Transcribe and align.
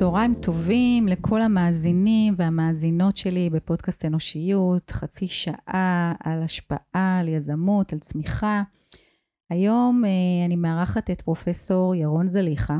צהריים 0.00 0.34
טובים 0.34 1.08
לכל 1.08 1.42
המאזינים 1.42 2.34
והמאזינות 2.36 3.16
שלי 3.16 3.50
בפודקאסט 3.50 4.04
אנושיות, 4.04 4.90
חצי 4.90 5.28
שעה 5.28 6.14
על 6.24 6.42
השפעה, 6.42 7.18
על 7.20 7.28
יזמות, 7.28 7.92
על 7.92 7.98
צמיחה. 7.98 8.62
היום 9.50 10.04
אה, 10.04 10.46
אני 10.46 10.56
מארחת 10.56 11.10
את 11.10 11.22
פרופסור 11.22 11.94
ירון 11.94 12.28
זליכה, 12.28 12.78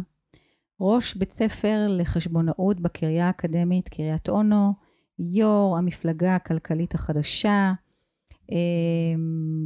ראש 0.80 1.14
בית 1.14 1.32
ספר 1.32 1.86
לחשבונאות 1.88 2.80
בקריה 2.80 3.26
האקדמית 3.26 3.88
קריית 3.88 4.28
אונו, 4.28 4.72
יו"ר 5.18 5.78
המפלגה 5.78 6.36
הכלכלית 6.36 6.94
החדשה, 6.94 7.72
אה, 8.52 8.56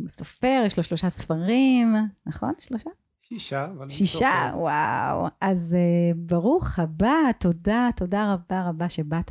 סופר, 0.08 0.62
יש 0.66 0.76
לו 0.76 0.82
שלושה 0.82 1.10
ספרים, 1.10 1.94
נכון? 2.26 2.52
שלושה? 2.58 2.90
שישה, 3.28 3.64
אבל... 3.64 3.88
שישה? 3.88 4.50
וואו. 4.54 5.26
אז 5.40 5.76
uh, 5.76 6.16
ברוך 6.16 6.78
הבא, 6.78 7.32
תודה, 7.40 7.88
תודה 7.96 8.34
רבה 8.34 8.68
רבה 8.68 8.88
שבאת. 8.88 9.30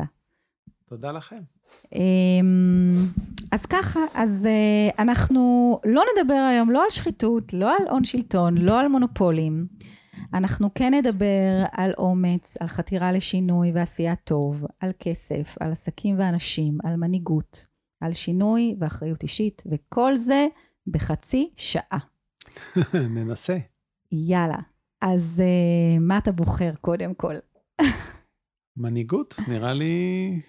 תודה 0.86 1.12
לכם. 1.12 1.42
Um, 1.86 1.98
אז 3.52 3.66
ככה, 3.66 4.00
אז 4.14 4.48
uh, 4.48 4.96
אנחנו 5.02 5.80
לא 5.86 6.04
נדבר 6.14 6.48
היום 6.52 6.72
לא 6.72 6.84
על 6.84 6.90
שחיתות, 6.90 7.54
לא 7.54 7.76
על 7.76 7.88
הון 7.90 8.04
שלטון, 8.04 8.58
לא 8.58 8.80
על 8.80 8.88
מונופולים. 8.88 9.68
אנחנו 10.34 10.74
כן 10.76 10.94
נדבר 10.94 11.64
על 11.72 11.92
אומץ, 11.98 12.58
על 12.60 12.68
חתירה 12.68 13.12
לשינוי 13.12 13.72
ועשייה 13.72 14.16
טוב, 14.16 14.66
על 14.80 14.92
כסף, 15.00 15.56
על 15.60 15.72
עסקים 15.72 16.20
ואנשים, 16.20 16.78
על 16.84 16.96
מנהיגות, 16.96 17.68
על 18.02 18.14
שינוי 18.14 18.76
ואחריות 18.80 19.24
אישית, 19.24 19.64
וכל 19.66 20.16
זה 20.16 20.48
בחצי 20.88 21.50
שעה. 21.56 22.00
ננסה. 23.16 23.58
יאללה. 24.14 24.60
אז 25.02 25.44
uh, 25.46 26.00
מה 26.00 26.18
אתה 26.18 26.32
בוחר 26.32 26.72
קודם 26.82 27.14
כל? 27.14 27.34
מנהיגות, 28.78 29.36
נראה 29.48 29.74
לי, 29.74 30.42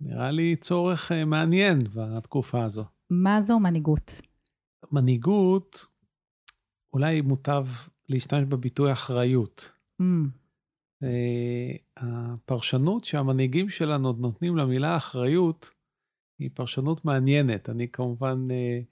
נראה 0.00 0.30
לי 0.30 0.56
צורך 0.56 1.12
uh, 1.12 1.24
מעניין 1.24 1.78
בתקופה 1.94 2.64
הזו. 2.64 2.84
מה 3.10 3.40
זו 3.40 3.60
מנהיגות? 3.60 4.20
מנהיגות, 4.92 5.86
אולי 6.92 7.20
מוטב 7.20 7.66
להשתמש 8.08 8.44
בביטוי 8.44 8.92
אחריות. 8.92 9.72
Mm. 10.02 10.04
Uh, 11.02 11.06
הפרשנות 11.96 13.04
שהמנהיגים 13.04 13.68
שלנו 13.68 14.12
נותנים 14.12 14.56
למילה 14.56 14.96
אחריות, 14.96 15.70
היא 16.38 16.50
פרשנות 16.54 17.04
מעניינת. 17.04 17.68
אני 17.68 17.88
כמובן 17.88 18.48
uh, 18.50 18.84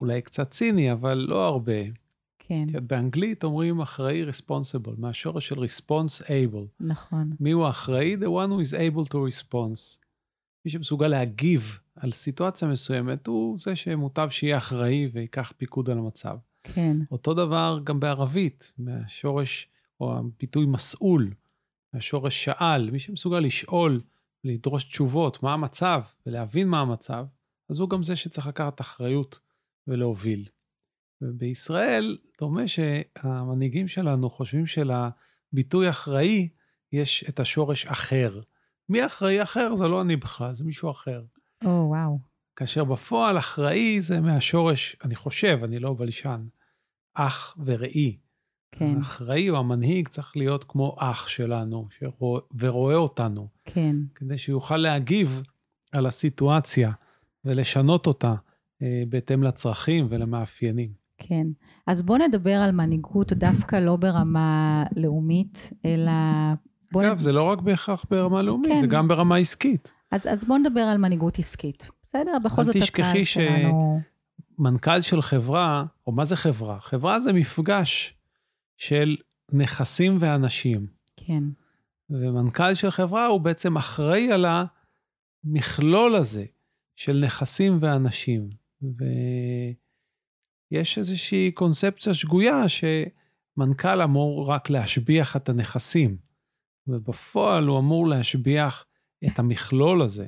אולי 0.00 0.22
קצת 0.22 0.50
ציני, 0.50 0.92
אבל 0.92 1.14
לא 1.28 1.46
הרבה. 1.46 1.99
כן. 2.50 2.66
את 2.76 2.82
באנגלית 2.82 3.44
אומרים 3.44 3.80
אחראי 3.80 4.30
responsible, 4.30 4.90
מהשורש 4.98 5.48
של 5.48 5.54
response 5.54 6.24
able. 6.24 6.66
נכון. 6.80 7.30
מי 7.40 7.50
הוא 7.50 7.66
האחראי? 7.66 8.16
The 8.16 8.26
one 8.26 8.50
who 8.50 8.70
is 8.70 8.74
able 8.74 9.08
to 9.10 9.14
response. 9.14 9.98
מי 10.64 10.70
שמסוגל 10.70 11.08
להגיב 11.08 11.78
על 11.96 12.12
סיטואציה 12.12 12.68
מסוימת, 12.68 13.26
הוא 13.26 13.58
זה 13.58 13.76
שמוטב 13.76 14.28
שיהיה 14.30 14.56
אחראי 14.56 15.10
ויקח 15.12 15.52
פיקוד 15.56 15.90
על 15.90 15.98
המצב. 15.98 16.36
כן. 16.62 16.96
אותו 17.10 17.34
דבר 17.34 17.80
גם 17.84 18.00
בערבית, 18.00 18.72
מהשורש, 18.78 19.68
או 20.00 20.18
הביטוי 20.18 20.66
מסעול, 20.66 21.34
מהשורש 21.94 22.44
שאל, 22.44 22.90
מי 22.90 22.98
שמסוגל 22.98 23.38
לשאול, 23.38 24.00
לדרוש 24.44 24.84
תשובות, 24.84 25.42
מה 25.42 25.52
המצב, 25.52 26.02
ולהבין 26.26 26.68
מה 26.68 26.80
המצב, 26.80 27.26
אז 27.70 27.80
הוא 27.80 27.90
גם 27.90 28.02
זה 28.02 28.16
שצריך 28.16 28.46
לקחת 28.46 28.80
אחריות 28.80 29.40
ולהוביל. 29.86 30.48
ובישראל 31.22 32.18
דומה 32.40 32.68
שהמנהיגים 32.68 33.88
שלנו 33.88 34.30
חושבים 34.30 34.64
שלביטוי 34.66 35.90
אחראי 35.90 36.48
יש 36.92 37.24
את 37.28 37.40
השורש 37.40 37.86
אחר. 37.86 38.40
מי 38.88 39.06
אחראי 39.06 39.42
אחר 39.42 39.74
זה 39.74 39.88
לא 39.88 40.02
אני 40.02 40.16
בכלל, 40.16 40.56
זה 40.56 40.64
מישהו 40.64 40.90
אחר. 40.90 41.22
או, 41.64 41.68
oh, 41.68 41.88
וואו. 41.88 42.16
Wow. 42.16 42.30
כאשר 42.56 42.84
בפועל 42.84 43.38
אחראי 43.38 44.00
זה 44.00 44.20
מהשורש, 44.20 44.96
אני 45.04 45.14
חושב, 45.14 45.58
אני 45.64 45.78
לא 45.78 45.94
בלשן, 45.98 46.46
אח 47.14 47.56
וראי. 47.64 48.16
כן. 48.72 48.96
האחראי 48.96 49.50
או 49.50 49.56
המנהיג 49.56 50.08
צריך 50.08 50.36
להיות 50.36 50.64
כמו 50.68 50.96
אח 50.98 51.28
שלנו, 51.28 51.88
שרוא, 51.90 52.40
ורואה 52.58 52.94
אותנו. 52.94 53.48
כן. 53.64 53.96
כדי 54.14 54.38
שיוכל 54.38 54.76
להגיב 54.76 55.42
על 55.92 56.06
הסיטואציה 56.06 56.92
ולשנות 57.44 58.06
אותה 58.06 58.34
אה, 58.82 59.02
בהתאם 59.08 59.42
לצרכים 59.42 60.06
ולמאפיינים. 60.10 60.99
כן. 61.28 61.46
אז 61.86 62.02
בוא 62.02 62.18
נדבר 62.18 62.54
על 62.54 62.72
מנהיגות 62.72 63.32
דווקא 63.32 63.76
לא 63.76 63.96
ברמה 63.96 64.84
לאומית, 64.96 65.72
אלא... 65.84 66.12
אגב, 66.96 67.12
נד... 67.12 67.18
זה 67.18 67.32
לא 67.32 67.42
רק 67.42 67.60
בהכרח 67.60 68.04
ברמה 68.10 68.42
לאומית, 68.42 68.72
כן. 68.72 68.80
זה 68.80 68.86
גם 68.86 69.08
ברמה 69.08 69.36
עסקית. 69.36 69.92
אז, 70.10 70.26
אז 70.26 70.44
בוא 70.44 70.58
נדבר 70.58 70.80
על 70.80 70.98
מנהיגות 70.98 71.38
עסקית. 71.38 71.88
בסדר? 72.02 72.32
בכל 72.44 72.64
זאת 72.64 72.76
הקהל 72.88 73.24
שלנו... 73.24 73.84
אל 73.96 74.10
שמנכ"ל 74.60 75.00
של 75.00 75.22
חברה, 75.22 75.84
או 76.06 76.12
מה 76.12 76.24
זה 76.24 76.36
חברה? 76.36 76.80
חברה 76.80 77.20
זה 77.20 77.32
מפגש 77.32 78.14
של 78.76 79.16
נכסים 79.52 80.16
ואנשים. 80.20 80.86
כן. 81.16 81.42
ומנכ"ל 82.10 82.74
של 82.74 82.90
חברה 82.90 83.26
הוא 83.26 83.40
בעצם 83.40 83.76
אחראי 83.76 84.32
על 84.32 84.46
המכלול 85.44 86.14
הזה 86.14 86.44
של 86.96 87.22
נכסים 87.24 87.78
ואנשים. 87.80 88.50
ו... 88.82 89.04
יש 90.70 90.98
איזושהי 90.98 91.50
קונספציה 91.50 92.14
שגויה 92.14 92.64
שמנכ"ל 92.68 94.02
אמור 94.02 94.48
רק 94.48 94.70
להשביח 94.70 95.36
את 95.36 95.48
הנכסים, 95.48 96.16
ובפועל 96.86 97.66
הוא 97.66 97.78
אמור 97.78 98.08
להשביח 98.08 98.86
את 99.26 99.38
המכלול 99.38 100.02
הזה 100.02 100.26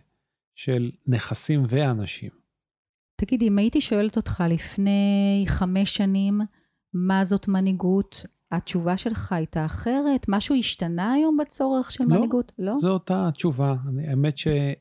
של 0.54 0.90
נכסים 1.06 1.62
ואנשים. 1.68 2.30
תגיד, 3.16 3.42
אם 3.42 3.58
הייתי 3.58 3.80
שואלת 3.80 4.16
אותך 4.16 4.44
לפני 4.48 5.44
חמש 5.46 5.96
שנים, 5.96 6.40
מה 6.94 7.24
זאת 7.24 7.48
מנהיגות, 7.48 8.24
התשובה 8.52 8.96
שלך 8.96 9.32
הייתה 9.32 9.64
אחרת? 9.64 10.26
משהו 10.28 10.54
השתנה 10.54 11.12
היום 11.12 11.36
בצורך 11.36 11.92
של 11.92 12.04
לא, 12.04 12.16
מנהיגות? 12.16 12.52
לא, 12.58 12.74
זו 12.78 12.92
אותה 12.92 13.28
התשובה. 13.28 13.74
אני, 13.88 14.08
האמת 14.08 14.38
שאני 14.38 14.74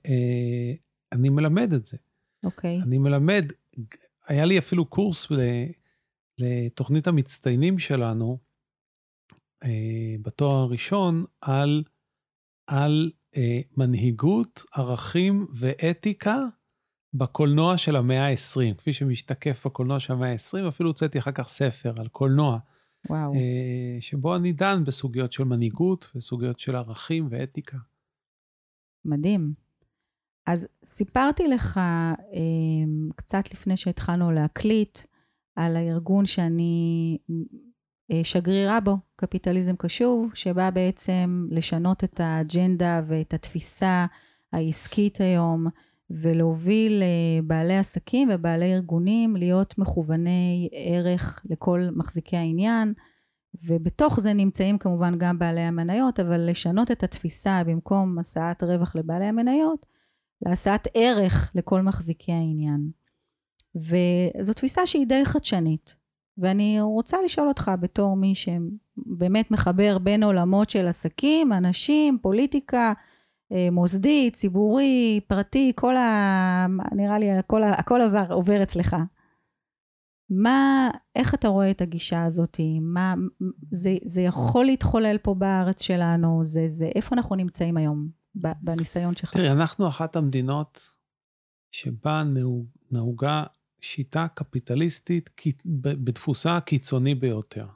אה, 1.13 1.31
מלמד 1.31 1.73
את 1.73 1.85
זה. 1.85 1.97
אוקיי. 2.43 2.81
אני 2.81 2.97
מלמד 2.97 3.45
היה 4.31 4.45
לי 4.45 4.57
אפילו 4.57 4.85
קורס 4.85 5.27
לתוכנית 6.37 7.07
המצטיינים 7.07 7.79
שלנו, 7.79 8.37
אה, 9.63 10.15
בתואר 10.21 10.57
הראשון, 10.57 11.25
על, 11.41 11.83
על 12.67 13.11
אה, 13.37 13.59
מנהיגות, 13.77 14.63
ערכים 14.75 15.47
ואתיקה 15.53 16.37
בקולנוע 17.13 17.77
של 17.77 17.95
המאה 17.95 18.27
ה-20, 18.27 18.75
כפי 18.77 18.93
שמשתקף 18.93 19.65
בקולנוע 19.65 19.99
של 19.99 20.13
המאה 20.13 20.31
ה-20, 20.31 20.67
אפילו 20.67 20.89
הוצאתי 20.89 21.19
אחר 21.19 21.31
כך 21.31 21.47
ספר 21.47 21.93
על 21.99 22.07
קולנוע. 22.07 22.59
וואו. 23.09 23.33
אה, 23.33 23.97
שבו 23.99 24.35
אני 24.35 24.53
דן 24.53 24.83
בסוגיות 24.85 25.31
של 25.31 25.43
מנהיגות 25.43 26.11
וסוגיות 26.15 26.59
של 26.59 26.75
ערכים 26.75 27.27
ואתיקה. 27.29 27.77
מדהים. 29.05 29.53
אז 30.47 30.67
סיפרתי 30.85 31.47
לך 31.47 31.79
אמ, 32.33 33.09
קצת 33.15 33.53
לפני 33.53 33.77
שהתחלנו 33.77 34.31
להקליט 34.31 34.99
על 35.55 35.75
הארגון 35.75 36.25
שאני 36.25 37.17
אה, 38.11 38.21
שגרירה 38.23 38.79
בו, 38.79 38.97
קפיטליזם 39.15 39.75
קשוב, 39.75 40.31
שבא 40.33 40.69
בעצם 40.69 41.47
לשנות 41.51 42.03
את 42.03 42.19
האג'נדה 42.19 43.01
ואת 43.07 43.33
התפיסה 43.33 44.05
העסקית 44.53 45.21
היום 45.21 45.67
ולהוביל 46.09 47.03
אה, 47.03 47.41
בעלי 47.43 47.77
עסקים 47.77 48.29
ובעלי 48.31 48.73
ארגונים 48.73 49.35
להיות 49.35 49.77
מכווני 49.77 50.69
ערך 50.71 51.41
לכל 51.49 51.87
מחזיקי 51.95 52.37
העניין. 52.37 52.93
ובתוך 53.63 54.19
זה 54.19 54.33
נמצאים 54.33 54.77
כמובן 54.77 55.17
גם 55.17 55.39
בעלי 55.39 55.61
המניות, 55.61 56.19
אבל 56.19 56.49
לשנות 56.49 56.91
את 56.91 57.03
התפיסה 57.03 57.61
במקום 57.65 58.19
השאת 58.19 58.63
רווח 58.63 58.95
לבעלי 58.95 59.25
המניות, 59.25 59.85
להשאת 60.45 60.87
ערך 60.93 61.51
לכל 61.55 61.81
מחזיקי 61.81 62.31
העניין. 62.31 62.89
וזו 63.75 64.53
תפיסה 64.53 64.85
שהיא 64.85 65.07
די 65.07 65.25
חדשנית. 65.25 65.95
ואני 66.37 66.81
רוצה 66.81 67.17
לשאול 67.25 67.47
אותך 67.47 67.71
בתור 67.79 68.15
מי 68.15 68.33
שבאמת 68.35 69.51
מחבר 69.51 69.97
בין 69.97 70.23
עולמות 70.23 70.69
של 70.69 70.87
עסקים, 70.87 71.53
אנשים, 71.53 72.17
פוליטיקה, 72.21 72.93
אה, 73.51 73.67
מוסדי, 73.71 74.29
ציבורי, 74.33 75.19
פרטי, 75.27 75.71
כל 75.75 75.95
ה... 75.95 76.65
נראה 76.91 77.19
לי 77.19 77.31
הכל, 77.31 77.63
הכל 77.63 78.01
עבר, 78.01 78.33
עובר 78.33 78.63
אצלך. 78.63 78.95
מה, 80.29 80.89
איך 81.15 81.33
אתה 81.33 81.47
רואה 81.47 81.71
את 81.71 81.81
הגישה 81.81 82.23
הזאת? 82.23 82.59
מה, 82.81 83.13
זה, 83.71 83.97
זה 84.05 84.21
יכול 84.21 84.65
להתחולל 84.65 85.17
פה 85.17 85.33
בארץ 85.33 85.81
שלנו? 85.81 86.39
זה, 86.43 86.63
זה, 86.67 86.89
איפה 86.95 87.15
אנחנו 87.15 87.35
נמצאים 87.35 87.77
היום? 87.77 88.20
בניסיון 88.35 89.15
שלך? 89.15 89.33
תראי, 89.33 89.51
אנחנו 89.51 89.87
אחת 89.87 90.15
המדינות 90.15 90.89
שבה 91.71 92.23
נהוג, 92.23 92.69
נהוגה 92.91 93.43
שיטה 93.81 94.27
קפיטליסטית 94.27 95.29
בדפוסה 95.81 96.57
הקיצוני 96.57 97.15
ביותר. 97.15 97.67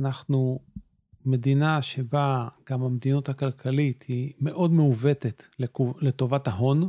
אנחנו 0.00 0.64
מדינה 1.24 1.82
שבה 1.82 2.48
גם 2.70 2.82
המדיניות 2.82 3.28
הכלכלית 3.28 4.02
היא 4.02 4.34
מאוד 4.40 4.72
מעוותת 4.72 5.42
לטובת 6.00 6.48
ההון, 6.48 6.86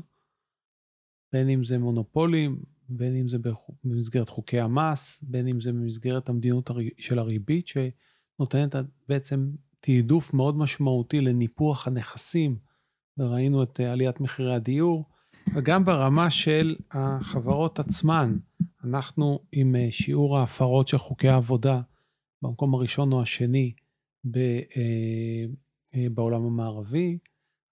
בין 1.33 1.49
אם 1.49 1.63
זה 1.63 1.77
מונופולים, 1.77 2.63
בין 2.89 3.15
אם 3.15 3.29
זה 3.29 3.37
במסגרת 3.83 4.29
חוקי 4.29 4.59
המס, 4.59 5.23
בין 5.23 5.47
אם 5.47 5.61
זה 5.61 5.71
במסגרת 5.71 6.29
המדיניות 6.29 6.69
של 6.97 7.19
הריבית, 7.19 7.67
שנותנת 7.67 8.75
בעצם 9.07 9.51
תעדוף 9.85 10.33
מאוד 10.33 10.57
משמעותי 10.57 11.21
לניפוח 11.21 11.87
הנכסים, 11.87 12.57
וראינו 13.17 13.63
את 13.63 13.79
עליית 13.79 14.19
מחירי 14.19 14.55
הדיור, 14.55 15.09
וגם 15.55 15.85
ברמה 15.85 16.31
של 16.31 16.75
החברות 16.91 17.79
עצמן. 17.79 18.37
אנחנו 18.83 19.39
עם 19.51 19.75
אה, 19.75 19.87
שיעור 19.91 20.37
ההפרות 20.37 20.87
של 20.87 20.97
חוקי 20.97 21.29
העבודה 21.29 21.81
במקום 22.41 22.73
הראשון 22.73 23.13
או 23.13 23.21
השני 23.21 23.73
ב, 24.31 24.37
אה, 24.37 25.45
אה, 25.95 26.07
בעולם 26.13 26.45
המערבי, 26.45 27.17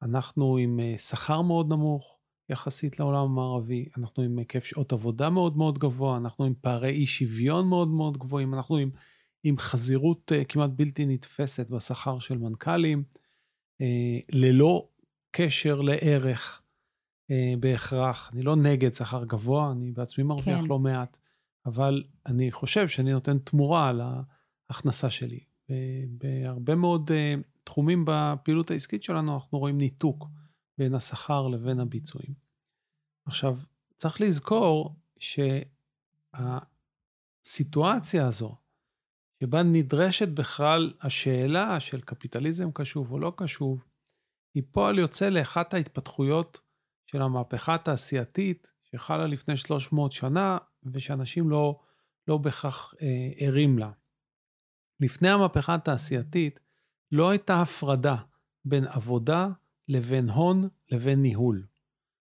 אנחנו 0.01 0.57
עם 0.57 0.80
שכר 0.98 1.42
מאוד 1.42 1.69
נמוך 1.69 2.18
יחסית 2.50 3.00
לעולם 3.00 3.24
המערבי, 3.24 3.86
אנחנו 3.98 4.24
עם 4.24 4.39
היקף 4.39 4.63
שעות 4.63 4.94
עבודה 4.94 5.30
מאוד 5.30 5.57
מאוד 5.57 5.80
גבוה, 5.80 6.18
אנחנו 6.18 6.45
עם 6.45 6.54
פערי 6.62 6.89
אי 6.89 7.06
שוויון 7.06 7.68
מאוד 7.68 7.88
מאוד 7.88 8.18
גבוהים, 8.18 8.54
אנחנו 8.54 8.77
עם, 8.77 8.89
עם 9.44 9.57
חזירות 9.57 10.31
כמעט 10.50 10.69
בלתי 10.75 11.06
נתפסת 11.06 11.69
בשכר 11.69 12.19
של 12.19 12.38
מנכ"לים, 12.38 13.04
ללא 14.31 14.90
קשר 15.31 15.81
לערך 15.81 16.62
אה, 17.31 17.54
בהכרח. 17.60 18.31
אני 18.34 18.42
לא 18.42 18.56
נגד 18.56 18.94
שכר 18.94 19.25
גבוה, 19.25 19.72
אני 19.72 19.92
בעצמי 19.92 20.24
מרוויח 20.24 20.60
כן. 20.60 20.66
לא 20.66 20.80
מעט, 20.80 21.18
אבל 21.66 22.04
אני 22.25 22.51
חושב 22.51 22.88
שאני 22.88 23.12
נותן 23.12 23.40
תמורה 23.40 23.90
על 23.90 24.01
ההכנסה 24.69 25.10
שלי. 25.10 25.40
בהרבה 26.07 26.75
מאוד 26.75 27.12
אה, 27.12 27.36
תחומים 27.63 28.06
בפעילות 28.07 28.72
העסקית 28.72 29.04
שלנו 29.04 29.36
אנחנו 29.36 29.60
רואים 29.60 29.78
ניתוק 29.78 30.28
בין 30.78 30.96
השכר 30.96 31.48
לבין 31.48 31.80
הביצועים. 31.80 32.34
עכשיו, 33.25 33.57
צריך 33.98 34.22
לזכור 34.22 34.96
שהסיטואציה 37.46 38.28
הזו, 38.28 38.56
שבה 39.44 39.63
נדרשת 39.63 40.28
בכלל 40.28 40.94
השאלה 41.01 41.80
של 41.80 42.01
קפיטליזם 42.01 42.72
קשוב 42.72 43.12
או 43.12 43.19
לא 43.19 43.34
קשוב, 43.38 43.84
היא 44.56 44.63
פועל 44.72 45.00
יוצא 45.00 45.30
לאחת 45.30 45.74
ההתפתחויות 45.74 46.62
של 47.06 47.22
המהפכה 47.22 47.75
התעשייתית 47.75 48.72
שחלה 48.84 49.28
לפני 49.28 49.57
300 49.57 50.12
שנה 50.12 50.57
ושאנשים 50.84 51.50
לא, 51.50 51.80
לא 52.28 52.38
בהכרח 52.38 52.94
אה, 53.01 53.30
ערים 53.38 53.80
לה. 53.80 53.92
לפני 55.00 55.30
המהפכה 55.30 55.75
התעשייתית 55.75 56.60
לא 57.12 57.30
הייתה 57.30 57.62
הפרדה 57.62 58.16
בין 58.66 58.88
עבודה 58.88 59.48
לבין 59.88 60.30
הון 60.30 60.69
לבין 60.92 61.22
ניהול. 61.22 61.66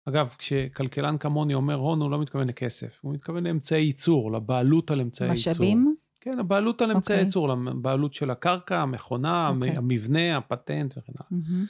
אגב, 0.10 0.36
כשכלכלן 0.38 1.18
כמוני 1.18 1.54
אומר 1.54 1.76
הון, 1.76 2.02
הוא 2.02 2.12
לא 2.12 2.22
מתכוון 2.22 2.48
לכסף, 2.48 3.00
הוא 3.04 3.14
מתכוון 3.14 3.48
לאמצעי 3.48 3.82
ייצור, 3.82 4.32
לבעלות 4.32 4.92
על 4.92 5.02
אמצעי 5.02 5.30
ייצור. 5.30 5.54
משאבים? 5.54 5.93
כן, 6.24 6.40
הבעלות 6.40 6.82
על 6.82 6.92
אמצעי 6.92 7.16
okay. 7.16 7.18
אוקיי. 7.18 7.26
ייצור, 7.26 7.50
לבעלות 7.50 8.14
של 8.14 8.32
הקרקע, 8.32 8.82
המכונה, 8.82 9.50
okay. 9.50 9.56
אוקיי. 9.56 9.78
המבנה, 9.78 10.38
הפטנט 10.38 10.94
וכן 10.98 11.14
הלאה. 11.20 11.42
Mm-hmm. 11.42 11.68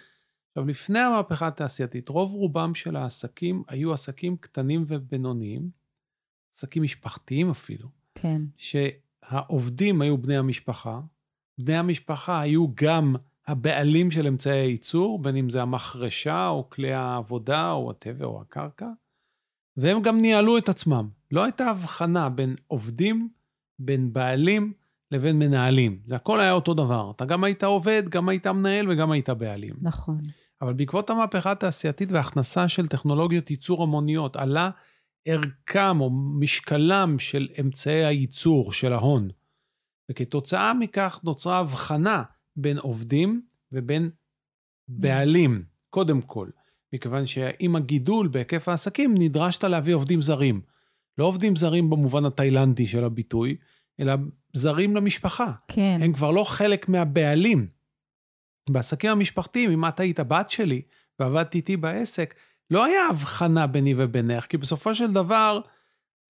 עכשיו, 0.50 0.65
לפני 0.65 1.00
המהפכה 1.00 1.47
התעשייתית, 1.47 2.09
רוב 2.09 2.33
רובם 2.33 2.75
של 2.75 2.95
העסקים 2.95 3.63
היו 3.67 3.94
עסקים 3.94 4.38
קטנים 4.38 4.83
ובינוניים, 4.88 5.69
עסקים 6.53 6.83
משפחתיים 6.83 7.50
אפילו. 7.50 7.89
כן. 8.15 8.41
שהעובדים 8.57 10.01
היו 10.01 10.17
בני 10.17 10.38
המשפחה, 10.38 11.00
בני 11.57 11.77
המשפחה 11.77 12.41
היו 12.41 12.67
גם 12.75 13.15
הבעלים 13.47 14.11
של 14.11 14.27
אמצעי 14.27 14.59
הייצור, 14.59 15.19
בין 15.19 15.35
אם 15.35 15.50
זה 15.50 15.61
המחרשה 15.61 16.47
או 16.47 16.69
כלי 16.69 16.94
העבודה 16.94 17.71
או 17.71 17.91
הטבע 17.91 18.25
או 18.25 18.41
הקרקע, 18.41 18.89
והם 19.77 20.01
גם 20.01 20.21
ניהלו 20.21 20.57
את 20.57 20.69
עצמם. 20.69 21.09
לא 21.31 21.44
הייתה 21.44 21.69
הבחנה 21.69 22.29
בין 22.29 22.55
עובדים, 22.67 23.29
בין 23.85 24.13
בעלים 24.13 24.74
לבין 25.12 25.39
מנהלים. 25.39 26.00
זה 26.06 26.15
הכל 26.15 26.39
היה 26.39 26.51
אותו 26.51 26.74
דבר. 26.74 27.12
אתה 27.15 27.25
גם 27.25 27.44
היית 27.44 27.63
עובד, 27.63 28.03
גם 28.09 28.30
היית 28.30 28.47
מנהל 28.47 28.91
וגם 28.91 29.12
היית 29.12 29.30
בעלים. 29.30 29.74
נכון. 29.81 30.19
אבל 30.62 30.74
בעקבות 30.74 31.09
המהפכה 31.09 31.51
התעשייתית 31.51 32.12
וההכנסה 32.12 32.68
של 32.68 32.88
טכנולוגיות 32.88 33.51
ייצור 33.51 33.83
המוניות, 33.83 34.35
עלה 34.35 34.69
ערכם 35.25 36.01
או 36.01 36.09
משקלם 36.39 37.19
של 37.19 37.47
אמצעי 37.59 38.06
הייצור 38.06 38.71
של 38.71 38.94
ההון. 38.94 39.30
וכתוצאה 40.12 40.74
מכך 40.74 41.19
נוצרה 41.24 41.59
הבחנה 41.59 42.24
בין 42.56 42.77
עובדים 42.77 43.41
ובין 43.71 44.09
בעלים, 44.88 45.63
קודם 45.89 46.21
כל. 46.21 46.50
מכיוון 46.94 47.25
שעם 47.25 47.75
הגידול 47.75 48.27
בהיקף 48.27 48.69
העסקים 48.69 49.15
נדרשת 49.18 49.63
להביא 49.63 49.95
עובדים 49.95 50.21
זרים. 50.21 50.62
לא 51.18 51.25
עובדים 51.25 51.56
זרים 51.56 51.89
במובן 51.89 52.25
התאילנדי 52.25 52.88
של 52.88 53.03
הביטוי, 53.03 53.56
אלא 54.00 54.13
זרים 54.54 54.95
למשפחה. 54.95 55.51
כן. 55.68 56.00
הם 56.04 56.13
כבר 56.13 56.31
לא 56.31 56.44
חלק 56.44 56.90
מהבעלים. 56.90 57.68
בעסקים 58.69 59.10
המשפחתיים, 59.10 59.72
אם 59.72 59.88
את 59.88 60.00
היית 60.00 60.19
בת 60.19 60.50
שלי 60.50 60.81
ועבדת 61.19 61.56
איתי 61.56 61.78
בעסק, 61.78 62.36
לא 62.72 62.86
היה 62.86 63.07
הבחנה 63.10 63.68
ביני 63.68 63.94
ובינך, 63.98 64.45
כי 64.45 64.57
בסופו 64.57 64.95
של 64.95 65.13
דבר, 65.13 65.62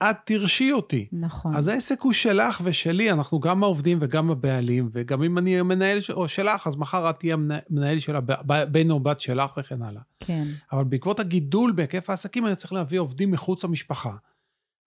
את 0.09 0.15
תרשי 0.25 0.71
אותי. 0.71 1.07
נכון. 1.11 1.55
אז 1.55 1.67
העסק 1.67 2.01
הוא 2.01 2.13
שלך 2.13 2.61
ושלי, 2.63 3.11
אנחנו 3.11 3.39
גם 3.39 3.63
העובדים 3.63 3.97
וגם 4.01 4.31
הבעלים, 4.31 4.89
וגם 4.91 5.23
אם 5.23 5.37
אני 5.37 5.61
מנהל 5.61 5.99
או 6.13 6.27
שלך, 6.27 6.67
אז 6.67 6.75
מחר 6.75 7.09
את 7.09 7.19
תהיה 7.19 7.35
מנהל 7.69 7.99
של 7.99 8.15
הבן 8.15 8.91
או 8.91 8.99
בת 8.99 9.19
שלך 9.19 9.51
וכן 9.57 9.81
הלאה. 9.81 10.01
כן. 10.19 10.47
אבל 10.71 10.83
בעקבות 10.83 11.19
הגידול 11.19 11.71
בהיקף 11.71 12.09
העסקים, 12.09 12.47
אני 12.47 12.55
צריך 12.55 12.73
להביא 12.73 12.99
עובדים 12.99 13.31
מחוץ 13.31 13.63
למשפחה. 13.63 14.15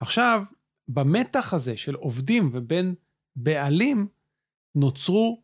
עכשיו, 0.01 0.45
במתח 0.89 1.55
הזה 1.55 1.77
של 1.77 1.95
עובדים 1.95 2.51
ובין 2.53 2.95
בעלים, 3.37 4.09
נוצרו 4.75 5.43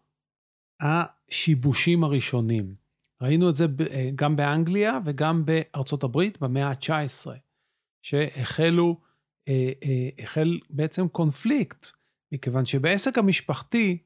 השיבושים 0.80 2.04
הראשונים. 2.04 2.74
ראינו 3.22 3.50
את 3.50 3.56
זה 3.56 3.66
אה, 3.90 4.10
גם 4.14 4.36
באנגליה 4.36 4.98
וגם 5.04 5.44
בארצות 5.44 6.04
הברית 6.04 6.38
במאה 6.38 6.68
ה-19, 6.68 7.26
שהחלו, 8.02 9.00
אה, 9.48 9.72
אה, 9.84 10.08
החל 10.24 10.58
בעצם 10.70 11.08
קונפליקט, 11.08 11.86
מכיוון 12.32 12.64
שבעסק 12.64 13.18
המשפחתי, 13.18 13.98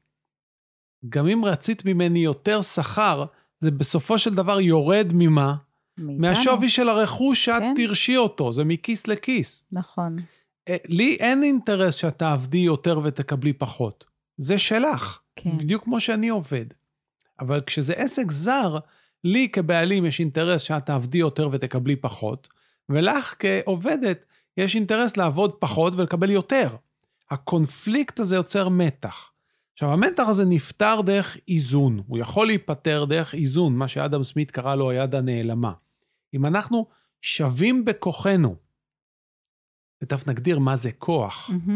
גם 1.09 1.27
אם 1.27 1.45
רצית 1.45 1.85
ממני 1.85 2.19
יותר 2.19 2.61
שכר, 2.61 3.25
זה 3.59 3.71
בסופו 3.71 4.17
של 4.17 4.35
דבר 4.35 4.59
יורד 4.59 5.11
ממה? 5.13 5.55
מאיתנו. 5.97 6.21
מהשווי 6.21 6.69
של 6.69 6.89
הרכוש 6.89 7.45
שאת 7.45 7.61
כן. 7.61 7.73
תרשי 7.75 8.17
אותו, 8.17 8.53
זה 8.53 8.63
מכיס 8.63 9.07
לכיס. 9.07 9.65
נכון. 9.71 10.15
לי 10.87 11.17
אין 11.19 11.43
אינטרס 11.43 11.95
שאת 11.95 12.17
תעבדי 12.17 12.57
יותר 12.57 12.99
ותקבלי 13.03 13.53
פחות. 13.53 14.05
זה 14.37 14.59
שלך. 14.59 15.19
כן. 15.35 15.57
בדיוק 15.57 15.83
כמו 15.83 15.99
שאני 15.99 16.29
עובד. 16.29 16.65
אבל 17.39 17.61
כשזה 17.61 17.93
עסק 17.93 18.31
זר, 18.31 18.77
לי 19.23 19.49
כבעלים 19.49 20.05
יש 20.05 20.19
אינטרס 20.19 20.61
שאת 20.61 20.85
תעבדי 20.85 21.17
יותר 21.17 21.49
ותקבלי 21.51 21.95
פחות, 21.95 22.47
ולך 22.89 23.35
כעובדת 23.39 24.25
יש 24.57 24.75
אינטרס 24.75 25.17
לעבוד 25.17 25.53
פחות 25.53 25.95
ולקבל 25.95 26.29
יותר. 26.29 26.75
הקונפליקט 27.31 28.19
הזה 28.19 28.35
יוצר 28.35 28.69
מתח. 28.69 29.31
עכשיו, 29.73 29.93
המתח 29.93 30.23
הזה 30.27 30.45
נפתר 30.45 31.01
דרך 31.05 31.37
איזון. 31.47 32.01
הוא 32.07 32.17
יכול 32.17 32.47
להיפתר 32.47 33.05
דרך 33.05 33.35
איזון, 33.35 33.75
מה 33.75 33.87
שאדם 33.87 34.23
סמית 34.23 34.51
קרא 34.51 34.75
לו 34.75 34.89
היד 34.89 35.15
הנעלמה. 35.15 35.73
אם 36.33 36.45
אנחנו 36.45 36.87
שווים 37.21 37.85
בכוחנו, 37.85 38.55
ותכף 40.01 40.27
נגדיר 40.27 40.59
מה 40.59 40.77
זה 40.77 40.91
כוח, 40.91 41.49
mm-hmm. 41.49 41.71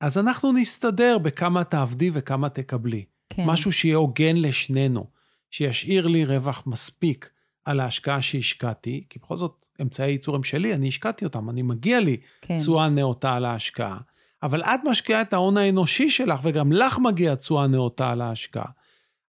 אז 0.00 0.18
אנחנו 0.18 0.52
נסתדר 0.52 1.18
בכמה 1.18 1.64
תעבדי 1.64 2.10
וכמה 2.14 2.48
תקבלי. 2.48 3.04
כן. 3.30 3.44
משהו 3.46 3.72
שיהיה 3.72 3.96
הוגן 3.96 4.36
לשנינו, 4.36 5.06
שישאיר 5.50 6.06
לי 6.06 6.24
רווח 6.24 6.62
מספיק 6.66 7.30
על 7.64 7.80
ההשקעה 7.80 8.22
שהשקעתי, 8.22 9.04
כי 9.10 9.18
בכל 9.18 9.36
זאת, 9.36 9.66
אמצעי 9.82 10.10
ייצור 10.10 10.36
הם 10.36 10.42
שלי, 10.42 10.74
אני 10.74 10.88
השקעתי 10.88 11.24
אותם, 11.24 11.50
אני 11.50 11.62
מגיע 11.62 12.00
לי 12.00 12.16
כן. 12.40 12.56
תשואה 12.56 12.88
כן. 12.88 12.94
נאותה 12.94 13.34
על 13.34 13.44
ההשקעה. 13.44 13.98
אבל 14.42 14.62
את 14.62 14.80
משקיעה 14.84 15.20
את 15.20 15.32
ההון 15.32 15.56
האנושי 15.56 16.10
שלך, 16.10 16.40
וגם 16.42 16.72
לך 16.72 16.98
מגיעה 16.98 17.36
תשואה 17.36 17.66
נאותה 17.66 18.10
על 18.10 18.20
ההשקעה. 18.20 18.70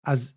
אז 0.04 0.34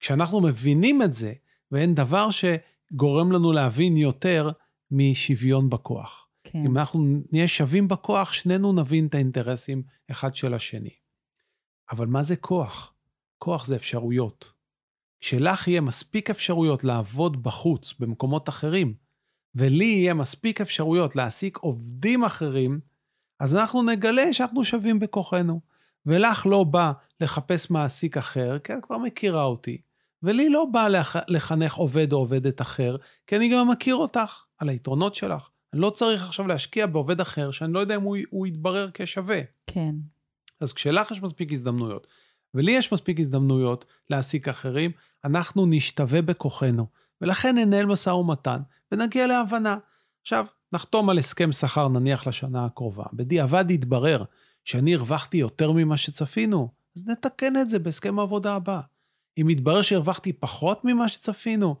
כשאנחנו 0.00 0.40
מבינים 0.40 1.02
את 1.02 1.14
זה, 1.14 1.32
ואין 1.72 1.94
דבר 1.94 2.28
שגורם 2.30 3.32
לנו 3.32 3.52
להבין 3.52 3.96
יותר 3.96 4.50
משוויון 4.90 5.70
בכוח. 5.70 6.26
כן. 6.52 6.58
אם 6.66 6.78
אנחנו 6.78 7.22
נהיה 7.32 7.48
שווים 7.48 7.88
בכוח, 7.88 8.32
שנינו 8.32 8.72
נבין 8.72 9.06
את 9.06 9.14
האינטרסים 9.14 9.82
אחד 10.10 10.34
של 10.34 10.54
השני. 10.54 10.94
אבל 11.90 12.06
מה 12.06 12.22
זה 12.22 12.36
כוח? 12.36 12.92
כוח 13.38 13.66
זה 13.66 13.76
אפשרויות. 13.76 14.52
כשלך 15.20 15.68
יהיה 15.68 15.80
מספיק 15.80 16.30
אפשרויות 16.30 16.84
לעבוד 16.84 17.42
בחוץ, 17.42 17.94
במקומות 17.98 18.48
אחרים, 18.48 18.94
ולי 19.54 19.84
יהיה 19.84 20.14
מספיק 20.14 20.60
אפשרויות 20.60 21.16
להעסיק 21.16 21.56
עובדים 21.56 22.24
אחרים, 22.24 22.80
אז 23.40 23.56
אנחנו 23.56 23.82
נגלה 23.82 24.32
שאנחנו 24.32 24.64
שווים 24.64 24.98
בכוחנו. 24.98 25.60
ולך 26.06 26.46
לא 26.46 26.64
בא 26.64 26.92
לחפש 27.20 27.70
מעסיק 27.70 28.16
אחר, 28.16 28.58
כי 28.58 28.72
את 28.74 28.84
כבר 28.84 28.98
מכירה 28.98 29.44
אותי. 29.44 29.80
ולי 30.22 30.48
לא 30.48 30.64
בא 30.64 30.88
לח... 30.88 31.16
לחנך 31.28 31.74
עובד 31.74 32.12
או 32.12 32.18
עובדת 32.18 32.60
אחר, 32.60 32.96
כי 33.26 33.36
אני 33.36 33.48
גם 33.48 33.68
מכיר 33.68 33.94
אותך 33.94 34.44
על 34.58 34.68
היתרונות 34.68 35.14
שלך. 35.14 35.48
אני 35.72 35.80
לא 35.80 35.90
צריך 35.90 36.24
עכשיו 36.24 36.46
להשקיע 36.46 36.86
בעובד 36.86 37.20
אחר, 37.20 37.50
שאני 37.50 37.72
לא 37.72 37.80
יודע 37.80 37.94
אם 37.94 38.02
הוא, 38.02 38.16
הוא 38.30 38.46
יתברר 38.46 38.88
כשווה. 38.94 39.40
כן. 39.66 39.94
אז 40.60 40.72
כשלך 40.72 41.10
יש 41.10 41.22
מספיק 41.22 41.52
הזדמנויות, 41.52 42.06
ולי 42.54 42.72
יש 42.72 42.92
מספיק 42.92 43.20
הזדמנויות 43.20 43.84
להעסיק 44.10 44.48
אחרים, 44.48 44.90
אנחנו 45.24 45.66
נשתווה 45.66 46.22
בכוחנו, 46.22 46.86
ולכן 47.20 47.58
ננהל 47.58 47.86
משא 47.86 48.10
ומתן, 48.10 48.60
ונגיע 48.92 49.26
להבנה. 49.26 49.76
עכשיו, 50.22 50.46
נחתום 50.72 51.10
על 51.10 51.18
הסכם 51.18 51.52
שכר 51.52 51.88
נניח 51.88 52.26
לשנה 52.26 52.64
הקרובה. 52.64 53.04
בדיעבד 53.12 53.70
יתברר 53.70 54.24
שאני 54.64 54.94
הרווחתי 54.94 55.36
יותר 55.36 55.72
ממה 55.72 55.96
שצפינו, 55.96 56.68
אז 56.96 57.04
נתקן 57.06 57.56
את 57.56 57.68
זה 57.68 57.78
בהסכם 57.78 58.18
העבודה 58.18 58.54
הבא. 58.54 58.80
אם 59.38 59.50
יתברר 59.50 59.82
שהרווחתי 59.82 60.32
פחות 60.32 60.84
ממה 60.84 61.08
שצפינו, 61.08 61.76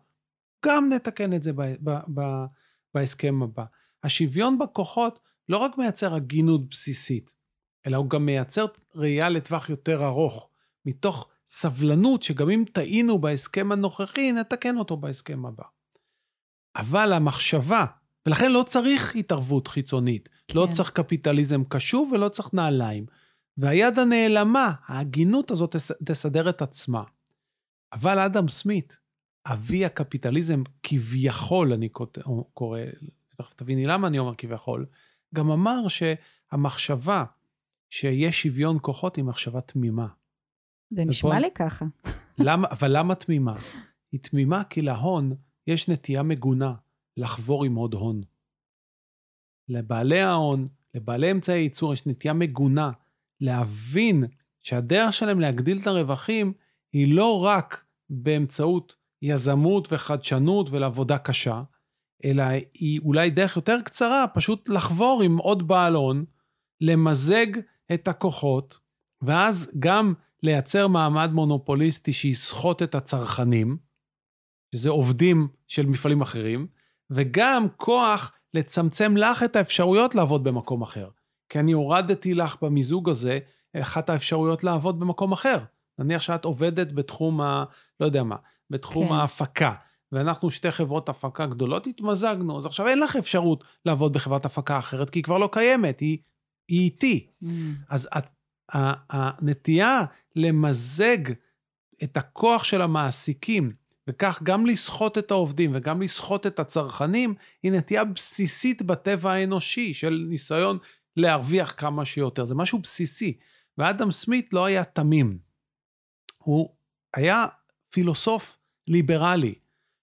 גם 0.66 0.88
נתקן 0.92 1.32
את 1.32 1.42
זה 1.42 1.52
ב- 1.52 1.74
ב- 1.90 2.20
ב- 2.20 2.44
בהסכם 2.94 3.42
הבא. 3.42 3.64
השוויון 4.04 4.58
בכוחות 4.58 5.18
לא 5.48 5.58
רק 5.58 5.78
מייצר 5.78 6.14
הגינות 6.14 6.68
בסיסית, 6.68 7.34
אלא 7.86 7.96
הוא 7.96 8.10
גם 8.10 8.26
מייצר 8.26 8.66
ראייה 8.94 9.28
לטווח 9.28 9.70
יותר 9.70 10.04
ארוך, 10.04 10.48
מתוך 10.86 11.28
סבלנות 11.48 12.22
שגם 12.22 12.50
אם 12.50 12.64
טעינו 12.72 13.18
בהסכם 13.18 13.72
הנוכחי, 13.72 14.32
נתקן 14.32 14.78
אותו 14.78 14.96
בהסכם 14.96 15.46
הבא. 15.46 15.64
אבל 16.76 17.12
המחשבה, 17.12 17.84
ולכן 18.26 18.52
לא 18.52 18.64
צריך 18.66 19.16
התערבות 19.16 19.68
חיצונית, 19.68 20.28
כן. 20.48 20.58
לא 20.58 20.68
צריך 20.72 20.90
קפיטליזם 20.90 21.64
קשוב 21.64 22.12
ולא 22.12 22.28
צריך 22.28 22.54
נעליים. 22.54 23.06
והיד 23.56 23.98
הנעלמה, 23.98 24.72
ההגינות 24.86 25.50
הזאת 25.50 25.76
תסדר 26.04 26.48
את 26.48 26.62
עצמה. 26.62 27.02
אבל 27.92 28.18
אדם 28.18 28.48
סמית, 28.48 29.00
אבי 29.46 29.84
הקפיטליזם, 29.84 30.62
כביכול, 30.82 31.72
אני 31.72 31.88
קורא, 32.54 32.80
תכף 33.36 33.54
תביני 33.54 33.86
למה 33.86 34.06
אני 34.06 34.18
אומר 34.18 34.34
כביכול, 34.34 34.86
גם 35.34 35.50
אמר 35.50 35.82
שהמחשבה 35.88 37.24
שיש 37.90 38.42
שוויון 38.42 38.78
כוחות 38.82 39.16
היא 39.16 39.24
מחשבה 39.24 39.60
תמימה. 39.60 40.06
זה 40.90 41.04
נשמע 41.04 41.38
לי 41.38 41.50
ככה. 41.54 41.84
למה, 42.38 42.68
אבל 42.70 42.98
למה 42.98 43.14
תמימה? 43.14 43.54
היא 44.12 44.20
תמימה 44.20 44.64
כי 44.64 44.82
להון 44.82 45.32
יש 45.66 45.88
נטייה 45.88 46.22
מגונה 46.22 46.74
לחבור 47.16 47.64
עם 47.64 47.74
עוד 47.74 47.94
הון. 47.94 48.22
לבעלי 49.68 50.20
ההון, 50.20 50.68
לבעלי 50.94 51.30
אמצעי 51.30 51.58
הייצור, 51.58 51.92
יש 51.92 52.06
נטייה 52.06 52.34
מגונה 52.34 52.90
להבין 53.40 54.24
שהדרך 54.62 55.12
שלהם 55.12 55.40
להגדיל 55.40 55.78
את 55.82 55.86
הרווחים 55.86 56.52
היא 56.92 57.14
לא 57.14 57.44
רק 57.44 57.84
באמצעות 58.10 58.96
יזמות 59.22 59.92
וחדשנות 59.92 60.70
ולעבודה 60.70 61.18
קשה, 61.18 61.62
אלא 62.24 62.42
היא 62.74 63.00
אולי 63.00 63.30
דרך 63.30 63.56
יותר 63.56 63.80
קצרה, 63.84 64.24
פשוט 64.34 64.68
לחבור 64.68 65.22
עם 65.24 65.36
עוד 65.36 65.68
בעל 65.68 65.94
הון, 65.94 66.24
למזג 66.80 67.46
את 67.94 68.08
הכוחות, 68.08 68.78
ואז 69.22 69.70
גם 69.78 70.14
לייצר 70.42 70.88
מעמד 70.88 71.30
מונופוליסטי 71.32 72.12
שיסחוט 72.12 72.82
את 72.82 72.94
הצרכנים, 72.94 73.76
שזה 74.74 74.90
עובדים 74.90 75.48
של 75.66 75.86
מפעלים 75.86 76.20
אחרים, 76.20 76.66
וגם 77.10 77.66
כוח 77.76 78.32
לצמצם 78.54 79.16
לך 79.16 79.42
את 79.42 79.56
האפשרויות 79.56 80.14
לעבוד 80.14 80.44
במקום 80.44 80.82
אחר. 80.82 81.08
כי 81.48 81.60
אני 81.60 81.72
הורדתי 81.72 82.34
לך 82.34 82.56
במיזוג 82.62 83.08
הזה 83.08 83.38
אחת 83.76 84.10
האפשרויות 84.10 84.64
לעבוד 84.64 85.00
במקום 85.00 85.32
אחר. 85.32 85.58
נניח 85.98 86.22
שאת 86.22 86.44
עובדת 86.44 86.92
בתחום 86.92 87.40
ה... 87.40 87.64
לא 88.00 88.06
יודע 88.06 88.22
מה, 88.22 88.36
בתחום 88.70 89.08
כן. 89.08 89.14
ההפקה, 89.14 89.74
ואנחנו 90.12 90.50
שתי 90.50 90.70
חברות 90.70 91.08
הפקה 91.08 91.46
גדולות, 91.46 91.86
התמזגנו, 91.86 92.58
אז 92.58 92.66
עכשיו 92.66 92.86
אין 92.86 92.98
לך 92.98 93.16
אפשרות 93.16 93.64
לעבוד 93.84 94.12
בחברת 94.12 94.44
הפקה 94.44 94.78
אחרת, 94.78 95.10
כי 95.10 95.18
היא 95.18 95.24
כבר 95.24 95.38
לא 95.38 95.48
קיימת, 95.52 96.00
היא, 96.00 96.18
היא 96.68 96.80
איתי. 96.80 97.26
Mm. 97.42 97.46
אז 97.88 98.08
את, 98.18 98.24
הנטייה 99.10 100.00
למזג 100.36 101.18
את 102.02 102.16
הכוח 102.16 102.64
של 102.64 102.82
המעסיקים, 102.82 103.72
וכך 104.08 104.40
גם 104.42 104.66
לסחוט 104.66 105.18
את 105.18 105.30
העובדים 105.30 105.70
וגם 105.74 106.02
לסחוט 106.02 106.46
את 106.46 106.58
הצרכנים, 106.58 107.34
היא 107.62 107.72
נטייה 107.72 108.04
בסיסית 108.04 108.82
בטבע 108.82 109.32
האנושי 109.32 109.94
של 109.94 110.26
ניסיון 110.28 110.78
להרוויח 111.16 111.74
כמה 111.76 112.04
שיותר. 112.04 112.44
זה 112.44 112.54
משהו 112.54 112.78
בסיסי. 112.78 113.36
ואדם 113.78 114.10
סמית 114.10 114.52
לא 114.52 114.64
היה 114.64 114.84
תמים. 114.84 115.38
הוא 116.38 116.74
היה 117.14 117.46
פילוסוף 117.90 118.56
ליברלי, 118.88 119.54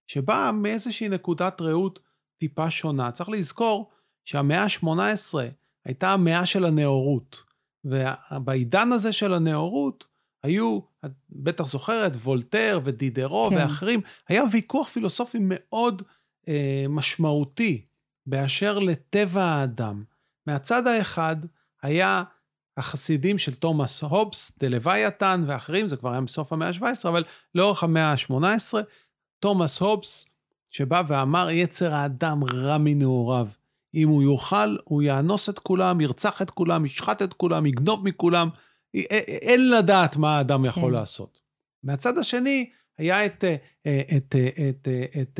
שבא 0.08 0.52
מאיזושהי 0.54 1.10
נקודת 1.10 1.62
ראות 1.62 2.00
טיפה 2.40 2.70
שונה. 2.70 3.12
צריך 3.12 3.30
לזכור 3.30 3.92
שהמאה 4.26 4.64
ה-18 4.64 5.38
הייתה 5.86 6.14
המאה 6.14 6.46
של 6.46 6.66
הנאורות, 6.66 7.44
ובעידן 7.86 8.92
הזה 8.92 9.14
של 9.14 9.34
הנאורות 9.34 10.06
היו, 10.44 10.80
את 11.06 11.12
בטח 11.30 11.66
זוכרת, 11.66 12.16
וולטר 12.16 12.80
ודידרו 12.84 13.50
כן. 13.50 13.56
ואחרים, 13.56 14.02
היה 14.28 14.44
ויכוח 14.52 14.88
פילוסופי 14.88 15.38
מאוד 15.42 16.02
אה, 16.48 16.86
משמעותי 16.90 17.86
באשר 18.26 18.80
לטבע 18.80 19.44
האדם. 19.44 20.04
מהצד 20.48 20.88
האחד 20.88 21.36
היה 21.84 22.24
החסידים 22.78 23.38
של 23.38 23.56
תומאס 23.56 24.04
הובס, 24.04 24.58
דלוויתן 24.60 25.44
ואחרים, 25.48 25.88
זה 25.88 25.98
כבר 25.98 26.12
היה 26.12 26.22
בסוף 26.22 26.54
המאה 26.54 26.68
ה-17, 26.68 27.10
אבל 27.10 27.24
לאורך 27.56 27.84
המאה 27.84 28.12
ה-18, 28.12 28.74
תומאס 29.40 29.80
הובס, 29.80 30.30
שבא 30.72 31.04
ואמר, 31.08 31.50
יצר 31.50 31.94
האדם 31.94 32.44
רע 32.44 32.78
מנעוריו. 32.78 33.48
אם 33.96 34.10
הוא 34.10 34.24
יוכל, 34.24 34.78
הוא 34.84 35.02
יאנוס 35.02 35.50
את 35.50 35.60
כולם, 35.60 36.02
ירצח 36.02 36.42
את 36.42 36.52
כולם, 36.52 36.86
ישחט 36.86 37.22
את 37.22 37.34
כולם, 37.34 37.66
יגנוב 37.66 38.08
מכולם. 38.08 38.50
אין 38.94 39.70
לדעת 39.70 40.18
מה 40.18 40.38
האדם 40.38 40.66
יכול 40.66 40.92
כן. 40.92 41.00
לעשות. 41.00 41.40
מהצד 41.84 42.18
השני, 42.18 42.70
היה 42.98 43.26
את, 43.26 43.44
אה, 43.44 43.56
אה, 43.86 44.02
את, 44.18 44.36
אה, 44.36 44.50
את, 44.70 44.88
את, 45.22 45.40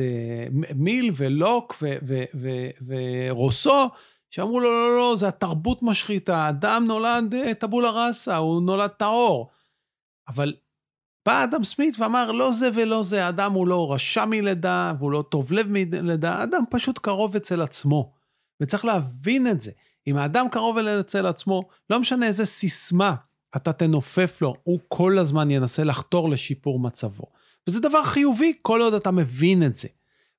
מיל 0.74 1.12
ולוק 1.16 1.74
ו, 1.82 1.96
ו, 2.02 2.22
ו, 2.34 2.48
ורוסו, 2.86 3.88
שאמרו 4.30 4.60
לו, 4.60 4.70
לא, 4.72 4.88
לא, 4.88 4.96
לא, 4.96 5.16
זה 5.16 5.28
התרבות 5.28 5.82
משחיתה, 5.82 6.36
האדם 6.36 6.84
נולד 6.86 7.34
טבולה 7.58 7.90
ראסה, 7.90 8.36
הוא 8.36 8.62
נולד 8.62 8.90
טהור. 8.90 9.48
אבל 10.28 10.54
בא 11.26 11.44
אדם 11.44 11.64
סמית 11.64 12.00
ואמר, 12.00 12.32
לא 12.32 12.52
זה 12.52 12.68
ולא 12.74 13.02
זה, 13.02 13.26
האדם 13.26 13.52
הוא 13.52 13.66
לא 13.66 13.92
רשע 13.92 14.24
מלידה, 14.24 14.92
והוא 14.98 15.12
לא 15.12 15.24
טוב 15.30 15.52
לב 15.52 15.66
מלידה, 15.70 16.34
האדם 16.34 16.62
פשוט 16.70 16.98
קרוב 16.98 17.36
אצל 17.36 17.62
עצמו. 17.62 18.12
וצריך 18.62 18.84
להבין 18.84 19.46
את 19.46 19.60
זה. 19.60 19.70
אם 20.06 20.16
האדם 20.16 20.46
קרוב 20.50 20.78
אצל 20.78 21.26
עצמו, 21.26 21.68
לא 21.90 22.00
משנה 22.00 22.26
איזה 22.26 22.46
סיסמה 22.46 23.14
אתה 23.56 23.72
תנופף 23.72 24.42
לו, 24.42 24.54
הוא 24.62 24.78
כל 24.88 25.18
הזמן 25.18 25.50
ינסה 25.50 25.84
לחתור 25.84 26.30
לשיפור 26.30 26.80
מצבו. 26.80 27.24
וזה 27.68 27.80
דבר 27.80 28.02
חיובי 28.02 28.52
כל 28.62 28.80
עוד 28.80 28.94
אתה 28.94 29.10
מבין 29.10 29.62
את 29.62 29.74
זה. 29.74 29.88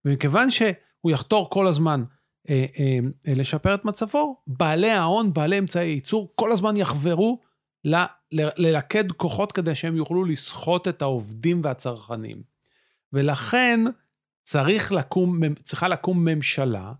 ומכיוון 0.05 0.51
שהוא 0.51 1.11
יחתור 1.11 1.49
כל 1.49 1.67
הזמן 1.67 2.03
אה, 2.49 2.65
אה, 2.79 3.33
לשפר 3.33 3.75
את 3.75 3.85
מצבו, 3.85 4.41
בעלי 4.47 4.89
ההון, 4.89 5.33
בעלי 5.33 5.59
אמצעי 5.59 5.89
ייצור, 5.89 6.33
כל 6.35 6.51
הזמן 6.51 6.77
יחברו 6.77 7.39
ל, 7.85 7.95
ל, 8.31 8.47
ללכד 8.57 9.11
כוחות 9.11 9.51
כדי 9.51 9.75
שהם 9.75 9.95
יוכלו 9.95 10.25
לסחוט 10.25 10.87
את 10.87 11.01
העובדים 11.01 11.61
והצרכנים. 11.63 12.41
ולכן 13.13 13.79
צריך 14.43 14.91
לקום, 14.91 15.39
צריכה 15.63 15.87
לקום 15.87 16.25
ממשלה 16.25 16.93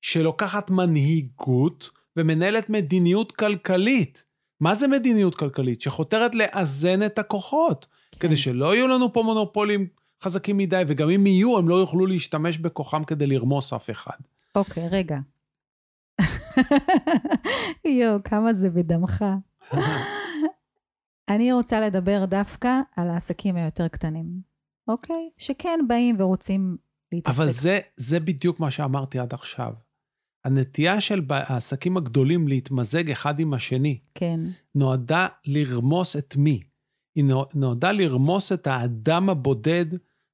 שלוקחת 0.00 0.70
מנהיגות 0.70 1.90
ומנהלת 2.16 2.70
מדיניות 2.70 3.32
כלכלית. 3.32 4.24
מה 4.60 4.74
זה 4.74 4.88
מדיניות 4.88 5.34
כלכלית? 5.34 5.80
שחותרת 5.80 6.34
לאזן 6.34 7.02
את 7.02 7.18
הכוחות, 7.18 7.86
כן. 8.12 8.18
כדי 8.20 8.36
שלא 8.36 8.74
יהיו 8.74 8.88
לנו 8.88 9.12
פה 9.12 9.22
מונופולים 9.22 9.86
חזקים 10.22 10.56
מדי, 10.56 10.82
וגם 10.86 11.10
אם 11.10 11.26
יהיו, 11.26 11.58
הם 11.58 11.68
לא 11.68 11.74
יוכלו 11.74 12.06
להשתמש 12.06 12.58
בכוחם 12.58 13.04
כדי 13.04 13.26
לרמוס 13.26 13.72
אף 13.72 13.90
אחד. 13.90 14.16
אוקיי, 14.54 14.88
רגע. 14.88 15.18
יואו, 18.00 18.18
כמה 18.24 18.54
זה 18.54 18.70
בדמך. 18.70 19.24
אני 21.28 21.52
רוצה 21.52 21.80
לדבר 21.80 22.24
דווקא 22.24 22.80
על 22.96 23.10
העסקים 23.10 23.56
היותר 23.56 23.88
קטנים, 23.88 24.26
אוקיי? 24.88 25.30
שכן 25.38 25.80
באים 25.88 26.16
ורוצים 26.18 26.76
להתעסק. 27.12 27.36
אבל 27.38 27.50
זה, 27.50 27.78
זה 27.96 28.20
בדיוק 28.20 28.60
מה 28.60 28.70
שאמרתי 28.70 29.18
עד 29.18 29.34
עכשיו. 29.34 29.72
הנטייה 30.44 31.00
של 31.00 31.22
העסקים 31.30 31.96
הגדולים 31.96 32.48
להתמזג 32.48 33.10
אחד 33.10 33.40
עם 33.40 33.54
השני, 33.54 33.98
כן. 34.14 34.40
נועדה 34.74 35.26
לרמוס 35.46 36.16
את 36.16 36.36
מי? 36.36 36.60
היא 37.14 37.24
נועדה 37.54 37.92
לרמוס 37.92 38.52
את 38.52 38.66
האדם 38.66 39.30
הבודד 39.30 39.86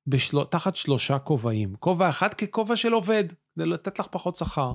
בשל... 0.07 0.45
תחת 0.45 0.77
שלושה 0.77 1.19
כובעים. 1.19 1.75
כובע 1.79 2.11
אחד 2.11 2.35
ככובע 2.35 2.77
של 2.77 2.93
עובד, 2.93 3.25
כדי 3.55 3.67
לתת 3.67 3.99
לך 3.99 4.07
פחות 4.11 4.37
שכר. 4.37 4.73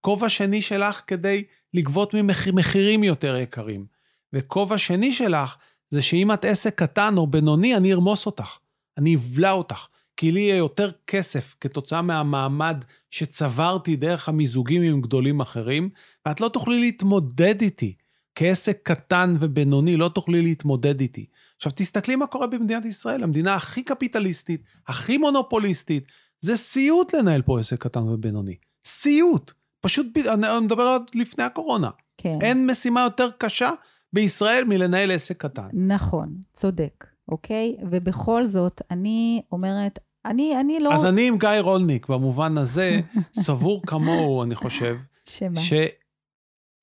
כובע 0.00 0.28
שני 0.28 0.62
שלך 0.62 1.02
כדי 1.06 1.44
לגבות 1.74 2.14
ממחירים 2.14 3.04
יותר 3.04 3.36
יקרים. 3.36 3.86
וכובע 4.34 4.78
שני 4.78 5.12
שלך 5.12 5.56
זה 5.90 6.02
שאם 6.02 6.32
את 6.32 6.44
עסק 6.44 6.74
קטן 6.74 7.14
או 7.16 7.26
בינוני, 7.26 7.76
אני 7.76 7.92
ארמוס 7.92 8.26
אותך. 8.26 8.56
אני 8.98 9.16
אבלע 9.16 9.52
אותך. 9.52 9.86
כי 10.16 10.32
לי 10.32 10.40
יהיה 10.40 10.56
יותר 10.56 10.90
כסף 11.06 11.54
כתוצאה 11.60 12.02
מהמעמד 12.02 12.84
שצברתי 13.10 13.96
דרך 13.96 14.28
המיזוגים 14.28 14.82
עם 14.82 15.00
גדולים 15.00 15.40
אחרים, 15.40 15.90
ואת 16.26 16.40
לא 16.40 16.48
תוכלי 16.48 16.80
להתמודד 16.80 17.60
איתי. 17.60 17.94
כעסק 18.34 18.78
קטן 18.82 19.36
ובינוני, 19.40 19.96
לא 19.96 20.08
תוכלי 20.08 20.42
להתמודד 20.42 21.00
איתי. 21.00 21.26
עכשיו, 21.56 21.72
תסתכלי 21.74 22.16
מה 22.16 22.26
קורה 22.26 22.46
במדינת 22.46 22.84
ישראל, 22.84 23.22
המדינה 23.22 23.54
הכי 23.54 23.82
קפיטליסטית, 23.82 24.62
הכי 24.86 25.18
מונופוליסטית. 25.18 26.04
זה 26.40 26.56
סיוט 26.56 27.14
לנהל 27.14 27.42
פה 27.42 27.60
עסק 27.60 27.82
קטן 27.82 28.02
ובינוני. 28.02 28.56
סיוט. 28.86 29.52
פשוט, 29.80 30.06
אני 30.28 30.60
מדבר 30.60 30.82
על 30.82 31.00
לפני 31.14 31.44
הקורונה. 31.44 31.90
כן. 32.18 32.38
אין 32.40 32.66
משימה 32.70 33.00
יותר 33.00 33.28
קשה 33.38 33.70
בישראל 34.14 34.64
מלנהל 34.64 35.10
עסק 35.10 35.36
קטן. 35.36 35.68
נכון, 35.72 36.36
צודק, 36.52 37.04
אוקיי? 37.28 37.76
ובכל 37.90 38.46
זאת, 38.46 38.82
אני 38.90 39.42
אומרת, 39.52 39.98
אני, 40.24 40.60
אני 40.60 40.80
לא... 40.80 40.94
אז 40.94 41.04
אני 41.04 41.28
עם 41.28 41.38
גיא 41.38 41.48
רולניק, 41.60 42.08
במובן 42.08 42.58
הזה, 42.58 43.00
סבור 43.44 43.82
כמוהו, 43.86 44.42
אני 44.42 44.54
חושב. 44.54 44.96
שמה? 45.28 45.60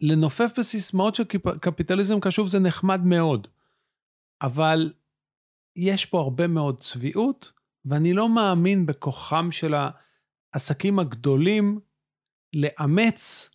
שלנופף 0.02 0.52
בסיסמאות 0.58 1.16
של 1.16 1.24
קפיטליזם 1.62 2.20
קשוב 2.20 2.48
זה 2.48 2.60
נחמד 2.60 3.06
מאוד, 3.06 3.48
אבל 4.42 4.94
יש 5.76 6.06
פה 6.06 6.20
הרבה 6.20 6.48
מאוד 6.48 6.80
צביעות, 6.80 7.52
ואני 7.86 8.14
לא 8.14 8.30
מאמין 8.30 8.86
בכוחם 8.86 9.52
של 9.52 9.74
העסקים 10.54 11.00
הגדולים 11.00 11.80
לאמץ 12.54 13.50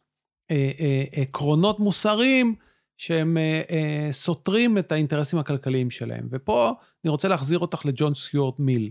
אה, 0.50 0.71
אה, 0.80 1.04
עקרונות 1.12 1.80
מוסריים 1.80 2.54
שהם 2.97 3.37
אה, 3.37 3.62
אה, 3.71 4.09
סותרים 4.12 4.79
את 4.79 4.93
האינטרסים 4.93 5.38
הכלכליים 5.38 5.91
שלהם. 5.91 6.29
ופה 6.31 6.73
אני 7.05 7.11
רוצה 7.11 7.29
להחזיר 7.29 7.59
אותך 7.59 7.87
לג'ון 7.87 8.15
סטיוארט 8.15 8.59
מיל, 8.59 8.91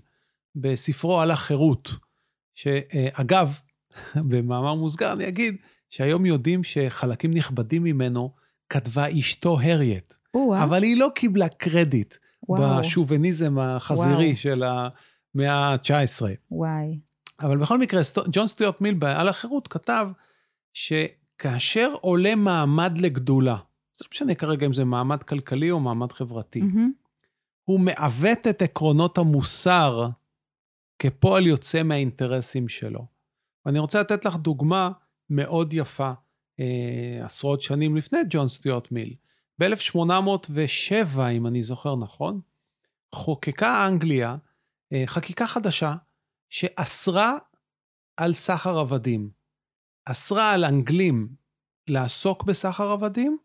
בספרו 0.55 1.21
על 1.21 1.31
החירות, 1.31 1.91
שאגב, 2.53 3.59
במאמר 4.29 4.73
מוסגר 4.73 5.13
אני 5.13 5.27
אגיד 5.27 5.55
שהיום 5.89 6.25
יודעים 6.25 6.63
שחלקים 6.63 7.33
נכבדים 7.33 7.83
ממנו 7.83 8.33
כתבה 8.69 9.19
אשתו 9.19 9.59
הריאט, 9.59 10.15
אבל 10.63 10.83
היא 10.83 10.99
לא 10.99 11.07
קיבלה 11.15 11.49
קרדיט 11.49 12.15
וואו. 12.49 12.79
בשוביניזם 12.79 13.59
החזירי 13.59 14.25
וואו. 14.25 14.35
של 14.35 14.63
המאה 14.63 15.53
ה-19. 15.53 16.21
וואי. 16.51 16.99
אבל 17.41 17.57
בכל 17.57 17.77
מקרה, 17.77 18.01
ג'ון 18.31 18.47
סטיוארט 18.47 18.81
מיל 18.81 18.97
על 19.01 19.29
החירות 19.29 19.67
כתב 19.67 20.07
שכאשר 20.73 21.93
עולה 22.01 22.35
מעמד 22.35 22.97
לגדולה, 22.97 23.57
זה 23.95 24.05
לא 24.05 24.09
משנה 24.11 24.35
כרגע 24.35 24.65
אם 24.65 24.73
זה 24.73 24.85
מעמד 24.85 25.23
כלכלי 25.23 25.71
או 25.71 25.79
מעמד 25.79 26.11
חברתי, 26.11 26.61
mm-hmm. 26.61 27.05
הוא 27.63 27.79
מעוות 27.79 28.47
את 28.49 28.61
עקרונות 28.61 29.17
המוסר 29.17 30.09
כפועל 30.99 31.47
יוצא 31.47 31.83
מהאינטרסים 31.83 32.67
שלו. 32.67 33.05
ואני 33.65 33.79
רוצה 33.79 33.99
לתת 33.99 34.25
לך 34.25 34.35
דוגמה 34.35 34.91
מאוד 35.29 35.73
יפה, 35.73 36.11
אה, 36.59 37.25
עשרות 37.25 37.61
שנים 37.61 37.95
לפני 37.95 38.19
ג'ון 38.29 38.47
סטיוארט 38.47 38.91
מיל. 38.91 39.15
ב-1807, 39.59 41.19
אם 41.31 41.47
אני 41.47 41.63
זוכר 41.63 41.95
נכון, 41.95 42.41
חוקקה 43.15 43.87
אנגליה 43.87 44.37
אה, 44.93 45.03
חקיקה 45.05 45.47
חדשה 45.47 45.95
שאסרה 46.49 47.37
על 48.17 48.33
סחר 48.33 48.79
עבדים. 48.79 49.29
אסרה 50.05 50.51
על 50.51 50.65
אנגלים 50.65 51.35
לעסוק 51.87 52.43
בסחר 52.43 52.91
עבדים, 52.91 53.37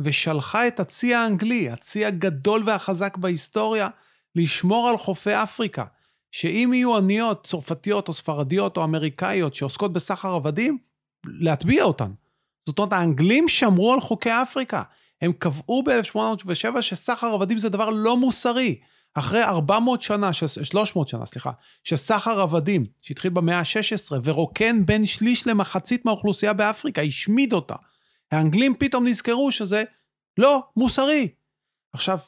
ושלחה 0.00 0.66
את 0.66 0.80
הצי 0.80 1.14
האנגלי, 1.14 1.70
הצי 1.70 2.04
הגדול 2.04 2.62
והחזק 2.66 3.16
בהיסטוריה, 3.16 3.88
לשמור 4.36 4.88
על 4.88 4.96
חופי 4.96 5.34
אפריקה. 5.34 5.84
שאם 6.30 6.70
יהיו 6.74 6.98
אניות 6.98 7.46
צרפתיות 7.46 8.08
או 8.08 8.12
ספרדיות 8.12 8.76
או 8.76 8.84
אמריקאיות 8.84 9.54
שעוסקות 9.54 9.92
בסחר 9.92 10.34
עבדים, 10.34 10.78
להטביע 11.26 11.84
אותן. 11.84 12.10
זאת 12.66 12.78
אומרת, 12.78 12.92
האנגלים 12.92 13.48
שמרו 13.48 13.92
על 13.92 14.00
חוקי 14.00 14.30
אפריקה. 14.30 14.82
הם 15.20 15.32
קבעו 15.32 15.82
ב-1807 15.82 16.82
שסחר 16.82 17.26
עבדים 17.26 17.58
זה 17.58 17.68
דבר 17.68 17.90
לא 17.90 18.16
מוסרי. 18.16 18.78
אחרי 19.14 19.44
400 19.44 20.02
שנה, 20.02 20.30
300 20.32 21.08
שנה, 21.08 21.26
סליחה, 21.26 21.50
שסחר 21.84 22.40
עבדים, 22.40 22.86
שהתחיל 23.02 23.30
במאה 23.30 23.58
ה-16, 23.58 24.12
ורוקן 24.24 24.86
בין 24.86 25.06
שליש 25.06 25.46
למחצית 25.46 26.04
מהאוכלוסייה 26.04 26.52
באפריקה, 26.52 27.02
השמיד 27.02 27.52
אותה. 27.52 27.74
האנגלים 28.32 28.74
פתאום 28.78 29.06
נזכרו 29.06 29.52
שזה 29.52 29.82
לא 30.38 30.62
מוסרי. 30.76 31.28
עכשיו, 31.92 32.18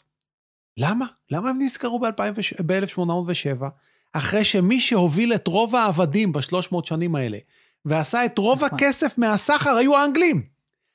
למה? 0.76 1.06
למה 1.30 1.50
הם 1.50 1.56
נזכרו 1.60 2.00
ב-1807? 2.00 3.64
אחרי 4.12 4.44
שמי 4.44 4.80
שהוביל 4.80 5.34
את 5.34 5.46
רוב 5.46 5.76
העבדים 5.76 6.32
בשלוש 6.32 6.72
מאות 6.72 6.86
שנים 6.86 7.14
האלה, 7.14 7.38
ועשה 7.84 8.24
את 8.24 8.38
רוב 8.38 8.64
נכון. 8.64 8.78
הכסף 8.78 9.18
מהסחר, 9.18 9.70
היו 9.70 9.96
האנגלים. 9.96 10.42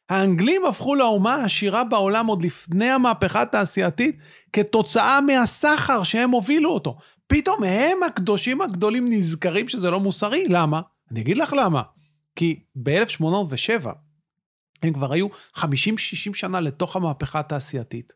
האנגלים 0.10 0.66
הפכו 0.66 0.96
לאומה 0.96 1.34
העשירה 1.36 1.84
בעולם 1.84 2.28
עוד 2.28 2.42
לפני 2.42 2.90
המהפכה 2.90 3.42
התעשייתית, 3.42 4.18
כתוצאה 4.54 5.22
מהסחר 5.22 6.04
שהם 6.04 6.32
הובילו 6.32 6.70
אותו. 6.70 6.98
פתאום 7.28 7.64
הם 7.64 8.04
הקדושים 8.04 8.62
הגדולים 8.62 9.06
נזכרים 9.10 9.68
שזה 9.68 9.90
לא 9.90 10.00
מוסרי. 10.00 10.46
למה? 10.50 10.82
אני 11.12 11.22
אגיד 11.22 11.38
לך 11.38 11.54
למה. 11.54 11.82
כי 12.36 12.60
ב-1807, 12.76 13.88
הם 14.82 14.94
כבר 14.94 15.14
היו 15.14 15.28
50-60 15.56 15.64
שנה 16.34 16.60
לתוך 16.60 16.96
המהפכה 16.96 17.40
התעשייתית. 17.40 18.14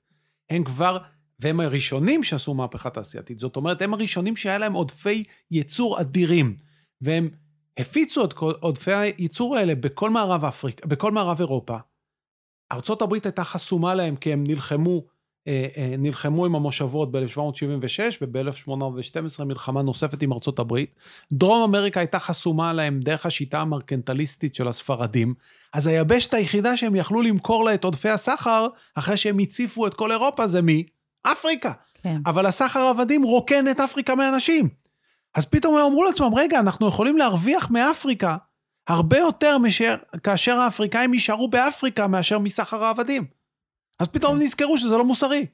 הם 0.49 0.63
כבר 0.63 0.97
והם 1.39 1.59
הראשונים 1.59 2.23
שעשו 2.23 2.53
מהפכה 2.53 2.89
תעשייתית. 2.89 3.39
זאת 3.39 3.55
אומרת, 3.55 3.81
הם 3.81 3.93
הראשונים 3.93 4.35
שהיה 4.35 4.57
להם 4.57 4.73
עודפי 4.73 5.23
ייצור 5.51 6.01
אדירים, 6.01 6.55
והם 7.01 7.29
הפיצו 7.77 8.25
את 8.25 8.33
עודפי 8.59 8.93
הייצור 8.93 9.57
האלה 9.57 9.75
בכל 9.75 10.09
מערב 10.09 10.45
אפריק, 10.45 10.85
בכל 10.85 11.11
מערב 11.11 11.39
אירופה. 11.39 11.77
ארצות 12.71 13.01
הברית 13.01 13.25
הייתה 13.25 13.43
חסומה 13.43 13.95
להם 13.95 14.15
כי 14.15 14.33
הם 14.33 14.43
נלחמו, 14.47 15.05
נלחמו 15.97 16.45
עם 16.45 16.55
המושבות 16.55 17.11
ב-1776 17.11 17.99
וב-1812 18.21 19.43
מלחמה 19.43 19.81
נוספת 19.81 20.21
עם 20.21 20.33
ארצות 20.33 20.59
הברית. 20.59 20.95
דרום 21.31 21.63
אמריקה 21.63 21.99
הייתה 21.99 22.19
חסומה 22.19 22.73
להם 22.73 22.99
דרך 22.99 23.25
השיטה 23.25 23.59
המרקנטליסטית 23.59 24.55
של 24.55 24.67
הספרדים. 24.67 25.33
אז 25.73 25.87
היבשת 25.87 26.33
היחידה 26.33 26.77
שהם 26.77 26.95
יכלו 26.95 27.21
למכור 27.21 27.65
לה 27.65 27.73
את 27.73 27.83
עודפי 27.83 28.09
הסחר, 28.09 28.67
אחרי 28.95 29.17
שהם 29.17 29.39
הציפו 29.39 29.87
את 29.87 29.93
כל 29.93 30.11
אירופה, 30.11 30.47
זה 30.47 30.61
מי? 30.61 30.83
אפריקה. 31.23 31.71
כן. 32.03 32.21
אבל 32.25 32.45
הסחר 32.45 32.79
עבדים 32.79 33.23
רוקן 33.23 33.67
את 33.67 33.79
אפריקה 33.79 34.15
מאנשים. 34.15 34.69
אז 35.35 35.45
פתאום 35.45 35.77
הם 35.77 35.85
אמרו 35.85 36.03
לעצמם, 36.03 36.35
רגע, 36.35 36.59
אנחנו 36.59 36.87
יכולים 36.87 37.17
להרוויח 37.17 37.69
מאפריקה 37.71 38.37
הרבה 38.87 39.17
יותר 39.17 39.57
מאשר 39.57 39.95
כאשר 40.23 40.59
האפריקאים 40.59 41.13
יישארו 41.13 41.47
באפריקה 41.47 42.07
מאשר 42.07 42.39
מסחר 42.39 42.83
העבדים. 42.83 43.25
אז 43.99 44.07
פתאום. 44.07 44.37
נזכרו 44.37 44.77
שזה 44.77 44.97
לא 44.97 45.05
מוסרי. 45.05 45.45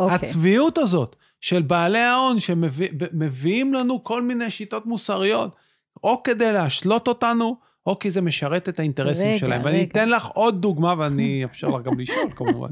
אוקיי. 0.00 0.14
הצביעות 0.14 0.78
הזאת 0.78 1.16
של 1.40 1.62
בעלי 1.62 1.98
ההון 1.98 2.40
שמביאים 2.40 3.74
לנו 3.74 4.04
כל 4.04 4.22
מיני 4.22 4.50
שיטות 4.50 4.86
מוסריות, 4.86 5.56
או 6.04 6.22
כדי 6.22 6.52
להשלות 6.52 7.08
אותנו, 7.08 7.56
או 7.86 7.98
כי 7.98 8.10
זה 8.10 8.20
משרת 8.20 8.68
את 8.68 8.78
האינטרסים 8.78 9.28
רגע, 9.28 9.38
שלהם. 9.38 9.60
רגע. 9.60 9.70
ואני 9.70 9.82
אתן 9.82 10.08
לך 10.08 10.26
עוד 10.26 10.62
דוגמה, 10.62 10.94
ואני 10.98 11.40
אאפשר 11.44 11.68
לך 11.68 11.82
גם 11.84 12.00
לשאול 12.00 12.30
כמובן. 12.36 12.68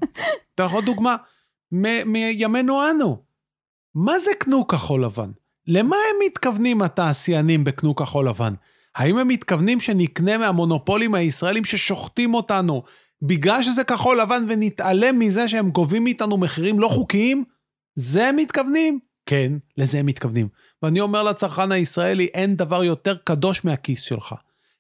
אתן 0.55 0.65
לך 0.65 0.73
עוד 0.73 0.85
דוגמה. 0.85 1.17
מימינו 1.73 2.91
אנו. 2.91 3.23
מה 3.95 4.19
זה 4.19 4.31
קנו 4.39 4.67
כחול 4.67 5.05
לבן? 5.05 5.31
למה 5.67 5.97
הם 5.97 6.17
מתכוונים 6.27 6.83
התעשיינים 6.83 7.65
בקנו 7.65 7.97
כחול 7.97 8.29
לבן? 8.29 8.55
האם 8.95 9.19
הם 9.19 9.29
מתכוונים 9.29 9.81
שנקנה 9.81 10.39
מהמונופולים 10.39 11.15
הישראלים 11.15 11.65
ששוחטים 11.65 12.35
אותנו 12.35 12.83
בגלל 13.23 13.63
שזה 13.63 13.85
כחול 13.85 14.21
לבן 14.21 14.47
ונתעלם 14.49 15.19
מזה 15.19 15.49
שהם 15.49 15.71
גובים 15.71 16.05
מאיתנו 16.05 16.37
מחירים 16.37 16.81
לא 16.81 16.89
חוקיים? 16.89 17.45
זה 17.95 18.29
הם 18.29 18.37
מתכוונים? 18.37 18.99
כן, 19.27 19.53
לזה 19.79 19.99
הם 19.99 20.07
מתכוונים. 20.07 20.49
ואני 20.83 21.01
אומר 21.01 21.23
לצרכן 21.23 21.73
הישראלי, 21.73 22.25
אין 22.25 22.57
דבר 22.57 22.85
יותר 22.85 23.17
קדוש 23.25 23.65
מהכיס 23.65 24.03
שלך. 24.03 24.35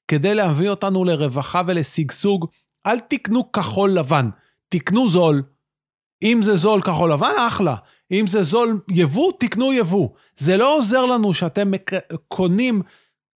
כדי 0.09 0.35
להביא 0.35 0.71
אותנו 0.71 1.05
לרווחה 1.05 1.63
ולשגשוג, 1.67 2.47
אל 2.87 3.01
תקנו 3.01 3.53
כחול 3.53 3.91
לבן, 3.91 4.29
תקנו 4.69 5.09
זול, 5.09 5.43
אם 6.23 6.41
זה 6.43 6.57
זול 6.57 6.83
כחול 6.83 7.13
לבן, 7.13 7.33
אחלה. 7.49 7.77
אם 8.13 8.27
זה 8.27 8.43
זול 8.43 8.81
יבוא, 8.89 9.33
תקנו 9.41 9.73
יבוא. 9.73 10.09
זה 10.37 10.57
לא 10.57 10.77
עוזר 10.77 11.07
לנו 11.07 11.35
שאתם 11.35 11.71
קונים 12.29 12.83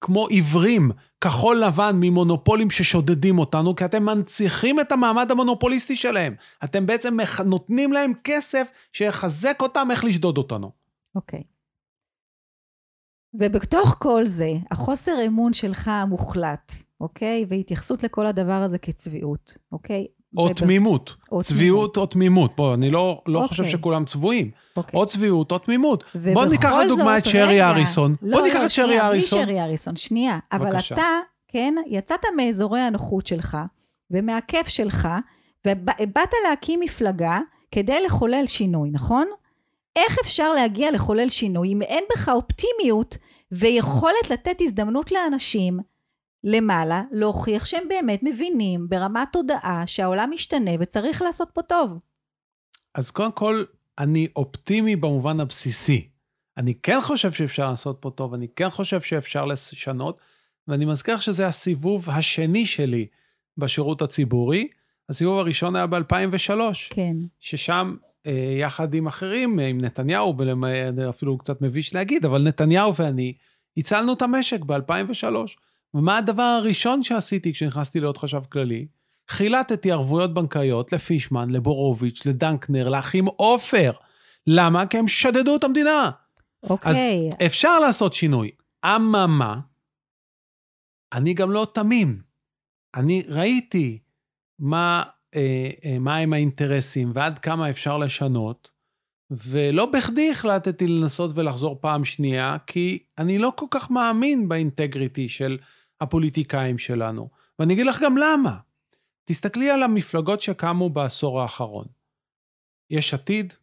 כמו 0.02 0.28
עיוורים 0.28 0.92
כחול 1.22 1.58
לבן 1.58 1.96
ממונופולים 2.00 2.70
ששודדים 2.70 3.40
אותנו, 3.40 3.76
כי 3.76 3.86
אתם 3.86 4.06
מנציחים 4.06 4.80
את 4.80 4.92
המעמד 4.92 5.32
המונופוליסטי 5.32 5.96
שלהם. 5.96 6.36
אתם 6.64 6.86
בעצם 6.86 7.18
נותנים 7.46 7.94
להם 7.94 8.14
כסף 8.24 8.72
שיחזק 8.94 9.62
אותם 9.62 9.88
איך 9.92 10.04
לשדוד 10.04 10.38
אותנו. 10.38 10.72
אוקיי. 11.16 11.40
Okay. 11.40 11.44
ובתוך 13.34 13.96
כל 14.00 14.26
זה, 14.26 14.52
החוסר 14.72 15.26
אמון 15.28 15.54
שלך 15.54 15.88
המוחלט, 15.88 16.74
אוקיי? 17.00 17.46
והתייחסות 17.50 18.04
לכל 18.04 18.26
הדבר 18.26 18.62
הזה 18.66 18.78
כצביעות, 18.78 19.58
אוקיי? 19.72 20.08
או 20.38 20.44
וב- 20.44 20.54
תמימות. 20.54 21.16
או 21.32 21.44
צביעות 21.44 21.98
או 21.98 22.06
תמימות. 22.06 22.56
בוא, 22.56 22.74
אני 22.74 22.90
לא, 22.90 23.22
לא 23.28 23.38
אוקיי. 23.40 23.50
חושב 23.50 23.66
שכולם 23.66 24.06
צבועים. 24.06 24.52
אוקיי. 24.78 25.00
או 25.00 25.06
צביעות 25.06 25.52
או 25.52 25.58
תמימות. 25.58 26.04
בוא 26.34 26.46
ניקח 26.46 26.72
לדוגמה 26.86 27.18
את 27.18 27.26
שרי 27.26 27.62
אריסון. 27.64 28.16
לא, 28.22 28.38
בוא 28.38 28.48
ניקח 28.48 28.60
לא, 28.60 28.66
את 28.66 28.72
שרי 28.72 28.86
שנייה, 28.88 29.08
אריסון. 29.08 29.40
בלי 29.40 29.54
שרי 29.54 29.62
אריסון, 29.62 29.96
שנייה. 29.96 30.40
אבל 30.52 30.70
בבקשה. 30.72 30.96
אתה, 30.96 31.20
כן, 31.48 31.76
יצאת 31.88 32.20
מאזורי 32.38 32.80
הנוחות 32.80 33.28
שלך, 33.28 33.58
ומהכיף 34.12 34.68
שלך, 34.68 35.08
ובאת 35.68 36.30
להקים 36.50 36.80
מפלגה 36.80 37.40
כדי 37.72 38.02
לחולל 38.06 38.48
שינוי, 38.48 38.90
נכון? 38.92 39.28
איך 39.96 40.18
אפשר 40.24 40.54
להגיע 40.54 40.92
לחולל 40.92 41.30
שינוי 41.30 41.70
אם 41.74 41.82
אין 41.82 42.04
בך 42.16 42.30
אופטימיות 42.30 43.18
ויכולת 43.52 44.30
לתת 44.30 44.58
הזדמנות 44.62 45.12
לאנשים 45.12 45.80
למעלה 46.44 47.04
להוכיח 47.12 47.66
שהם 47.66 47.84
באמת 47.90 48.20
מבינים 48.24 48.90
ברמת 48.90 49.28
תודעה 49.32 49.84
שהעולם 49.88 50.30
משתנה 50.34 50.72
וצריך 50.80 51.22
לעשות 51.22 51.50
פה 51.54 51.62
טוב. 51.62 52.00
אז 52.96 53.12
קודם 53.12 53.32
כל, 53.32 53.64
אני 54.00 54.28
אופטימי 54.36 54.96
במובן 54.96 55.40
הבסיסי. 55.40 56.08
אני 56.58 56.74
כן 56.84 57.00
חושב 57.02 57.32
שאפשר 57.32 57.70
לעשות 57.70 57.98
פה 58.00 58.10
טוב, 58.10 58.34
אני 58.34 58.48
כן 58.56 58.70
חושב 58.70 59.02
שאפשר 59.02 59.46
לשנות, 59.46 60.18
ואני 60.68 60.86
מזכיר 60.86 61.20
שזה 61.20 61.48
הסיבוב 61.48 62.10
השני 62.10 62.66
שלי 62.66 63.08
בשירות 63.58 64.02
הציבורי. 64.02 64.68
הסיבוב 65.10 65.40
הראשון 65.40 65.76
היה 65.76 65.88
ב-2003, 65.88 66.52
כן. 66.90 67.16
ששם, 67.40 67.96
אה, 68.28 68.32
יחד 68.60 68.94
עם 68.94 69.08
אחרים, 69.08 69.60
אה, 69.60 69.68
עם 69.68 69.82
נתניהו, 69.82 70.36
ולמ- 70.38 70.66
אפילו 71.10 71.38
קצת 71.38 71.62
מביש 71.62 71.96
להגיד, 71.96 72.26
אבל 72.26 72.42
נתניהו 72.42 72.96
ואני, 72.96 73.34
הצלנו 73.78 74.14
את 74.14 74.22
המשק 74.22 74.60
ב-2003. 74.64 75.26
ומה 75.94 76.18
הדבר 76.18 76.44
הראשון 76.44 77.04
שעשיתי 77.04 77.54
כשנכנסתי 77.54 78.00
להיות 78.00 78.18
חשב 78.18 78.42
כללי? 78.50 78.88
חילטתי 79.30 79.92
ערבויות 79.92 80.34
בנקאיות 80.34 80.94
לפישמן, 80.94 81.50
לבורוביץ', 81.50 82.26
לדנקנר, 82.26 82.90
לאחים 82.90 83.26
עופר. 83.26 83.92
למה? 84.48 84.86
כי 84.86 84.98
הם 84.98 85.08
שדדו 85.08 85.56
את 85.56 85.64
המדינה. 85.64 86.10
אוקיי. 86.64 86.92
אז 86.92 86.98
אפשר 87.46 87.80
לעשות 87.80 88.14
שינוי. 88.14 88.52
אממה, 88.86 89.60
אני 91.14 91.34
גם 91.34 91.52
לא 91.52 91.68
תמים. 91.74 92.22
אני 92.96 93.24
ראיתי 93.28 94.00
מה, 94.60 95.04
אה, 95.36 95.70
אה, 95.86 96.00
מה 96.00 96.18
הם 96.18 96.34
האינטרסים 96.34 97.12
ועד 97.14 97.40
כמה 97.40 97.70
אפשר 97.70 97.98
לשנות, 97.98 98.72
ולא 99.32 99.86
בכדי 99.86 100.32
החלטתי 100.32 100.88
לנסות 100.88 101.32
ולחזור 101.36 101.78
פעם 101.82 102.06
שנייה, 102.06 102.58
כי 102.68 103.04
אני 103.18 103.38
לא 103.38 103.52
כל 103.56 103.66
כך 103.72 103.92
מאמין 103.92 104.50
באינטגריטי 104.50 105.30
של 105.30 105.58
הפוליטיקאים 106.02 106.78
שלנו. 106.78 107.30
ואני 107.60 107.74
אגיד 107.74 107.86
לך 107.86 108.02
גם 108.02 108.18
למה. 108.18 108.58
תסתכלי 109.26 109.72
על 109.72 109.84
המפלגות 109.84 110.42
שקמו 110.42 110.90
בעשור 110.90 111.42
האחרון. 111.42 111.86
יש 112.90 113.14
עתיד, 113.14 113.54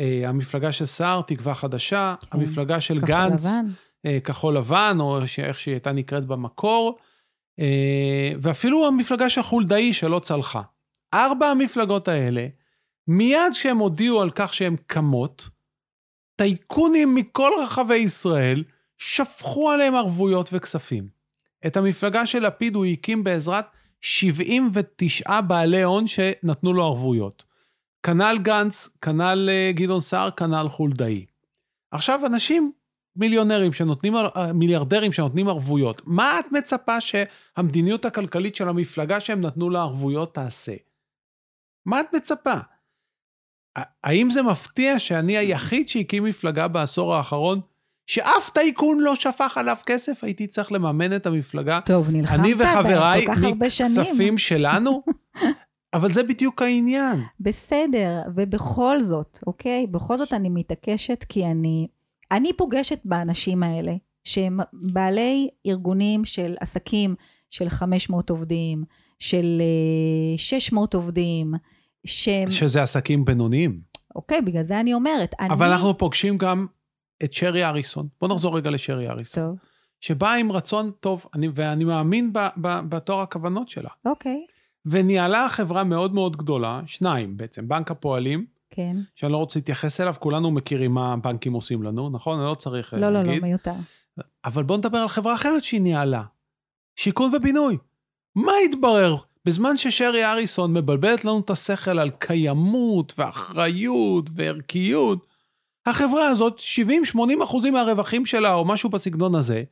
אה, 0.00 0.22
המפלגה 0.28 0.72
של 0.72 0.86
סער, 0.86 1.22
תקווה 1.22 1.54
חדשה, 1.54 2.14
כן. 2.20 2.38
המפלגה 2.38 2.80
של 2.80 2.94
כחול 2.94 3.08
גנץ, 3.08 3.44
לבן. 3.46 3.66
אה, 4.06 4.18
כחול 4.24 4.56
לבן, 4.56 4.96
או 5.00 5.18
איך 5.38 5.58
שהיא 5.58 5.74
הייתה 5.74 5.92
נקראת 5.92 6.26
במקור, 6.26 6.98
אה, 7.58 8.32
ואפילו 8.40 8.86
המפלגה 8.86 9.30
של 9.30 9.42
חולדאי 9.42 9.92
שלא 9.92 10.18
צלחה. 10.18 10.62
ארבע 11.14 11.46
המפלגות 11.46 12.08
האלה, 12.08 12.46
מיד 13.08 13.52
כשהם 13.52 13.78
הודיעו 13.78 14.22
על 14.22 14.30
כך 14.34 14.54
שהן 14.54 14.76
קמות, 14.86 15.48
טייקונים 16.36 17.14
מכל 17.14 17.50
רחבי 17.62 17.96
ישראל 17.96 18.64
שפכו 18.98 19.70
עליהם 19.70 19.94
ערבויות 19.94 20.48
וכספים. 20.52 21.17
את 21.66 21.76
המפלגה 21.76 22.26
של 22.26 22.46
לפיד 22.46 22.74
הוא 22.74 22.86
הקים 22.86 23.24
בעזרת 23.24 23.64
79 24.00 25.40
בעלי 25.40 25.82
הון 25.82 26.06
שנתנו 26.06 26.72
לו 26.72 26.84
ערבויות. 26.84 27.44
כנ"ל 28.02 28.38
גנץ, 28.42 28.88
כנ"ל 29.02 29.48
אה, 29.50 29.72
גדעון 29.74 30.00
סער, 30.00 30.30
כנ"ל 30.30 30.68
חולדאי. 30.68 31.26
עכשיו, 31.90 32.26
אנשים 32.26 32.72
מיליונרים 33.16 33.72
שנותנים, 33.72 34.16
אה, 34.16 34.52
מיליארדרים 34.52 35.12
שנותנים 35.12 35.48
ערבויות, 35.48 36.02
מה 36.04 36.40
את 36.40 36.52
מצפה 36.52 37.00
שהמדיניות 37.00 38.04
הכלכלית 38.04 38.56
של 38.56 38.68
המפלגה 38.68 39.20
שהם 39.20 39.40
נתנו 39.40 39.70
לה 39.70 39.80
ערבויות 39.80 40.34
תעשה? 40.34 40.74
מה 41.86 42.00
את 42.00 42.06
מצפה? 42.14 42.54
האם 44.04 44.30
זה 44.30 44.42
מפתיע 44.42 44.98
שאני 44.98 45.36
היחיד 45.36 45.88
שהקים 45.88 46.24
מפלגה 46.24 46.68
בעשור 46.68 47.14
האחרון, 47.14 47.60
שאף 48.08 48.50
טייקון 48.50 49.00
לא 49.00 49.14
שפך 49.14 49.58
עליו 49.58 49.76
כסף, 49.86 50.24
הייתי 50.24 50.46
צריך 50.46 50.72
לממן 50.72 51.16
את 51.16 51.26
המפלגה 51.26 51.80
טוב, 51.84 52.10
נלחמת 52.10 52.38
אני 52.38 52.54
וחבריי. 52.58 53.26
מכספים 53.56 54.38
שלנו? 54.38 55.02
אבל 55.94 56.12
זה 56.12 56.22
בדיוק 56.22 56.62
העניין. 56.62 57.22
בסדר, 57.40 58.22
ובכל 58.36 59.00
זאת, 59.00 59.38
אוקיי? 59.46 59.86
בכל 59.86 60.18
זאת 60.18 60.32
אני 60.32 60.48
מתעקשת 60.48 61.24
כי 61.28 61.46
אני, 61.46 61.88
אני 62.30 62.52
פוגשת 62.52 63.00
באנשים 63.04 63.62
האלה, 63.62 63.92
שהם 64.24 64.60
בעלי 64.72 65.48
ארגונים 65.66 66.24
של 66.24 66.54
עסקים 66.60 67.14
של 67.50 67.68
500 67.68 68.30
עובדים, 68.30 68.84
של 69.18 69.62
אה, 70.32 70.38
600 70.38 70.94
עובדים, 70.94 71.54
שהם, 72.06 72.48
שזה 72.48 72.82
עסקים 72.82 73.24
בינוניים. 73.24 73.80
אוקיי, 74.16 74.42
בגלל 74.42 74.62
זה 74.62 74.80
אני 74.80 74.94
אומרת, 74.94 75.34
אני... 75.40 75.50
אבל 75.50 75.72
אנחנו 75.72 75.98
פוגשים 75.98 76.38
גם 76.38 76.66
את 77.24 77.32
שרי 77.32 77.64
אריסון. 77.64 78.08
בוא 78.20 78.28
נחזור 78.28 78.56
רגע 78.56 78.70
לשרי 78.70 79.08
אריסון. 79.08 79.44
טוב, 79.44 79.56
שבאה 80.00 80.34
עם 80.34 80.52
רצון 80.52 80.90
טוב, 81.00 81.26
אני, 81.34 81.48
ואני 81.54 81.84
מאמין 81.84 82.32
ב, 82.32 82.38
ב, 82.38 82.80
בתור 82.88 83.20
הכוונות 83.20 83.68
שלה. 83.68 83.90
אוקיי, 84.04 84.46
וניהלה 84.86 85.48
חברה 85.48 85.84
מאוד 85.84 86.14
מאוד 86.14 86.36
גדולה, 86.36 86.80
שניים 86.86 87.36
בעצם, 87.36 87.68
בנק 87.68 87.90
הפועלים, 87.90 88.46
כן. 88.70 88.96
שאני 89.14 89.32
לא 89.32 89.36
רוצה 89.36 89.58
להתייחס 89.58 90.00
אליו, 90.00 90.14
כולנו 90.18 90.50
מכירים 90.50 90.94
מה 90.94 91.12
הבנקים 91.12 91.52
עושים 91.52 91.82
לנו, 91.82 92.10
נכון? 92.10 92.38
אני 92.38 92.48
לא 92.48 92.54
צריך 92.54 92.94
אה, 92.94 92.98
לא, 92.98 93.10
לא, 93.10 93.22
להגיד. 93.22 93.42
לא, 93.42 93.48
מיותר. 93.48 93.72
אבל 94.44 94.62
בוא 94.62 94.76
נדבר 94.76 94.98
על 94.98 95.08
חברה 95.08 95.34
אחרת 95.34 95.64
שהיא 95.64 95.80
ניהלה. 95.80 96.22
שיכון 96.96 97.34
ובינוי. 97.34 97.76
מה 98.34 98.52
התברר? 98.64 99.16
בזמן 99.44 99.76
ששרי 99.76 100.24
אריסון 100.24 100.74
מבלבלת 100.74 101.24
לנו 101.24 101.40
את 101.40 101.50
השכל 101.50 101.98
על 101.98 102.10
קיימות 102.10 103.14
ואחריות 103.18 104.30
וערכיות, 104.34 105.26
החברה 105.88 106.28
הזאת, 106.28 106.60
70-80 107.14 107.44
אחוזים 107.44 107.72
מהרווחים 107.72 108.26
שלה, 108.26 108.54
או 108.54 108.64
משהו 108.64 108.90
בסגנון 108.90 109.34
הזה, 109.34 109.62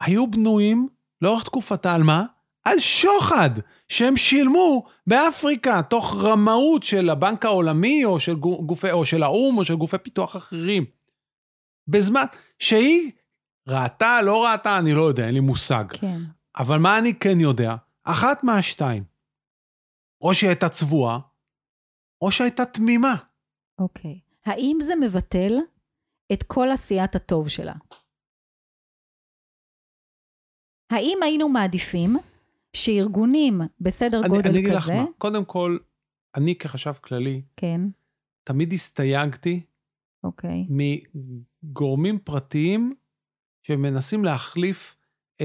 היו 0.00 0.30
בנויים 0.30 0.88
לאורך 1.22 1.44
תקופתה 1.44 1.94
על 1.94 2.02
מה? 2.02 2.24
על 2.64 2.78
שוחד 2.78 3.50
שהם 3.88 4.16
שילמו 4.16 4.84
באפריקה, 5.06 5.82
תוך 5.82 6.14
רמאות 6.22 6.82
של 6.82 7.10
הבנק 7.10 7.44
העולמי, 7.44 8.04
או 8.04 8.20
של, 8.20 8.34
גופי, 8.36 8.90
או 8.90 9.04
של 9.04 9.22
האו"ם, 9.22 9.58
או 9.58 9.64
של 9.64 9.74
גופי 9.74 9.98
פיתוח 9.98 10.36
אחרים. 10.36 10.84
בזמן 11.88 12.24
שהיא 12.58 13.12
ראתה, 13.68 14.22
לא 14.22 14.44
ראתה, 14.44 14.78
אני 14.78 14.94
לא 14.94 15.02
יודע, 15.02 15.26
אין 15.26 15.34
לי 15.34 15.40
מושג. 15.40 15.84
כן. 15.92 16.20
אבל 16.56 16.78
מה 16.78 16.98
אני 16.98 17.14
כן 17.14 17.40
יודע? 17.40 17.76
אחת 18.04 18.44
מהשתיים. 18.44 19.04
או 20.20 20.34
שהיא 20.34 20.48
הייתה 20.48 20.68
צבועה, 20.68 21.18
או 22.20 22.32
שהייתה 22.32 22.64
תמימה. 22.64 23.14
אוקיי. 23.78 24.20
האם 24.46 24.78
זה 24.82 24.94
מבטל 24.96 25.52
את 26.32 26.42
כל 26.42 26.68
עשיית 26.72 27.14
הטוב 27.14 27.48
שלה? 27.48 27.74
האם 30.92 31.18
היינו 31.22 31.48
מעדיפים 31.48 32.16
שארגונים 32.76 33.60
בסדר 33.80 34.20
אני, 34.20 34.28
גודל 34.28 34.50
אני 34.50 34.58
אגיד 34.58 34.72
לך 34.72 34.82
כזה, 34.82 34.94
מה, 34.94 35.04
קודם 35.18 35.44
כל, 35.44 35.78
אני 36.36 36.54
כחשב 36.58 36.92
כללי, 36.92 37.42
כן, 37.56 37.80
תמיד 38.44 38.72
הסתייגתי 38.72 39.60
אוקיי, 40.24 40.66
מגורמים 40.68 42.18
פרטיים 42.18 42.94
שמנסים 43.62 44.24
להחליף 44.24 44.96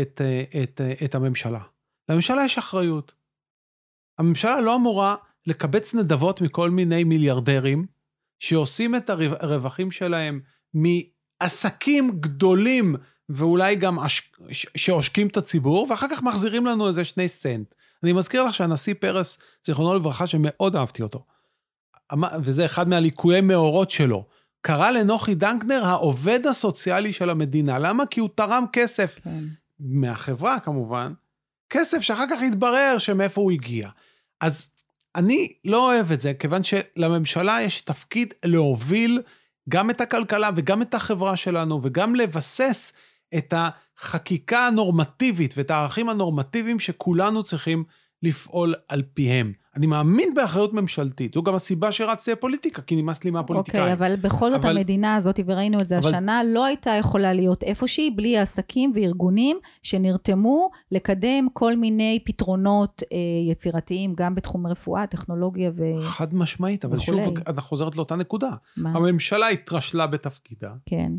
את, 0.02 0.22
אה, 0.22 0.64
את, 0.64 0.82
אה, 0.82 1.06
את 1.06 1.16
הממשלה. 1.16 1.64
לממשלה 2.10 2.46
יש 2.46 2.58
אחריות. 2.58 3.16
הממשלה 4.18 4.62
לא 4.62 4.76
אמורה 4.76 5.16
לקבץ 5.46 5.96
נדבות 5.96 6.42
מכל 6.42 6.70
מיני 6.70 7.04
מיליארדרים 7.04 7.86
שעושים 8.40 8.96
את 8.96 9.10
הרווחים 9.40 9.92
שלהם 9.92 10.40
מעסקים 10.74 12.12
גדולים 12.20 12.96
ואולי 13.30 13.76
גם 13.76 14.00
עש... 14.00 14.32
ש- 14.52 14.66
שעושקים 14.78 15.28
את 15.28 15.38
הציבור, 15.38 15.88
ואחר 15.90 16.06
כך 16.12 16.24
מחזירים 16.24 16.66
לנו 16.66 16.88
איזה 16.88 17.04
שני 17.04 17.28
סנט. 17.28 17.76
אני 18.04 18.14
מזכיר 18.14 18.44
לך 18.44 18.54
שהנשיא 18.54 18.94
פרס, 19.00 19.38
זיכרונו 19.66 19.96
לברכה, 19.96 20.28
שמאוד 20.28 20.76
אהבתי 20.76 21.02
אותו, 21.02 21.26
אמר- 22.14 22.28
וזה 22.44 22.66
אחד 22.66 22.88
מהליקויי 22.90 23.42
מאורות 23.42 23.90
שלו, 23.90 24.26
קרא 24.62 24.92
לנוחי 24.92 25.36
דנקנר 25.36 25.86
העובד 25.86 26.48
הסוציאלי 26.48 27.14
של 27.14 27.30
המדינה. 27.30 27.80
למה? 27.80 28.06
כי 28.06 28.20
הוא 28.20 28.30
תרם 28.36 28.66
כסף 28.74 29.20
כן, 29.24 29.44
מהחברה 29.80 30.60
כמובן, 30.60 31.14
כסף 31.70 32.00
שאחר 32.00 32.26
כך 32.32 32.42
התברר 32.42 32.96
שמאיפה 32.98 33.42
הוא 33.42 33.52
הגיע. 33.52 33.90
אז 34.42 34.70
אני 35.20 35.54
לא 35.66 35.94
אוהב 35.94 36.12
את 36.12 36.22
זה, 36.22 36.34
כיוון 36.34 36.62
שלממשלה 36.64 37.62
יש 37.62 37.82
תפקיד 37.82 38.34
להוביל 38.46 39.22
גם 39.70 39.90
את 39.90 40.02
הכלכלה 40.02 40.50
וגם 40.56 40.82
את 40.82 40.94
החברה 40.94 41.38
שלנו, 41.38 41.80
וגם 41.84 42.16
לבסס 42.16 42.94
את 43.38 43.54
החקיקה 43.58 44.68
הנורמטיבית 44.68 45.54
ואת 45.58 45.72
הערכים 45.72 46.10
הנורמטיביים 46.10 46.80
שכולנו 46.80 47.44
צריכים 47.44 47.84
לפעול 48.24 48.76
על 48.88 49.04
פיהם. 49.14 49.54
אני 49.76 49.88
מאמין 49.88 50.34
באחריות 50.36 50.74
ממשלתית. 50.74 51.34
זו 51.34 51.44
גם 51.44 51.56
הסיבה 51.56 51.92
שרצתי 51.92 52.32
לפוליטיקה, 52.32 52.82
כי 52.82 52.96
נמאס 52.96 53.24
לי 53.24 53.32
מהפוליטיקאים. 53.32 53.84
אוקיי, 53.84 53.94
אבל 53.94 54.16
בכל 54.16 54.52
זאת 54.52 54.66
אבל- 54.66 54.78
המדינה 54.78 55.16
הזאת, 55.16 55.40
וראינו 55.46 55.80
את 55.82 55.88
זה 55.88 55.98
אבל- 55.98 56.16
השנה, 56.16 56.42
לא 56.46 56.66
הייתה 56.66 56.90
יכולה 56.92 57.34
להיות 57.34 57.64
איפושהי 57.64 58.12
בלי 58.12 58.38
עסקים 58.38 58.92
וארגונים 58.96 59.58
שנרתמו 59.84 60.70
לקדם 60.92 61.48
כל 61.54 61.76
מיני 61.76 62.20
פתרונות 62.26 63.04
אה, 63.12 63.18
יצירתיים, 63.52 64.14
גם 64.18 64.36
בתחום 64.36 64.66
הרפואה, 64.66 65.08
טכנולוגיה 65.08 65.72
ו... 65.74 65.84
חד 66.02 66.34
משמעית, 66.36 66.86
אבל 66.86 66.98
וכולי. 66.98 67.26
שוב, 67.26 67.34
אנחנו 67.48 67.70
חוזרת 67.70 67.96
לאותה 67.96 68.16
נקודה. 68.16 68.52
מה? 68.78 68.90
הממשלה 68.90 69.48
התרשלה 69.48 70.08
בתפקידה, 70.08 70.72
כן, 70.86 71.12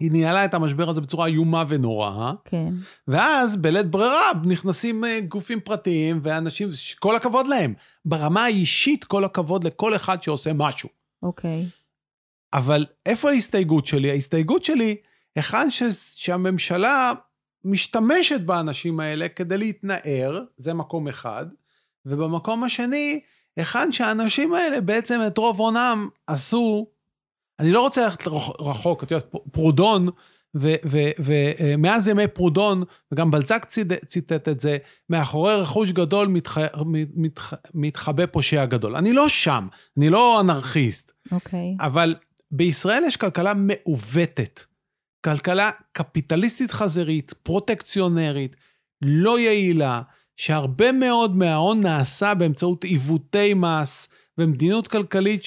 היא 0.00 0.10
ניהלה 0.12 0.44
את 0.44 0.54
המשבר 0.54 0.88
הזה 0.88 1.00
בצורה 1.00 1.26
איומה 1.26 1.64
ונוראה, 1.68 2.32
כן. 2.44 2.74
ואז 3.08 3.56
בלית 3.56 3.86
ברירה 3.86 4.30
נכנסים 4.44 5.04
אה, 5.04 5.20
גופים 5.20 5.60
פרטיים 5.60 6.20
ואנשים, 6.22 6.68
כל 6.98 7.16
הכבוד 7.16 7.46
להם. 7.46 7.74
ברמה 8.04 8.44
האישית, 8.44 9.04
כל 9.04 9.24
הכבוד 9.24 9.64
לכל 9.64 9.96
אחד 9.96 10.22
שעושה 10.22 10.52
משהו. 10.52 10.88
אוקיי. 11.22 11.68
אבל 12.52 12.86
איפה 13.06 13.30
ההסתייגות 13.30 13.86
שלי? 13.86 14.10
ההסתייגות 14.10 14.64
שלי, 14.64 14.96
היכן 15.36 15.70
ש... 15.70 15.82
שהממשלה 16.14 17.12
משתמשת 17.64 18.40
באנשים 18.40 19.00
האלה 19.00 19.28
כדי 19.28 19.58
להתנער, 19.58 20.40
זה 20.56 20.74
מקום 20.74 21.08
אחד, 21.08 21.46
ובמקום 22.06 22.64
השני, 22.64 23.20
היכן 23.56 23.92
שהאנשים 23.92 24.54
האלה 24.54 24.80
בעצם 24.80 25.20
את 25.26 25.38
רוב 25.38 25.60
הונם 25.60 26.08
עשו, 26.26 26.86
אני 27.60 27.72
לא 27.72 27.80
רוצה 27.80 28.04
ללכת 28.04 28.26
רח- 28.26 28.60
רחוק, 28.60 29.04
את 29.04 29.10
יודעת, 29.10 29.26
פרודון, 29.52 30.08
ומאז 30.54 32.08
ימי 32.08 32.28
פרודון, 32.28 32.82
וגם 33.12 33.30
בלצק 33.30 33.64
ציד- 33.64 33.92
ציטט 34.06 34.48
את 34.48 34.60
זה, 34.60 34.78
מאחורי 35.10 35.54
רכוש 35.54 35.92
גדול 35.92 36.28
מתח... 36.28 36.58
מתח... 37.14 37.52
מתחבא 37.74 38.26
פושע 38.26 38.64
גדול. 38.64 38.96
אני 38.96 39.12
לא 39.12 39.28
שם, 39.28 39.66
אני 39.98 40.10
לא 40.10 40.40
אנרכיסט. 40.40 41.12
אוקיי. 41.32 41.76
אבל 41.80 42.14
בישראל 42.50 43.02
יש 43.06 43.16
כלכלה 43.16 43.52
מעוותת. 43.54 44.60
כלכלה 45.24 45.70
קפיטליסטית 45.92 46.70
חזירית, 46.70 47.32
פרוטקציונרית, 47.42 48.56
לא 49.02 49.38
יעילה, 49.38 50.02
שהרבה 50.36 50.92
מאוד 50.92 51.36
מההון 51.36 51.80
נעשה 51.80 52.34
באמצעות 52.34 52.84
עיוותי 52.84 53.54
מס 53.54 54.08
ומדיניות 54.38 54.88
כלכלית 54.88 55.44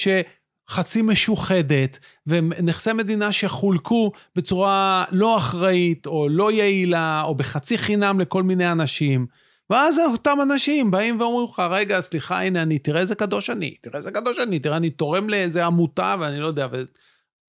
שחצי 0.70 1.02
משוחדת, 1.02 1.98
ונכסי 2.26 2.92
מדינה 2.92 3.32
שחולקו 3.32 4.12
בצורה 4.36 5.04
לא 5.10 5.36
אחראית 5.36 6.06
או 6.06 6.28
לא 6.28 6.52
יעילה, 6.52 7.22
או 7.24 7.34
בחצי 7.34 7.78
חינם 7.78 8.20
לכל 8.20 8.42
מיני 8.42 8.72
אנשים. 8.72 9.26
ואז 9.70 9.98
אותם 9.98 10.38
אנשים 10.42 10.90
באים 10.90 11.20
ואומרים 11.20 11.48
לך, 11.48 11.62
רגע, 11.70 12.00
סליחה, 12.00 12.42
הנה, 12.42 12.62
אני, 12.62 12.78
תראה 12.78 13.00
איזה 13.00 13.14
קדוש 13.14 13.50
אני, 13.50 13.74
תראה 13.82 13.98
איזה 13.98 14.10
קדוש 14.10 14.38
אני, 14.38 14.58
תראה, 14.58 14.76
אני 14.76 14.90
תורם 14.90 15.30
לאיזה 15.30 15.66
עמותה, 15.66 16.16
ואני 16.20 16.40
לא 16.40 16.46
יודע, 16.46 16.66
ו... 16.72 16.82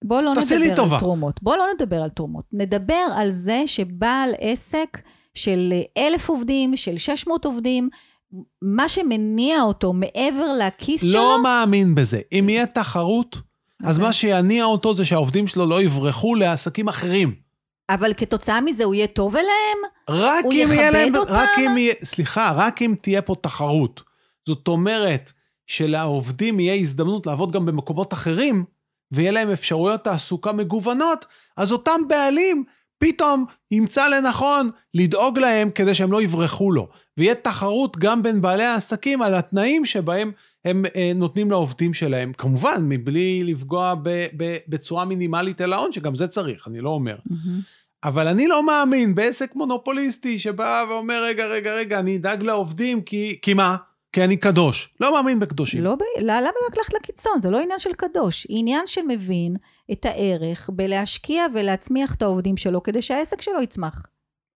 בוא 0.04 0.20
לא 0.20 0.32
תעשי 0.34 0.58
לי 0.58 0.66
נדבר 0.66 0.76
טובה. 0.76 0.94
על 0.94 1.00
תרומות. 1.00 1.42
בוא 1.42 1.56
לא 1.56 1.64
נדבר 1.74 1.96
על 1.96 2.08
תרומות. 2.08 2.44
נדבר 2.52 3.06
על 3.16 3.30
זה 3.30 3.62
שבעל 3.66 4.30
עסק 4.40 4.98
של 5.34 5.72
אלף 5.98 6.28
עובדים, 6.28 6.76
של 6.76 6.98
600 6.98 7.44
עובדים, 7.44 7.88
מה 8.62 8.88
שמניע 8.88 9.62
אותו 9.62 9.92
מעבר 9.92 10.52
לכיס 10.58 11.00
שלו... 11.00 11.12
לא 11.12 11.42
מאמין 11.42 11.94
בזה. 11.94 12.20
אם 12.32 12.48
יהיה 12.48 12.66
תחרות, 12.66 13.36
אז 13.84 13.96
אוקיי. 13.96 14.06
מה 14.06 14.12
שיניע 14.12 14.64
אותו 14.64 14.94
זה 14.94 15.04
שהעובדים 15.04 15.46
שלו 15.46 15.66
לא 15.66 15.82
יברחו 15.82 16.34
לעסקים 16.34 16.88
אחרים. 16.88 17.34
אבל 17.90 18.14
כתוצאה 18.14 18.60
מזה 18.60 18.84
הוא 18.84 18.94
יהיה 18.94 19.06
טוב 19.06 19.36
אליהם? 19.36 19.78
רק 20.10 20.44
הוא 20.44 20.52
אם 20.52 20.58
יהיה 20.58 20.74
יכבד 20.74 20.92
להם, 20.92 21.16
אותם? 21.16 21.32
רק 21.32 21.48
אם 21.58 21.78
יהיה, 21.78 21.94
סליחה, 22.02 22.52
רק 22.56 22.82
אם 22.82 22.94
תהיה 23.00 23.22
פה 23.22 23.34
תחרות. 23.40 24.02
זאת 24.46 24.68
אומרת 24.68 25.32
שלעובדים 25.66 26.60
יהיה 26.60 26.74
הזדמנות 26.74 27.26
לעבוד 27.26 27.52
גם 27.52 27.66
במקומות 27.66 28.12
אחרים, 28.12 28.64
ויהיה 29.12 29.30
להם 29.30 29.50
אפשרויות 29.50 30.04
תעסוקה 30.04 30.52
מגוונות, 30.52 31.26
אז 31.56 31.72
אותם 31.72 32.00
בעלים 32.08 32.64
פתאום 32.98 33.44
ימצא 33.70 34.08
לנכון 34.08 34.70
לדאוג 34.94 35.38
להם 35.38 35.70
כדי 35.70 35.94
שהם 35.94 36.12
לא 36.12 36.22
יברחו 36.22 36.72
לו. 36.72 36.88
ויהיה 37.18 37.34
תחרות 37.34 37.96
גם 37.96 38.22
בין 38.22 38.40
בעלי 38.40 38.64
העסקים 38.64 39.22
על 39.22 39.34
התנאים 39.34 39.84
שבהם 39.84 40.32
הם 40.64 40.84
אה, 40.96 41.12
נותנים 41.14 41.50
לעובדים 41.50 41.94
שלהם. 41.94 42.32
כמובן, 42.32 42.82
מבלי 42.82 43.44
לפגוע 43.44 43.94
ב, 44.02 44.26
ב, 44.36 44.56
בצורה 44.68 45.04
מינימלית 45.04 45.60
אל 45.60 45.72
ההון, 45.72 45.92
שגם 45.92 46.16
זה 46.16 46.28
צריך, 46.28 46.68
אני 46.68 46.80
לא 46.80 46.88
אומר. 46.88 47.16
מהמם. 47.30 47.60
אבל 48.04 48.28
אני 48.28 48.46
לא 48.46 48.66
מאמין 48.66 49.14
בעסק 49.14 49.54
מונופוליסטי 49.54 50.38
שבא 50.38 50.84
ואומר, 50.88 51.22
רגע, 51.24 51.46
רגע, 51.46 51.74
רגע, 51.74 51.98
אני 51.98 52.16
אדאג 52.16 52.42
לעובדים 52.42 53.02
כי, 53.02 53.38
כי 53.42 53.54
מה? 53.54 53.76
כי 54.12 54.24
אני 54.24 54.36
קדוש. 54.36 54.94
לא 55.00 55.12
מאמין 55.14 55.40
בקדושים. 55.40 55.84
לא, 55.84 55.94
ב... 55.94 56.02
לא, 56.20 56.34
למה 56.34 56.40
לא 56.40 56.76
ללכת 56.76 56.94
לקיצון? 56.94 57.42
זה 57.42 57.50
לא 57.50 57.58
עניין 57.58 57.78
של 57.78 57.92
קדוש, 57.92 58.46
עניין 58.50 58.86
של 58.86 59.00
מבין 59.08 59.56
את 59.92 60.04
הערך 60.04 60.70
בלהשקיע 60.72 61.44
ולהצמיח 61.54 62.14
את 62.14 62.22
העובדים 62.22 62.56
שלו 62.56 62.82
כדי 62.82 63.02
שהעסק 63.02 63.40
שלו 63.40 63.62
יצמח. 63.62 64.06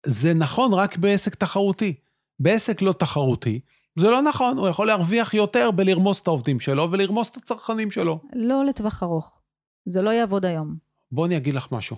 זה 0.06 0.34
נכון 0.34 0.74
רק 0.74 0.96
בעסק 0.96 1.34
תחרותי. 1.34 1.94
בעסק 2.40 2.82
לא 2.82 2.92
תחרותי, 2.92 3.60
זה 3.96 4.10
לא 4.10 4.22
נכון, 4.22 4.58
הוא 4.58 4.68
יכול 4.68 4.86
להרוויח 4.86 5.34
יותר 5.34 5.70
בלרמוס 5.70 6.20
את 6.20 6.26
העובדים 6.26 6.60
שלו 6.60 6.88
ולרמוס 6.92 7.30
את 7.30 7.36
הצרכנים 7.36 7.90
שלו. 7.90 8.20
לא 8.32 8.64
לטווח 8.64 9.02
ארוך. 9.02 9.40
זה 9.86 10.02
לא 10.02 10.10
יעבוד 10.10 10.44
היום. 10.44 10.76
בוא 11.12 11.26
אני 11.26 11.36
אגיד 11.36 11.54
לך 11.54 11.72
משהו. 11.72 11.96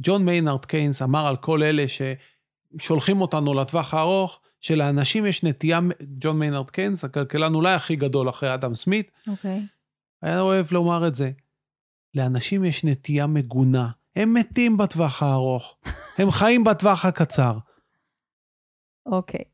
ג'ון 0.00 0.24
מיינארד 0.24 0.66
קיינס 0.66 1.02
אמר 1.02 1.26
על 1.26 1.36
כל 1.36 1.62
אלה 1.62 1.84
ששולחים 2.78 3.20
אותנו 3.20 3.54
לטווח 3.54 3.94
הארוך, 3.94 4.40
שלאנשים 4.60 5.26
יש 5.26 5.42
נטייה, 5.42 5.80
ג'ון 6.02 6.38
מיינארד 6.38 6.70
קיינס, 6.70 7.04
הכלכלן 7.04 7.54
אולי 7.54 7.72
הכי 7.72 7.96
גדול 7.96 8.28
אחרי 8.28 8.54
אדם 8.54 8.74
סמית, 8.74 9.10
אוקיי. 9.28 9.66
היה 10.22 10.40
אוהב 10.40 10.66
לומר 10.72 11.06
את 11.06 11.14
זה. 11.14 11.30
לאנשים 12.14 12.64
יש 12.64 12.84
נטייה 12.84 13.26
מגונה. 13.26 13.88
הם 14.16 14.34
מתים 14.34 14.76
בטווח 14.76 15.22
הארוך. 15.22 15.76
הם 16.18 16.30
חיים 16.30 16.64
בטווח 16.64 17.04
הקצר. 17.04 17.58
אוקיי. 19.06 19.44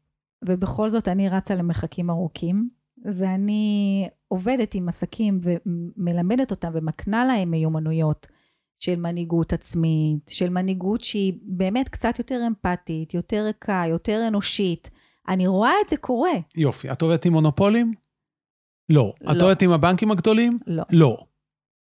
ובכל 0.44 0.88
זאת 0.88 1.08
אני 1.08 1.28
רצה 1.28 1.54
למרחקים 1.54 2.10
ארוכים, 2.10 2.68
ואני 3.04 4.08
עובדת 4.28 4.74
עם 4.74 4.88
עסקים 4.88 5.40
ומלמדת 5.42 6.50
אותם 6.50 6.70
ומקנה 6.74 7.24
להם 7.24 7.50
מיומנויות 7.50 8.26
של 8.80 8.96
מנהיגות 8.96 9.52
עצמית, 9.52 10.28
של 10.28 10.50
מנהיגות 10.50 11.04
שהיא 11.04 11.34
באמת 11.42 11.88
קצת 11.88 12.18
יותר 12.18 12.40
אמפתית, 12.46 13.14
יותר 13.14 13.44
ריקה, 13.44 13.84
יותר 13.88 14.24
אנושית. 14.28 14.90
אני 15.28 15.46
רואה 15.46 15.72
את 15.84 15.88
זה 15.90 15.96
קורה. 15.96 16.32
יופי. 16.56 16.92
את 16.92 17.02
עובדת 17.02 17.24
עם 17.24 17.32
מונופולים? 17.32 17.94
לא. 18.88 19.12
את 19.30 19.36
לא. 19.36 19.42
עובדת 19.42 19.62
עם 19.62 19.70
הבנקים 19.70 20.10
הגדולים? 20.10 20.58
לא. 20.66 20.82
לא. 20.90 21.16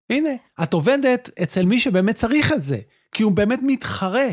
הנה, 0.10 0.30
את 0.64 0.74
עובדת 0.74 1.30
אצל 1.44 1.66
מי 1.66 1.80
שבאמת 1.80 2.16
צריך 2.16 2.52
את 2.52 2.64
זה, 2.64 2.78
כי 3.12 3.24
הוא 3.24 3.32
באמת 3.32 3.60
מתחרה 3.64 4.28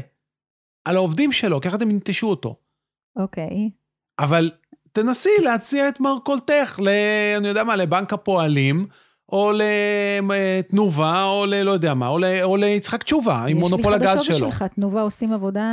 על 0.85 0.97
העובדים 0.97 1.33
שלו, 1.33 1.61
כי 1.61 1.69
אחרת 1.69 1.83
הם 1.83 1.91
ינטשו 1.91 2.27
אותו. 2.27 2.57
אוקיי. 3.17 3.71
אבל 4.19 4.51
תנסי 4.93 5.31
להציע 5.43 5.89
את 5.89 6.01
מרכולתך, 6.01 6.81
ל... 6.83 6.89
אני 7.39 7.49
יודע 7.49 7.65
מה, 7.65 7.77
לבנק 7.77 8.13
הפועלים, 8.13 8.87
או 9.33 9.53
לתנובה, 9.53 11.25
או 11.25 11.47
ל... 11.47 11.63
לא 11.63 11.71
יודע 11.71 11.95
מה, 11.95 12.09
או, 12.09 12.19
ל... 12.19 12.25
או 12.43 12.57
ליצחק 12.57 13.03
תשובה, 13.03 13.45
עם 13.45 13.57
מונופול 13.57 13.95
הגז 13.95 14.05
יש 14.05 14.11
לי 14.11 14.19
חדשות 14.19 14.25
שלו. 14.25 14.49
בשבילך, 14.49 14.65
תנובה 14.75 15.03
עושים 15.03 15.33
עבודה 15.33 15.69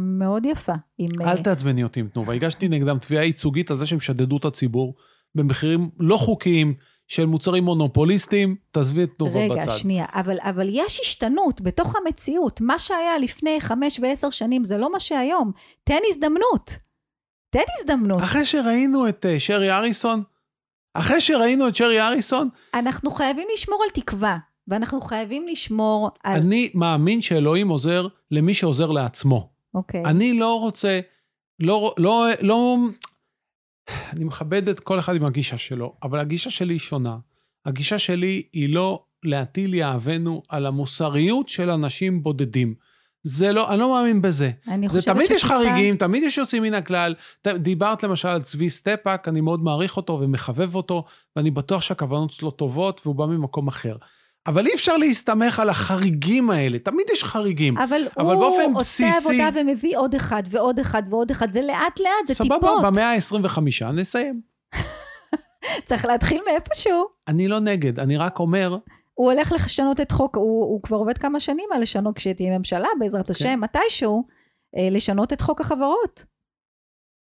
מאוד 0.00 0.46
יפה. 0.46 0.74
עם, 0.98 1.08
אל 1.20 1.26
אה, 1.26 1.42
תעצבני 1.42 1.82
אותי 1.82 2.00
עם 2.00 2.08
תנובה. 2.08 2.34
הגשתי 2.34 2.68
נגדם 2.68 2.98
תביעה 2.98 3.24
ייצוגית 3.24 3.70
על 3.70 3.76
זה 3.76 3.86
שהם 3.86 4.00
שדדו 4.00 4.36
את 4.36 4.44
הציבור 4.44 4.94
במחירים 5.34 5.90
לא 5.98 6.16
חוקיים 6.16 6.74
של 7.10 7.26
מוצרים 7.26 7.64
מונופוליסטיים. 7.64 8.56
תעזבי 8.70 9.02
את 9.02 9.10
תנובה 9.18 9.40
רגע, 9.40 9.54
בצד. 9.54 9.70
שנייה, 9.70 10.04
אבל, 10.14 10.36
אבל 10.40 10.68
יש 10.70 11.00
השתנות 11.00 11.60
בתוך 11.60 11.96
המציאות. 11.96 12.60
מה 12.60 12.78
שהיה 12.78 13.18
לפני 13.18 13.60
חמש 13.60 14.00
ועשר 14.02 14.30
שנים 14.30 14.64
זה 14.64 14.78
לא 14.78 14.92
מה 14.92 15.00
שהיום. 15.00 15.52
תן 15.84 15.98
הזדמנות. 16.10 16.76
תן 17.50 17.64
הזדמנות. 17.78 18.22
אחרי 18.22 18.44
שראינו 18.44 19.08
את 19.08 19.26
אה, 19.26 19.40
שרי 19.40 19.70
אריסון, 19.70 20.22
אחרי 20.94 21.20
שראינו 21.20 21.68
את 21.68 21.74
שרי 21.74 22.00
אריסון, 22.00 22.48
אנחנו 22.74 23.10
חייבים 23.10 23.48
לשמור 23.52 23.82
על 23.84 23.90
תקווה, 23.90 24.38
ואנחנו 24.68 25.00
חייבים 25.00 25.48
לשמור 25.48 26.10
על... 26.24 26.40
אני 26.40 26.70
מאמין 26.74 27.20
שאלוהים 27.20 27.68
עוזר 27.68 28.06
למי 28.30 28.54
שעוזר 28.54 28.90
לעצמו. 28.90 29.50
אוקיי. 29.74 30.04
אני 30.04 30.38
לא 30.38 30.60
רוצה, 30.60 31.00
לא, 31.60 31.94
לא, 31.98 32.26
לא, 32.40 32.76
אני 34.12 34.24
מכבד 34.24 34.68
את 34.68 34.80
כל 34.80 34.98
אחד 34.98 35.16
עם 35.16 35.24
הגישה 35.24 35.58
שלו, 35.58 35.94
אבל 36.02 36.18
הגישה 36.20 36.50
שלי 36.50 36.74
היא 36.74 36.78
שונה. 36.80 37.16
הגישה 37.66 37.98
שלי 37.98 38.42
היא 38.52 38.74
לא 38.74 39.02
להטיל 39.24 39.74
יהבנו 39.74 40.42
על 40.48 40.66
המוסריות 40.66 41.48
של 41.48 41.70
אנשים 41.70 42.22
בודדים. 42.22 42.74
זה 43.22 43.52
לא, 43.52 43.70
אני 43.70 43.78
לא 43.80 43.92
מאמין 43.94 44.22
בזה. 44.22 44.50
אני 44.68 44.88
זה 44.88 44.98
חושב 44.98 45.14
תמיד 45.14 45.30
יש 45.30 45.40
טיפה- 45.42 45.46
חריגים, 45.54 45.96
תמיד 45.96 46.22
יש 46.22 46.38
יוצאים 46.38 46.62
מן 46.62 46.74
הכלל. 46.74 47.14
דיברת 47.46 48.02
למשל 48.02 48.28
על 48.28 48.42
צבי 48.42 48.70
סטפאק, 48.70 49.28
אני 49.28 49.40
מאוד 49.40 49.62
מעריך 49.62 49.96
אותו 49.96 50.18
ומחבב 50.22 50.74
אותו, 50.74 51.04
ואני 51.36 51.50
בטוח 51.50 51.80
שהכוונות 51.82 52.30
שלו 52.30 52.50
טובות 52.50 53.00
והוא 53.04 53.14
בא 53.16 53.26
ממקום 53.26 53.68
אחר. 53.68 53.96
אבל 54.46 54.66
אי 54.66 54.74
אפשר 54.74 54.96
להסתמך 54.96 55.60
על 55.60 55.68
החריגים 55.70 56.50
האלה, 56.50 56.78
תמיד 56.78 57.06
יש 57.12 57.24
חריגים. 57.24 57.78
אבל, 57.78 58.02
אבל 58.18 58.34
הוא 58.34 58.40
באופן 58.40 58.72
עושה 58.74 59.04
בסיסי- 59.04 59.42
עבודה 59.42 59.60
ומביא 59.60 59.98
עוד 59.98 60.14
אחד 60.14 60.42
ועוד 60.50 60.78
אחד 60.78 61.02
ועוד 61.10 61.30
אחד, 61.30 61.50
זה 61.50 61.62
לאט 61.62 62.00
לאט, 62.00 62.26
זה 62.26 62.34
סבבה, 62.34 62.54
טיפות. 62.54 62.82
במאה 62.84 63.12
ה-25 63.14 63.60
נסיים. 63.92 64.40
צריך 65.86 66.04
להתחיל 66.04 66.40
מאיפשהו. 66.46 67.04
אני 67.28 67.48
לא 67.48 67.58
נגד, 67.60 68.00
אני 68.00 68.16
רק 68.16 68.38
אומר, 68.38 68.76
הוא 69.14 69.32
הולך 69.32 69.52
לשנות 69.52 70.00
את 70.00 70.12
חוק, 70.12 70.36
הוא, 70.36 70.64
הוא 70.64 70.82
כבר 70.82 70.96
עובד 70.96 71.18
כמה 71.18 71.40
שנים 71.40 71.68
על 71.74 71.82
לשנות, 71.82 72.16
כשתהיה 72.16 72.58
ממשלה, 72.58 72.88
בעזרת 72.98 73.26
כן. 73.26 73.30
השם, 73.32 73.60
מתישהו, 73.60 74.24
אה, 74.76 74.88
לשנות 74.90 75.32
את 75.32 75.40
חוק 75.40 75.60
החברות. 75.60 76.24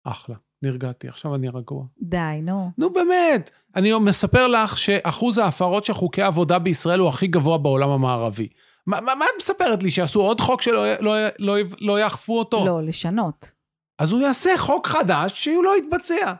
אחלה, 0.04 0.36
נרגעתי, 0.62 1.08
עכשיו 1.08 1.34
אני 1.34 1.48
רגוע. 1.48 1.84
די, 2.02 2.40
נו. 2.42 2.70
נו 2.78 2.92
באמת, 2.92 3.50
אני 3.76 3.92
מספר 4.00 4.46
לך 4.48 4.78
שאחוז 4.78 5.38
ההפרות 5.38 5.84
של 5.84 5.94
חוקי 5.94 6.22
עבודה 6.22 6.58
בישראל 6.58 7.00
הוא 7.00 7.08
הכי 7.08 7.26
גבוה 7.26 7.58
בעולם 7.58 7.88
המערבי. 7.88 8.48
מה, 8.86 9.00
מה, 9.00 9.14
מה 9.14 9.24
את 9.24 9.36
מספרת 9.38 9.82
לי, 9.82 9.90
שיעשו 9.90 10.20
עוד 10.20 10.40
חוק 10.40 10.62
שלא 10.62 10.94
לא, 11.00 11.14
לא, 11.38 11.56
לא 11.80 12.00
יאכפו 12.00 12.38
אותו? 12.38 12.66
לא, 12.66 12.82
לשנות. 12.82 13.52
אז 13.98 14.12
הוא 14.12 14.20
יעשה 14.20 14.50
חוק 14.58 14.86
חדש 14.86 15.44
שהוא 15.44 15.64
לא 15.64 15.76
יתבצע. 15.78 16.32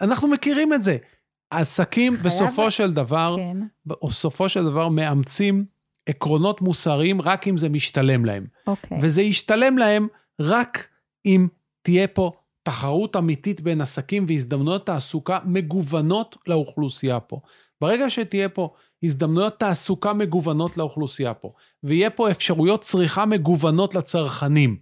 אנחנו 0.00 0.28
מכירים 0.28 0.72
את 0.72 0.84
זה. 0.84 0.96
עסקים 1.50 2.14
בסופו 2.24 2.70
של 2.70 2.92
דבר, 2.92 3.36
כן. 3.38 3.56
בסופו 3.86 4.48
של 4.48 4.64
דבר 4.64 4.88
מאמצים 4.88 5.64
עקרונות 6.06 6.60
מוסריים 6.60 7.20
רק 7.22 7.48
אם 7.48 7.58
זה 7.58 7.68
משתלם 7.68 8.24
להם. 8.24 8.46
אוקיי. 8.66 8.98
וזה 9.02 9.22
ישתלם 9.22 9.78
להם 9.78 10.06
רק 10.40 10.88
אם 11.26 11.48
תהיה 11.82 12.06
פה 12.06 12.32
תחרות 12.70 13.16
אמיתית 13.16 13.60
בין 13.60 13.80
עסקים 13.80 14.24
והזדמנויות 14.28 14.86
תעסוקה 14.86 15.38
מגוונות 15.44 16.36
לאוכלוסייה 16.46 17.20
פה. 17.20 17.40
ברגע 17.80 18.10
שתהיה 18.10 18.48
פה 18.48 18.74
הזדמנויות 19.02 19.60
תעסוקה 19.60 20.12
מגוונות 20.12 20.76
לאוכלוסייה 20.76 21.34
פה, 21.34 21.52
ויהיה 21.82 22.10
פה 22.10 22.30
אפשרויות 22.30 22.82
צריכה 22.82 23.26
מגוונות 23.26 23.94
לצרכנים, 23.94 24.76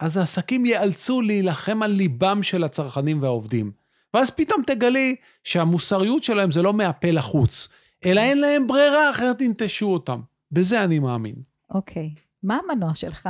אז 0.00 0.16
העסקים 0.16 0.66
ייאלצו 0.66 1.20
להילחם 1.20 1.82
על 1.82 1.90
ליבם 1.90 2.42
של 2.42 2.64
הצרכנים 2.64 3.22
והעובדים. 3.22 3.72
ואז 4.14 4.30
פתאום 4.30 4.62
תגלי 4.66 5.16
שהמוסריות 5.42 6.24
שלהם 6.24 6.52
זה 6.52 6.62
לא 6.62 6.72
מהפה 6.72 7.10
לחוץ, 7.10 7.68
אלא 8.04 8.20
אין 8.20 8.40
להם 8.40 8.66
ברירה, 8.66 9.10
אחרת 9.10 9.40
ינטשו 9.40 9.86
אותם. 9.86 10.20
בזה 10.52 10.84
אני 10.84 10.98
מאמין. 10.98 11.34
אוקיי. 11.70 12.14
מה 12.42 12.58
המנוע 12.64 12.94
שלך? 12.94 13.28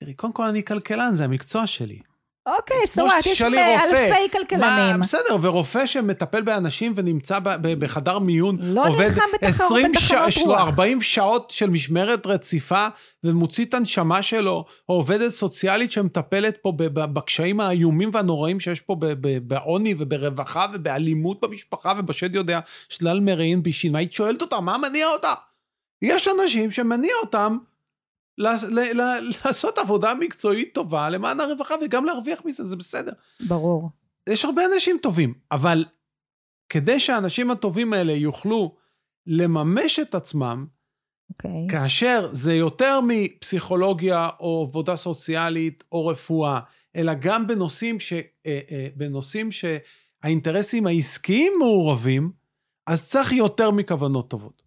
תראי, 0.00 0.14
קודם 0.14 0.32
כל 0.32 0.44
אני 0.46 0.64
כלכלן, 0.64 1.14
זה 1.14 1.24
המקצוע 1.24 1.66
שלי. 1.66 1.98
אוקיי, 2.46 2.86
סורת, 2.86 3.12
יש. 3.26 3.42
אלפי 3.42 4.10
מה, 4.10 4.28
כלכלנים. 4.32 5.00
בסדר, 5.00 5.36
ורופא 5.40 5.86
שמטפל 5.86 6.42
באנשים 6.42 6.92
ונמצא 6.96 7.38
ב- 7.38 7.48
ב- 7.48 7.84
בחדר 7.84 8.18
מיון, 8.18 8.56
לא 8.60 8.88
עובד 8.88 9.04
נלחם 9.06 9.20
בתחרות 9.34 9.70
20 9.70 9.92
בתחנות 9.92 10.32
שע- 10.32 10.40
רוח. 10.46 10.60
40 10.60 11.02
שעות 11.02 11.50
של 11.50 11.70
משמרת 11.70 12.26
רציפה 12.26 12.86
ומוציא 13.24 13.64
את 13.64 13.74
הנשמה 13.74 14.22
שלו, 14.22 14.64
או 14.88 14.94
עובדת 14.94 15.32
סוציאלית 15.32 15.92
שמטפלת 15.92 16.56
פה 16.62 16.72
בקשיים 16.78 17.60
האיומים 17.60 18.10
והנוראים 18.12 18.60
שיש 18.60 18.80
פה 18.80 18.94
ב- 18.98 19.06
ב- 19.06 19.48
בעוני 19.48 19.94
וברווחה 19.98 20.66
ובאלימות 20.72 21.40
במשפחה 21.44 21.92
ובשד 21.98 22.34
יודע, 22.34 22.60
שלל 22.88 23.20
מרעין 23.20 23.62
בישין. 23.62 23.92
מה 23.92 23.98
היית 23.98 24.12
שואלת 24.12 24.42
אותה? 24.42 24.60
מה 24.60 24.78
מניע 24.78 25.06
אותה? 25.06 25.32
יש 26.02 26.28
אנשים 26.28 26.70
שמניע 26.70 27.12
אותם 27.22 27.56
לעשות 29.44 29.78
עבודה 29.78 30.14
מקצועית 30.14 30.74
טובה 30.74 31.10
למען 31.10 31.40
הרווחה 31.40 31.74
וגם 31.84 32.04
להרוויח 32.04 32.44
מזה, 32.44 32.64
זה 32.64 32.76
בסדר. 32.76 33.12
ברור. 33.48 33.90
יש 34.28 34.44
הרבה 34.44 34.62
אנשים 34.74 34.98
טובים, 35.02 35.34
אבל 35.50 35.84
כדי 36.68 37.00
שהאנשים 37.00 37.50
הטובים 37.50 37.92
האלה 37.92 38.12
יוכלו 38.12 38.76
לממש 39.26 39.98
את 39.98 40.14
עצמם, 40.14 40.66
אוקיי. 41.30 41.66
כאשר 41.70 42.28
זה 42.32 42.54
יותר 42.54 43.00
מפסיכולוגיה 43.08 44.28
או 44.40 44.66
עבודה 44.68 44.96
סוציאלית 44.96 45.84
או 45.92 46.06
רפואה, 46.06 46.60
אלא 46.96 47.12
גם 47.20 47.46
בנושאים, 47.46 48.00
ש, 48.00 48.12
אה, 48.12 48.20
אה, 48.46 48.88
בנושאים 48.96 49.48
שהאינטרסים 49.50 50.86
העסקיים 50.86 51.52
מעורבים, 51.58 52.32
אז 52.86 53.10
צריך 53.10 53.32
יותר 53.32 53.70
מכוונות 53.70 54.30
טובות. 54.30 54.62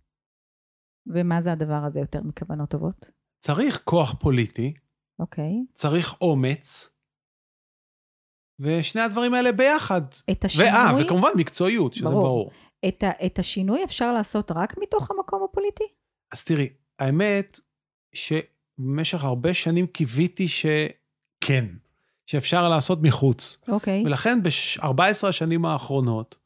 ומה 1.08 1.42
זה 1.42 1.52
הדבר 1.52 1.84
הזה 1.86 2.00
יותר 2.00 2.22
מכוונות 2.24 2.70
טובות? 2.70 3.23
צריך 3.44 3.82
כוח 3.84 4.16
פוליטי, 4.20 4.74
אוקיי. 5.20 5.52
צריך 5.74 6.16
אומץ, 6.22 6.90
ושני 8.60 9.02
הדברים 9.02 9.34
האלה 9.34 9.52
ביחד. 9.52 10.02
את 10.32 10.46
השינוי, 10.46 10.68
ואה, 10.70 10.92
וכמובן 11.02 11.30
מקצועיות, 11.38 11.94
שזה 11.94 12.06
ברור. 12.06 12.22
ברור. 12.22 12.52
את, 12.88 13.04
ה, 13.04 13.26
את 13.26 13.40
השינוי 13.40 13.84
אפשר 13.84 14.14
לעשות 14.14 14.52
רק 14.52 14.78
מתוך 14.78 15.12
המקום 15.12 15.48
הפוליטי? 15.50 15.84
אז 16.34 16.44
תראי, 16.44 16.70
האמת 17.00 17.60
שבמשך 18.16 19.24
הרבה 19.24 19.54
שנים 19.54 19.88
קיוויתי 19.88 20.48
שכן, 20.48 21.66
שאפשר 22.26 22.70
לעשות 22.70 23.00
מחוץ. 23.02 23.58
אוקיי. 23.68 24.04
ולכן 24.06 24.44
ב-14 24.44 25.28
השנים 25.28 25.66
האחרונות 25.66 26.38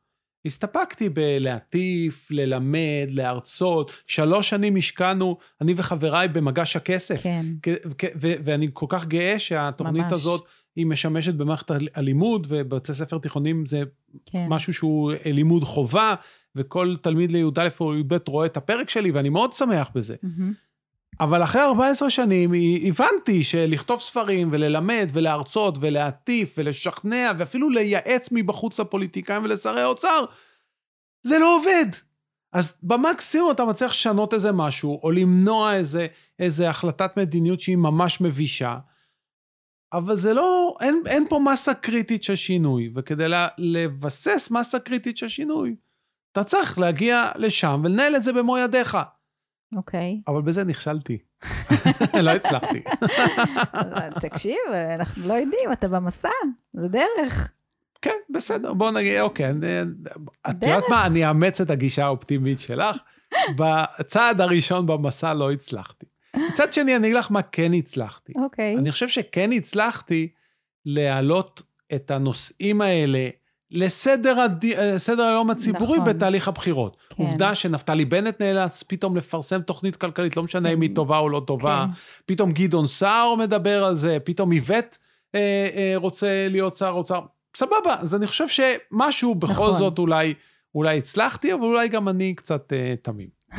הסתפקתי 0.45 1.09
בלהטיף, 1.09 2.27
ללמד, 2.31 3.07
להרצות. 3.09 3.91
שלוש 4.07 4.49
שנים 4.49 4.75
השקענו, 4.75 5.37
אני 5.61 5.73
וחבריי, 5.77 6.27
במגש 6.27 6.75
הכסף. 6.75 7.23
כן. 7.23 7.45
ואני 8.19 8.67
כל 8.73 8.85
כך 8.89 9.05
גאה 9.05 9.39
שהתוכנית 9.39 10.03
ממש. 10.03 10.13
הזאת, 10.13 10.45
היא 10.75 10.85
משמשת 10.85 11.33
במערכת 11.33 11.71
הלימוד, 11.93 12.47
ובבתי 12.49 12.93
ספר 12.93 13.17
תיכוניים 13.17 13.65
זה 13.65 13.83
כן. 14.25 14.45
משהו 14.49 14.73
שהוא 14.73 15.11
אה, 15.11 15.31
לימוד 15.31 15.63
חובה, 15.63 16.15
וכל 16.55 16.95
תלמיד 17.01 17.31
לי"א 17.31 17.67
או 17.79 17.95
י"ב 17.95 18.17
רואה 18.27 18.45
את 18.45 18.57
הפרק 18.57 18.89
שלי, 18.89 19.11
ואני 19.11 19.29
מאוד 19.29 19.53
שמח 19.53 19.89
בזה. 19.95 20.15
מהמם. 20.23 20.53
אבל 21.19 21.43
אחרי 21.43 21.61
14 21.61 22.09
שנים 22.09 22.51
הבנתי 22.87 23.43
שלכתוב 23.43 24.01
ספרים 24.01 24.49
וללמד 24.51 25.09
ולהרצות 25.13 25.77
ולהטיף 25.79 26.55
ולשכנע 26.57 27.31
ואפילו 27.37 27.69
לייעץ 27.69 28.29
מבחוץ 28.31 28.79
לפוליטיקאים 28.79 29.43
ולשרי 29.43 29.81
האוצר, 29.81 30.25
זה 31.23 31.39
לא 31.39 31.55
עובד. 31.57 31.85
אז 32.53 32.77
במקסימום 32.83 33.51
אתה 33.51 33.65
מצליח 33.65 33.91
לשנות 33.91 34.33
איזה 34.33 34.51
משהו, 34.51 34.99
או 35.03 35.11
למנוע 35.11 35.75
איזה, 35.75 36.07
איזה 36.39 36.69
החלטת 36.69 37.17
מדיניות 37.17 37.59
שהיא 37.59 37.77
ממש 37.77 38.21
מבישה, 38.21 38.77
אבל 39.93 40.15
זה 40.15 40.33
לא, 40.33 40.77
אין, 40.81 41.03
אין 41.05 41.25
פה 41.29 41.39
מסה 41.39 41.73
קריטית 41.73 42.23
של 42.23 42.35
שינוי, 42.35 42.89
וכדי 42.93 43.25
לבסס 43.57 44.51
מסה 44.51 44.79
קריטית 44.79 45.17
של 45.17 45.29
שינוי, 45.29 45.75
אתה 46.31 46.43
צריך 46.43 46.79
להגיע 46.79 47.31
לשם 47.35 47.81
ולנהל 47.83 48.15
את 48.15 48.23
זה 48.23 48.33
במו 48.33 48.57
ידיך. 48.57 48.97
אוקיי. 49.75 50.21
אבל 50.27 50.41
בזה 50.41 50.63
נכשלתי. 50.63 51.17
לא 52.23 52.31
הצלחתי. 52.31 52.81
תקשיב, 54.21 54.57
אנחנו 54.95 55.27
לא 55.27 55.33
יודעים, 55.33 55.71
אתה 55.73 55.87
במסע, 55.87 56.29
זה 56.73 56.87
דרך. 56.87 57.51
כן, 58.01 58.15
בסדר, 58.29 58.73
בוא 58.73 58.91
נגיד, 58.91 59.19
אוקיי, 59.19 59.49
אני- 59.49 59.81
את 60.49 60.55
דרך. 60.59 60.69
יודעת 60.75 60.89
מה? 60.89 61.05
אני 61.05 61.27
אאמץ 61.27 61.61
את 61.61 61.69
הגישה 61.69 62.05
האופטימית 62.05 62.59
שלך. 62.59 62.95
בצעד 63.57 64.41
הראשון 64.41 64.85
במסע 64.85 65.33
לא 65.33 65.51
הצלחתי. 65.51 66.05
מצד 66.51 66.73
שני, 66.73 66.95
אני 66.95 67.07
אגיד 67.07 67.17
לך 67.17 67.31
מה 67.31 67.41
כן 67.41 67.73
הצלחתי. 67.73 68.33
אוקיי. 68.43 68.77
אני 68.77 68.91
חושב 68.91 69.07
שכן 69.07 69.49
הצלחתי 69.51 70.31
להעלות 70.85 71.61
את 71.95 72.11
הנושאים 72.11 72.81
האלה 72.81 73.29
לסדר 73.71 74.39
הד... 74.39 74.65
סדר 74.97 75.23
היום 75.23 75.49
הציבורי 75.49 75.99
נכון. 75.99 76.13
בתהליך 76.13 76.47
הבחירות. 76.47 76.97
כן. 77.09 77.23
עובדה 77.23 77.55
שנפתלי 77.55 78.05
בנט 78.05 78.41
נאלץ 78.41 78.83
פתאום 78.83 79.17
לפרסם 79.17 79.61
תוכנית 79.61 79.95
כלכלית, 79.95 80.37
לא 80.37 80.43
משנה 80.43 80.69
אם 80.69 80.81
היא 80.81 80.95
טובה 80.95 81.17
או 81.17 81.29
לא 81.29 81.41
טובה. 81.47 81.85
כן. 81.87 81.93
פתאום 82.25 82.51
גדעון 82.51 82.87
סער 82.87 83.35
מדבר 83.35 83.83
על 83.83 83.95
זה, 83.95 84.17
פתאום 84.23 84.51
איווט 84.51 84.97
אה, 85.35 85.69
אה, 85.75 85.93
רוצה 85.95 86.47
להיות 86.49 86.75
שר 86.75 86.89
אוצר. 86.89 87.21
סבבה, 87.55 87.95
אז 87.99 88.15
אני 88.15 88.27
חושב 88.27 88.47
שמשהו 88.47 89.35
בכל 89.35 89.51
נכון. 89.51 89.73
זאת 89.73 89.99
אולי, 89.99 90.33
אולי 90.75 90.97
הצלחתי, 90.97 91.53
אבל 91.53 91.63
אולי 91.63 91.87
גם 91.87 92.09
אני 92.09 92.33
קצת 92.33 92.73
אה, 92.73 92.95
תמים. 93.01 93.29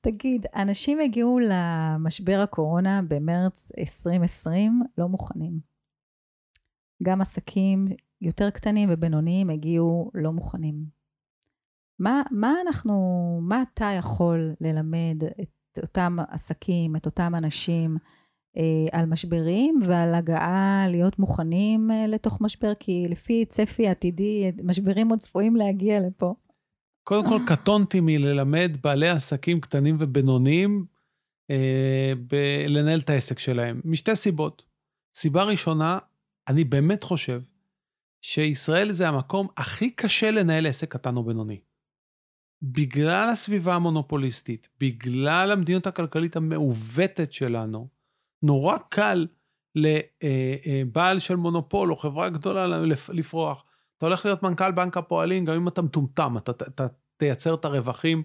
תגיד, 0.00 0.46
אנשים 0.56 1.00
הגיעו 1.00 1.38
למשבר 1.38 2.40
הקורונה 2.40 3.00
במרץ 3.08 3.72
2020 3.78 4.82
לא 4.98 5.08
מוכנים. 5.08 5.77
גם 7.02 7.20
עסקים 7.20 7.88
יותר 8.20 8.50
קטנים 8.50 8.88
ובינוניים 8.92 9.50
הגיעו 9.50 10.10
לא 10.14 10.32
מוכנים. 10.32 10.84
מה, 11.98 12.22
מה 12.30 12.54
אנחנו, 12.66 12.94
מה 13.42 13.62
אתה 13.62 13.90
יכול 13.98 14.54
ללמד 14.60 15.24
את 15.42 15.78
אותם 15.82 16.16
עסקים, 16.30 16.96
את 16.96 17.06
אותם 17.06 17.32
אנשים 17.34 17.96
אה, 18.56 18.98
על 18.98 19.06
משברים 19.06 19.80
ועל 19.84 20.14
הגעה 20.14 20.84
להיות 20.88 21.18
מוכנים 21.18 21.90
אה, 21.90 22.06
לתוך 22.06 22.40
משבר? 22.40 22.72
כי 22.80 23.06
לפי 23.08 23.44
צפי 23.48 23.88
עתידי, 23.88 24.52
משברים 24.64 25.08
עוד 25.08 25.18
צפויים 25.18 25.56
להגיע 25.56 26.00
לפה. 26.00 26.34
קודם 27.04 27.28
כל, 27.28 27.38
קטונתי 27.46 28.00
מללמד 28.02 28.76
בעלי 28.82 29.08
עסקים 29.08 29.60
קטנים 29.60 29.96
ובינוניים 30.00 30.86
אה, 31.50 32.12
ב- 32.26 32.64
לנהל 32.68 33.00
את 33.00 33.10
העסק 33.10 33.38
שלהם, 33.38 33.80
משתי 33.84 34.16
סיבות. 34.16 34.64
סיבה 35.14 35.42
ראשונה, 35.42 35.98
אני 36.48 36.64
באמת 36.64 37.02
חושב 37.02 37.42
שישראל 38.22 38.92
זה 38.92 39.08
המקום 39.08 39.48
הכי 39.56 39.90
קשה 39.90 40.30
לנהל 40.30 40.66
עסק 40.66 40.92
קטן 40.92 41.16
או 41.16 41.22
בינוני. 41.22 41.60
בגלל 42.62 43.28
הסביבה 43.32 43.74
המונופוליסטית, 43.74 44.68
בגלל 44.80 45.52
המדיניות 45.52 45.86
הכלכלית 45.86 46.36
המעוותת 46.36 47.32
שלנו, 47.32 47.88
נורא 48.42 48.78
קל 48.88 49.26
לבעל 49.74 51.06
אה, 51.06 51.12
אה, 51.14 51.20
של 51.20 51.36
מונופול 51.36 51.90
או 51.90 51.96
חברה 51.96 52.28
גדולה 52.28 52.66
לפרוח. 53.08 53.64
אתה 53.98 54.06
הולך 54.06 54.24
להיות 54.24 54.42
מנכ"ל 54.42 54.72
בנק 54.72 54.96
הפועלים, 54.96 55.44
גם 55.44 55.54
אם 55.54 55.68
אתה 55.68 55.82
מטומטם, 55.82 56.36
אתה, 56.36 56.50
אתה, 56.50 56.86
תייצר 57.16 57.54
את 57.54 57.64
הרווחים, 57.64 58.22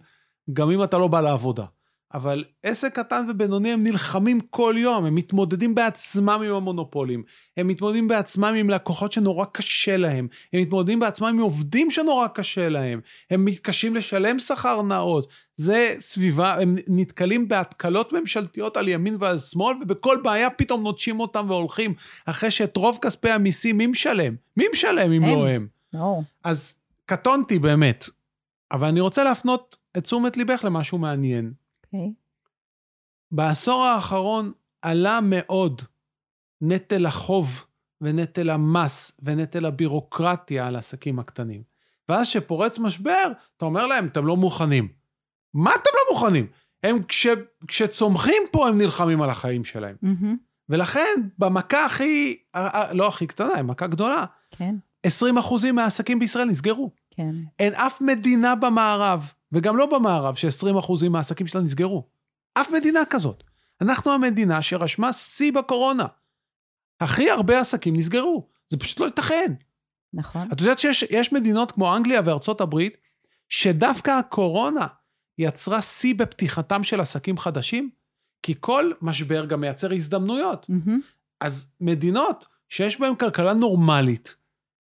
גם 0.53 0.71
אם 0.71 0.83
אתה 0.83 0.97
לא 0.97 1.07
בא 1.07 1.21
לעבודה. 1.21 1.65
אבל 2.13 2.43
עסק 2.63 2.95
קטן 2.95 3.25
ובינוני 3.29 3.71
הם 3.71 3.83
נלחמים 3.83 4.39
כל 4.39 4.75
יום, 4.77 5.05
הם 5.05 5.15
מתמודדים 5.15 5.75
בעצמם 5.75 6.41
עם 6.45 6.55
המונופולים, 6.55 7.23
הם 7.57 7.67
מתמודדים 7.67 8.07
בעצמם 8.07 8.53
עם 8.57 8.69
לקוחות 8.69 9.11
שנורא 9.11 9.45
קשה 9.45 9.97
להם, 9.97 10.27
הם 10.53 10.61
מתמודדים 10.61 10.99
בעצמם 10.99 11.27
עם 11.27 11.39
עובדים 11.39 11.91
שנורא 11.91 12.27
קשה 12.27 12.69
להם, 12.69 13.01
הם 13.29 13.45
מתקשים 13.45 13.95
לשלם 13.95 14.39
שכר 14.39 14.81
נאות, 14.81 15.27
זה 15.55 15.95
סביבה, 15.99 16.61
הם 16.61 16.75
נתקלים 16.87 17.47
בהתקלות 17.47 18.13
ממשלתיות 18.13 18.77
על 18.77 18.87
ימין 18.87 19.15
ועל 19.19 19.39
שמאל, 19.39 19.75
ובכל 19.81 20.17
בעיה 20.23 20.49
פתאום 20.49 20.83
נוטשים 20.83 21.19
אותם 21.19 21.45
והולכים, 21.49 21.93
אחרי 22.25 22.51
שאת 22.51 22.77
רוב 22.77 22.97
כספי 23.01 23.29
המיסים 23.29 23.77
מי 23.77 23.87
משלם? 23.87 24.35
מי 24.57 24.65
משלם 24.73 25.11
אם 25.11 25.23
הם. 25.23 25.39
לא 25.39 25.47
הם? 25.47 25.67
לא. 25.93 26.19
אז 26.43 26.75
קטונתי 27.05 27.59
באמת, 27.59 28.05
אבל 28.71 28.87
אני 28.87 28.99
רוצה 28.99 29.23
להפנות 29.23 29.77
את 29.97 30.03
תשומת 30.03 30.37
ליבך 30.37 30.63
למשהו 30.63 30.97
מעניין. 30.97 31.62
אוקיי. 31.93 32.07
Okay. 32.09 32.23
בעשור 33.31 33.83
האחרון 33.83 34.51
עלה 34.81 35.19
מאוד 35.23 35.81
נטל 36.61 37.05
החוב 37.05 37.65
ונטל 38.01 38.49
המס 38.49 39.11
ונטל 39.21 39.65
הבירוקרטיה 39.65 40.67
על 40.67 40.75
העסקים 40.75 41.19
הקטנים. 41.19 41.63
ואז 42.09 42.27
כשפורץ 42.27 42.79
משבר, 42.79 43.31
אתה 43.57 43.65
אומר 43.65 43.87
להם, 43.87 44.07
אתם 44.07 44.25
לא 44.25 44.37
מוכנים. 44.37 44.87
מה 45.53 45.71
אתם 45.71 45.89
לא 45.95 46.13
מוכנים? 46.13 46.47
הם, 46.83 47.03
כש, 47.03 47.27
כשצומחים 47.67 48.43
פה, 48.51 48.67
הם 48.67 48.77
נלחמים 48.77 49.21
על 49.21 49.29
החיים 49.29 49.65
שלהם. 49.65 49.95
Mm-hmm. 50.03 50.35
ולכן, 50.69 51.21
במכה 51.37 51.85
הכי, 51.85 52.37
לא 52.91 53.07
הכי 53.07 53.27
קטנה, 53.27 53.61
מכה 53.63 53.87
גדולה, 53.87 54.25
כן. 54.51 54.75
20 55.03 55.37
אחוזים 55.37 55.75
מהעסקים 55.75 56.19
בישראל 56.19 56.45
נסגרו. 56.45 56.91
כן. 57.11 57.35
אין 57.59 57.73
אף 57.73 58.01
מדינה 58.01 58.55
במערב, 58.55 59.33
וגם 59.53 59.77
לא 59.77 59.85
במערב, 59.85 60.35
ש-20 60.35 60.79
אחוזים 60.79 61.11
מהעסקים 61.11 61.47
שלה 61.47 61.61
נסגרו. 61.61 62.07
אף 62.53 62.69
מדינה 62.71 62.99
כזאת. 63.09 63.43
אנחנו 63.81 64.11
המדינה 64.11 64.61
שרשמה 64.61 65.13
שיא 65.13 65.51
בקורונה. 65.51 66.05
הכי 66.99 67.29
הרבה 67.29 67.59
עסקים 67.59 67.95
נסגרו. 67.95 68.47
זה 68.69 68.77
פשוט 68.77 68.99
לא 68.99 69.05
ייתכן. 69.05 69.53
נכון. 70.13 70.47
את 70.53 70.61
יודעת 70.61 70.79
שיש 70.79 71.33
מדינות 71.33 71.71
כמו 71.71 71.95
אנגליה 71.95 72.21
וארצות 72.25 72.61
הברית, 72.61 72.97
שדווקא 73.49 74.11
הקורונה 74.11 74.87
יצרה 75.37 75.81
שיא 75.81 76.15
בפתיחתם 76.15 76.83
של 76.83 76.99
עסקים 76.99 77.37
חדשים? 77.37 77.89
כי 78.43 78.53
כל 78.59 78.91
משבר 79.01 79.45
גם 79.45 79.61
מייצר 79.61 79.93
הזדמנויות. 79.93 80.65
Mm-hmm. 80.69 80.91
אז 81.41 81.67
מדינות 81.81 82.47
שיש 82.69 82.99
בהן 82.99 83.15
כלכלה 83.15 83.53
נורמלית, 83.53 84.35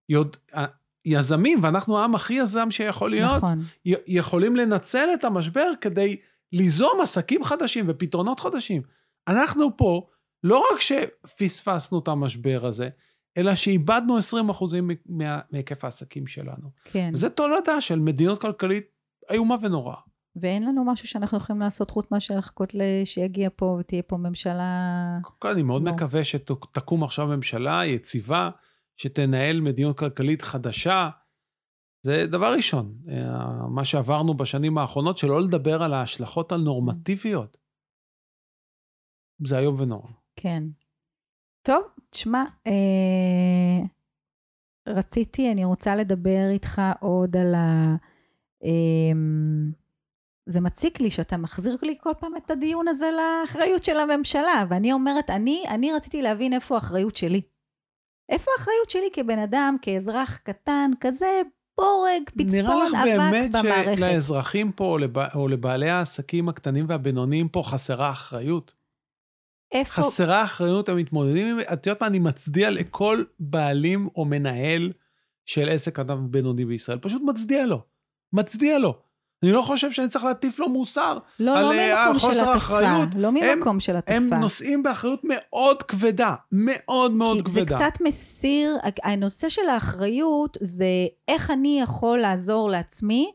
יודע, 0.08 0.38
יזמים, 1.04 1.58
ואנחנו 1.62 1.98
העם 1.98 2.14
הכי 2.14 2.34
יזם 2.34 2.70
שיכול 2.70 3.10
להיות, 3.10 3.36
נכון. 3.36 3.58
יכולים 4.06 4.56
לנצל 4.56 5.08
את 5.14 5.24
המשבר 5.24 5.72
כדי 5.80 6.16
ליזום 6.52 7.00
עסקים 7.02 7.44
חדשים 7.44 7.84
ופתרונות 7.88 8.40
חדשים. 8.40 8.82
אנחנו 9.28 9.76
פה, 9.76 10.06
לא 10.42 10.64
רק 10.72 10.80
שפספסנו 10.80 11.98
את 11.98 12.08
המשבר 12.08 12.66
הזה, 12.66 12.88
אלא 13.36 13.54
שאיבדנו 13.54 14.18
20% 14.18 14.22
מהיקף 15.50 15.84
העסקים 15.84 16.26
שלנו. 16.26 16.70
כן. 16.84 17.10
וזה 17.14 17.30
תולדה 17.30 17.80
של 17.80 17.98
מדיניות 17.98 18.40
כלכלית 18.40 18.84
איומה 19.30 19.56
ונוראה. 19.62 19.96
ואין 20.36 20.66
לנו 20.66 20.84
משהו 20.84 21.08
שאנחנו 21.08 21.38
יכולים 21.38 21.62
לעשות 21.62 21.90
חוץ 21.90 22.10
מאשר 22.10 22.34
לחכות 22.38 22.74
שיגיע 23.04 23.48
פה 23.56 23.76
ותהיה 23.80 24.02
פה 24.02 24.16
ממשלה... 24.16 24.68
קודם 25.22 25.36
כל, 25.38 25.48
אני 25.48 25.62
מאוד 25.62 25.82
לא. 25.82 25.92
מקווה 25.92 26.24
שתקום 26.24 27.04
עכשיו 27.04 27.26
ממשלה 27.26 27.84
יציבה, 27.86 28.50
שתנהל 28.96 29.60
מדיניות 29.60 29.98
כלכלית 29.98 30.42
חדשה. 30.42 31.10
זה 32.06 32.26
דבר 32.26 32.52
ראשון, 32.56 32.94
אה, 33.08 33.68
מה 33.68 33.84
שעברנו 33.84 34.34
בשנים 34.34 34.78
האחרונות, 34.78 35.16
שלא 35.16 35.40
לדבר 35.40 35.82
על 35.82 35.92
ההשלכות 35.92 36.52
הנורמטיביות. 36.52 37.56
זה 39.46 39.58
איום 39.58 39.80
ונורא. 39.80 40.08
כן. 40.36 40.62
טוב, 41.62 41.82
תשמע, 42.10 42.44
אה, 42.66 43.86
רציתי, 44.88 45.52
אני 45.52 45.64
רוצה 45.64 45.96
לדבר 45.96 46.48
איתך 46.50 46.82
עוד 47.00 47.36
על 47.36 47.54
ה... 47.54 47.96
אה, 48.64 49.12
זה 50.46 50.60
מציק 50.60 51.00
לי 51.00 51.10
שאתה 51.10 51.36
מחזיר 51.36 51.76
לי 51.82 51.94
כל 52.00 52.12
פעם 52.18 52.36
את 52.36 52.50
הדיון 52.50 52.88
הזה 52.88 53.06
לאחריות 53.16 53.84
של 53.84 53.96
הממשלה, 53.96 54.64
ואני 54.68 54.92
אומרת, 54.92 55.30
אני, 55.30 55.64
אני 55.68 55.92
רציתי 55.92 56.22
להבין 56.22 56.52
איפה 56.52 56.74
האחריות 56.74 57.16
שלי. 57.16 57.40
איפה 58.32 58.50
האחריות 58.58 58.90
שלי 58.90 59.08
כבן 59.12 59.38
אדם, 59.38 59.76
כאזרח 59.82 60.36
קטן, 60.36 60.90
כזה 61.00 61.42
בורג, 61.76 62.22
פצפון, 62.26 62.46
אבק 62.48 63.04
במערכת? 63.04 63.04
נראה 63.04 63.28
לך 63.28 63.54
באמת 63.54 63.96
שלאזרחים 63.96 64.72
פה, 64.72 64.84
או, 64.84 64.98
לבע... 64.98 65.28
או 65.34 65.48
לבעלי 65.48 65.90
העסקים 65.90 66.48
הקטנים 66.48 66.86
והבינוניים 66.88 67.48
פה 67.48 67.62
חסרה 67.66 68.10
אחריות? 68.10 68.74
איפה? 69.72 69.92
חסרה 69.92 70.44
אחריות, 70.44 70.88
הם 70.88 70.96
מתמודדים 70.96 71.46
עם... 71.46 71.64
את 71.72 71.86
יודעת 71.86 72.00
מה, 72.00 72.06
אני 72.06 72.18
מצדיע 72.18 72.70
לכל 72.70 73.24
בעלים 73.40 74.08
או 74.16 74.24
מנהל 74.24 74.92
של 75.46 75.68
עסק 75.68 75.96
קטן 76.00 76.18
ובינוני 76.18 76.64
בישראל. 76.64 76.98
פשוט 76.98 77.22
מצדיע 77.26 77.66
לו. 77.66 77.82
מצדיע 78.32 78.78
לו. 78.78 79.01
אני 79.42 79.52
לא 79.52 79.62
חושב 79.62 79.90
שאני 79.90 80.08
צריך 80.08 80.24
להטיף 80.24 80.58
לו 80.58 80.68
מוסר 80.68 81.18
לא, 81.40 81.58
על, 81.58 81.64
לא 81.64 81.72
אה, 81.72 82.06
על 82.06 82.18
חוסר 82.18 82.56
אחריות. 82.56 83.08
לא 83.16 83.30
ממקום 83.32 83.80
של 83.80 83.96
הטפה. 83.96 84.14
הם 84.14 84.34
נושאים 84.34 84.82
באחריות 84.82 85.20
מאוד 85.24 85.82
כבדה, 85.82 86.34
מאוד 86.52 87.12
מאוד 87.12 87.36
כי 87.36 87.44
כבדה. 87.44 87.78
זה 87.78 87.84
קצת 87.84 88.00
מסיר, 88.00 88.76
הנושא 89.02 89.48
של 89.48 89.68
האחריות 89.68 90.58
זה 90.60 90.86
איך 91.28 91.50
אני 91.50 91.80
יכול 91.82 92.18
לעזור 92.18 92.70
לעצמי 92.70 93.32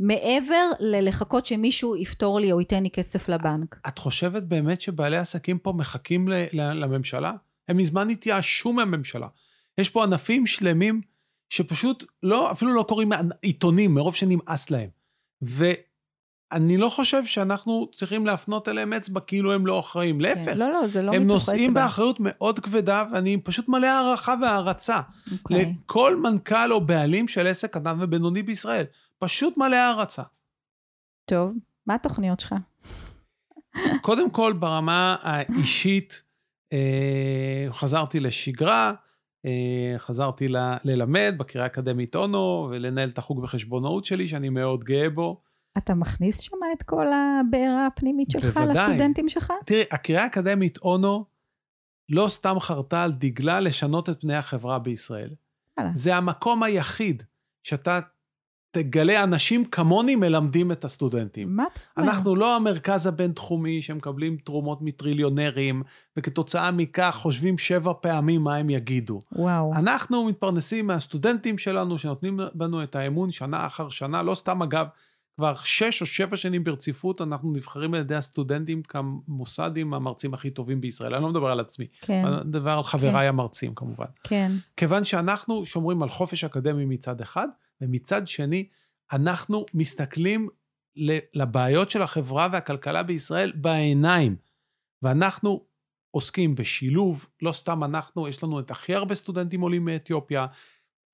מעבר 0.00 0.70
ללחכות 0.80 1.46
שמישהו 1.46 1.96
יפתור 1.96 2.40
לי 2.40 2.52
או 2.52 2.60
ייתן 2.60 2.82
לי 2.82 2.90
כסף 2.90 3.28
לבנק. 3.28 3.76
את 3.88 3.98
חושבת 3.98 4.42
באמת 4.42 4.80
שבעלי 4.80 5.16
עסקים 5.16 5.58
פה 5.58 5.72
מחכים 5.72 6.28
לממשלה? 6.52 7.32
הם 7.68 7.76
מזמן 7.76 8.10
התייאשו 8.10 8.72
מהממשלה. 8.72 9.26
יש 9.78 9.90
פה 9.90 10.04
ענפים 10.04 10.46
שלמים 10.46 11.00
שפשוט 11.50 12.04
לא, 12.22 12.52
אפילו 12.52 12.74
לא 12.74 12.82
קוראים 12.88 13.10
עיתונים 13.42 13.94
מרוב 13.94 14.14
שנמאס 14.14 14.70
להם. 14.70 15.01
ואני 15.42 16.76
לא 16.76 16.88
חושב 16.88 17.26
שאנחנו 17.26 17.88
צריכים 17.94 18.26
להפנות 18.26 18.68
אליהם 18.68 18.92
אצבע 18.92 19.20
כאילו 19.20 19.52
הם 19.52 19.66
לא 19.66 19.80
אחראים. 19.80 20.16
כן. 20.16 20.22
להפך. 20.22 20.52
לא, 20.56 20.72
לא, 20.72 20.86
זה 20.86 21.02
לא 21.02 21.10
אצבע. 21.10 21.22
הם 21.22 21.26
נושאים 21.26 21.74
באחריות 21.74 22.16
מאוד 22.20 22.58
כבדה, 22.58 23.04
ואני 23.12 23.40
פשוט 23.40 23.68
מלא 23.68 23.86
הערכה 23.86 24.34
והערצה. 24.42 25.00
Okay. 25.00 25.32
אוקיי. 25.32 25.74
לכל 25.84 26.16
מנכ"ל 26.16 26.72
או 26.72 26.80
בעלים 26.80 27.28
של 27.28 27.46
עסק 27.46 27.74
קטן 27.74 27.96
ובינוני 28.00 28.42
בישראל. 28.42 28.84
פשוט 29.18 29.56
מלא 29.56 29.76
הערצה. 29.76 30.22
טוב, 31.24 31.54
מה 31.86 31.94
התוכניות 31.94 32.40
שלך? 32.40 32.54
קודם 34.00 34.30
כל, 34.30 34.52
ברמה 34.52 35.16
האישית, 35.22 36.22
אה, 36.72 37.66
חזרתי 37.70 38.20
לשגרה, 38.20 38.92
חזרתי 39.98 40.48
ל, 40.48 40.56
ללמד 40.84 41.34
בקריאה 41.36 41.64
האקדמית 41.64 42.14
אונו 42.14 42.68
ולנהל 42.70 43.08
את 43.08 43.18
החוג 43.18 43.42
בחשבונאות 43.42 44.04
שלי, 44.04 44.26
שאני 44.26 44.48
מאוד 44.48 44.84
גאה 44.84 45.10
בו. 45.10 45.40
אתה 45.78 45.94
מכניס 45.94 46.40
שם 46.40 46.56
את 46.78 46.82
כל 46.82 47.06
הבעירה 47.12 47.86
הפנימית 47.86 48.30
שלך 48.30 48.56
בוודאי. 48.58 48.74
לסטודנטים 48.74 49.28
שלך? 49.28 49.52
תראי, 49.66 49.84
הקריאה 49.90 50.22
האקדמית 50.22 50.78
אונו 50.78 51.24
לא 52.08 52.28
סתם 52.28 52.60
חרתה 52.60 53.02
על 53.02 53.12
דגלה 53.12 53.60
לשנות 53.60 54.08
את 54.08 54.20
פני 54.20 54.34
החברה 54.34 54.78
בישראל. 54.78 55.30
זה 55.92 56.16
המקום 56.16 56.62
היחיד 56.62 57.22
שאתה 57.62 58.00
תגלה 58.72 59.24
אנשים 59.24 59.64
כמוני 59.64 60.16
מלמדים 60.16 60.72
את 60.72 60.84
הסטודנטים. 60.84 61.56
מה? 61.56 61.64
אנחנו 61.98 62.36
לא 62.36 62.56
המרכז 62.56 63.06
הבינתחומי 63.06 63.82
שמקבלים 63.82 64.36
תרומות 64.36 64.78
מטריליונרים, 64.82 65.82
וכתוצאה 66.16 66.70
מכך 66.70 67.16
חושבים 67.18 67.58
שבע 67.58 67.92
פעמים 68.00 68.44
מה 68.44 68.56
הם 68.56 68.70
יגידו. 68.70 69.20
וואו. 69.32 69.74
אנחנו 69.74 70.24
מתפרנסים 70.24 70.86
מהסטודנטים 70.86 71.58
שלנו, 71.58 71.98
שנותנים 71.98 72.40
בנו 72.54 72.82
את 72.82 72.96
האמון 72.96 73.30
שנה 73.30 73.66
אחר 73.66 73.88
שנה, 73.88 74.22
לא 74.22 74.34
סתם 74.34 74.62
אגב, 74.62 74.86
כבר 75.36 75.54
שש 75.64 76.00
או 76.00 76.06
שבע 76.06 76.36
שנים 76.36 76.64
ברציפות 76.64 77.20
אנחנו 77.20 77.52
נבחרים 77.52 77.94
על 77.94 78.00
ידי 78.00 78.14
הסטודנטים 78.14 78.82
כמוסד 78.82 79.76
עם 79.76 79.94
המרצים 79.94 80.34
הכי 80.34 80.50
טובים 80.50 80.80
בישראל. 80.80 81.14
אני 81.14 81.22
לא 81.22 81.28
מדבר 81.28 81.50
על 81.50 81.60
עצמי, 81.60 81.86
כן. 82.00 82.24
אני 82.26 82.36
מדבר 82.44 82.70
על 82.70 82.84
חבריי 82.84 83.12
כן. 83.12 83.28
המרצים 83.28 83.74
כמובן. 83.74 84.06
כן. 84.24 84.52
כיוון 84.76 85.04
שאנחנו 85.04 85.64
שומרים 85.64 86.02
על 86.02 86.08
חופש 86.08 86.44
אקדמי 86.44 86.84
מצד 86.84 87.20
אחד, 87.20 87.48
ומצד 87.80 88.26
שני, 88.26 88.68
אנחנו 89.12 89.66
מסתכלים 89.74 90.48
לבעיות 91.34 91.90
של 91.90 92.02
החברה 92.02 92.48
והכלכלה 92.52 93.02
בישראל 93.02 93.52
בעיניים. 93.54 94.36
ואנחנו 95.02 95.64
עוסקים 96.10 96.54
בשילוב, 96.54 97.26
לא 97.42 97.52
סתם 97.52 97.84
אנחנו, 97.84 98.28
יש 98.28 98.44
לנו 98.44 98.60
את 98.60 98.70
הכי 98.70 98.94
הרבה 98.94 99.14
סטודנטים 99.14 99.60
עולים 99.60 99.84
מאתיופיה, 99.84 100.46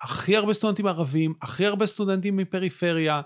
הכי 0.01 0.37
הרבה 0.37 0.55
סטודנטים 0.55 0.87
ערבים, 0.87 1.35
הכי 1.43 1.67
הרבה 1.67 1.87
סטודנטים 1.87 2.37
מפריפריה, 2.37 3.21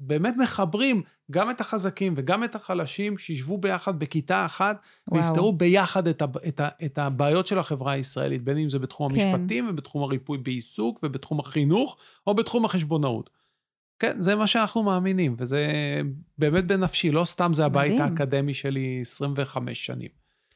ובאמת 0.00 0.34
מחברים 0.38 1.02
גם 1.30 1.50
את 1.50 1.60
החזקים 1.60 2.14
וגם 2.16 2.44
את 2.44 2.54
החלשים, 2.54 3.18
שישבו 3.18 3.58
ביחד 3.58 3.98
בכיתה 3.98 4.46
אחת, 4.46 4.80
וואו. 5.08 5.22
ויפתרו 5.22 5.52
ביחד 5.52 6.08
את, 6.08 6.22
ה, 6.22 6.26
את, 6.48 6.60
ה, 6.60 6.68
את 6.84 6.98
הבעיות 6.98 7.46
של 7.46 7.58
החברה 7.58 7.92
הישראלית, 7.92 8.44
בין 8.44 8.58
אם 8.58 8.68
זה 8.68 8.78
בתחום 8.78 9.18
כן. 9.18 9.28
המשפטים 9.28 9.68
ובתחום 9.70 10.02
הריפוי 10.02 10.38
בעיסוק 10.38 11.00
ובתחום 11.02 11.40
החינוך, 11.40 11.96
או 12.26 12.34
בתחום 12.34 12.64
החשבונאות. 12.64 13.30
כן, 13.98 14.20
זה 14.20 14.36
מה 14.36 14.46
שאנחנו 14.46 14.82
מאמינים, 14.82 15.34
וזה 15.38 15.68
באמת 16.38 16.66
בנפשי, 16.66 17.10
לא 17.10 17.24
סתם 17.24 17.54
זה 17.54 17.64
הבית 17.64 17.92
מדהים. 17.92 18.10
האקדמי 18.10 18.54
שלי 18.54 18.98
25 19.00 19.86
שנים. 19.86 20.08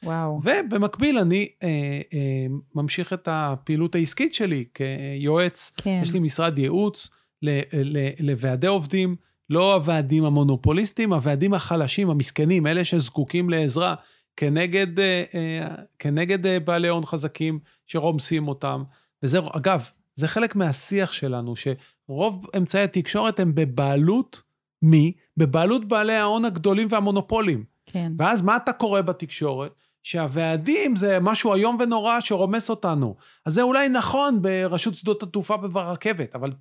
וואו. 0.04 0.40
ובמקביל 0.42 1.18
אני 1.18 1.48
אה, 1.62 1.68
אה, 2.12 2.46
ממשיך 2.74 3.12
את 3.12 3.28
הפעילות 3.30 3.94
העסקית 3.94 4.34
שלי 4.34 4.64
כיועץ. 4.74 5.72
כן. 5.76 6.00
יש 6.02 6.12
לי 6.12 6.18
משרד 6.18 6.58
ייעוץ 6.58 7.10
ל- 7.42 7.60
ל- 7.72 8.30
לוועדי 8.30 8.66
עובדים, 8.66 9.16
לא 9.50 9.74
הוועדים 9.74 10.24
המונופוליסטיים, 10.24 11.12
הוועדים 11.12 11.54
החלשים, 11.54 12.10
המסכנים, 12.10 12.66
אלה 12.66 12.84
שזקוקים 12.84 13.50
לעזרה, 13.50 13.94
כנגד, 14.36 15.00
אה, 15.00 15.24
אה, 15.34 15.74
כנגד 15.98 16.46
אה, 16.46 16.60
בעלי 16.60 16.88
הון 16.88 17.06
חזקים 17.06 17.58
שרומסים 17.86 18.48
אותם. 18.48 18.82
וזה, 19.22 19.38
אגב, 19.52 19.90
זה 20.14 20.28
חלק 20.28 20.56
מהשיח 20.56 21.12
שלנו, 21.12 21.54
שרוב 21.56 22.46
אמצעי 22.56 22.82
התקשורת 22.82 23.40
הם 23.40 23.54
בבעלות 23.54 24.42
מי? 24.82 25.12
בבעלות 25.36 25.88
בעלי 25.88 26.12
ההון 26.12 26.44
הגדולים 26.44 26.88
והמונופולים. 26.90 27.64
כן. 27.86 28.12
ואז 28.18 28.42
מה 28.42 28.56
אתה 28.56 28.72
קורא 28.72 29.00
בתקשורת? 29.00 29.72
שהוועדים 30.04 30.96
זה 30.96 31.18
משהו 31.20 31.54
איום 31.54 31.76
ונורא 31.80 32.20
שרומס 32.20 32.70
אותנו. 32.70 33.16
אז 33.46 33.54
זה 33.54 33.62
אולי 33.62 33.88
נכון 33.88 34.42
ברשות 34.42 34.94
שדות 34.94 35.22
התעופה 35.22 35.54
וברכבת, 35.62 36.34
אבל 36.34 36.52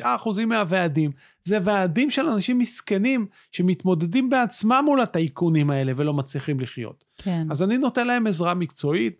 99% 0.00 0.04
מהוועדים 0.46 1.10
זה 1.44 1.58
ועדים 1.64 2.10
של 2.10 2.28
אנשים 2.28 2.58
מסכנים 2.58 3.26
שמתמודדים 3.50 4.30
בעצמם 4.30 4.82
מול 4.84 5.00
הטייקונים 5.00 5.70
האלה 5.70 5.92
ולא 5.96 6.14
מצליחים 6.14 6.60
לחיות. 6.60 7.04
כן. 7.18 7.46
אז 7.50 7.62
אני 7.62 7.78
נותן 7.78 8.06
להם 8.06 8.26
עזרה 8.26 8.54
מקצועית 8.54 9.18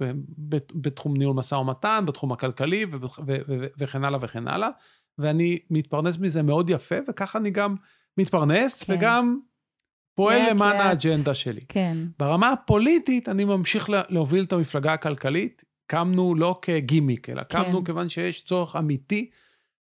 בתחום 0.75 1.17
ניהול 1.17 1.37
משא 1.37 1.55
ומתן, 1.55 2.05
בתחום 2.07 2.33
הכלכלי 2.33 2.87
וכן 3.79 4.05
הלאה 4.05 4.19
וכן 4.23 4.49
הלאה, 4.49 4.69
ואני 5.19 5.59
מתפרנס 5.71 6.19
מזה 6.19 6.43
מאוד 6.43 6.71
יפה, 6.71 6.97
וככה 7.09 7.39
אני 7.39 7.51
גם 7.51 7.77
מתפרנס 8.19 8.83
כן. 8.83 8.93
וגם 8.93 9.39
פועל 10.15 10.39
לאט 10.43 10.51
למען 10.51 10.77
לאט. 10.77 10.87
האג'נדה 10.87 11.35
שלי. 11.35 11.61
כן. 11.69 11.97
ברמה 12.19 12.49
הפוליטית, 12.51 13.29
אני 13.29 13.45
ממשיך 13.45 13.91
לה- 13.91 14.03
להוביל 14.09 14.45
את 14.45 14.53
המפלגה 14.53 14.93
הכלכלית. 14.93 15.65
קמנו 15.87 16.35
לא 16.35 16.59
כגימיק, 16.63 17.31
אלא 17.31 17.43
כן. 17.43 17.65
קמנו 17.65 17.85
כיוון 17.85 18.09
שיש 18.09 18.45
צורך 18.45 18.77
אמיתי 18.77 19.31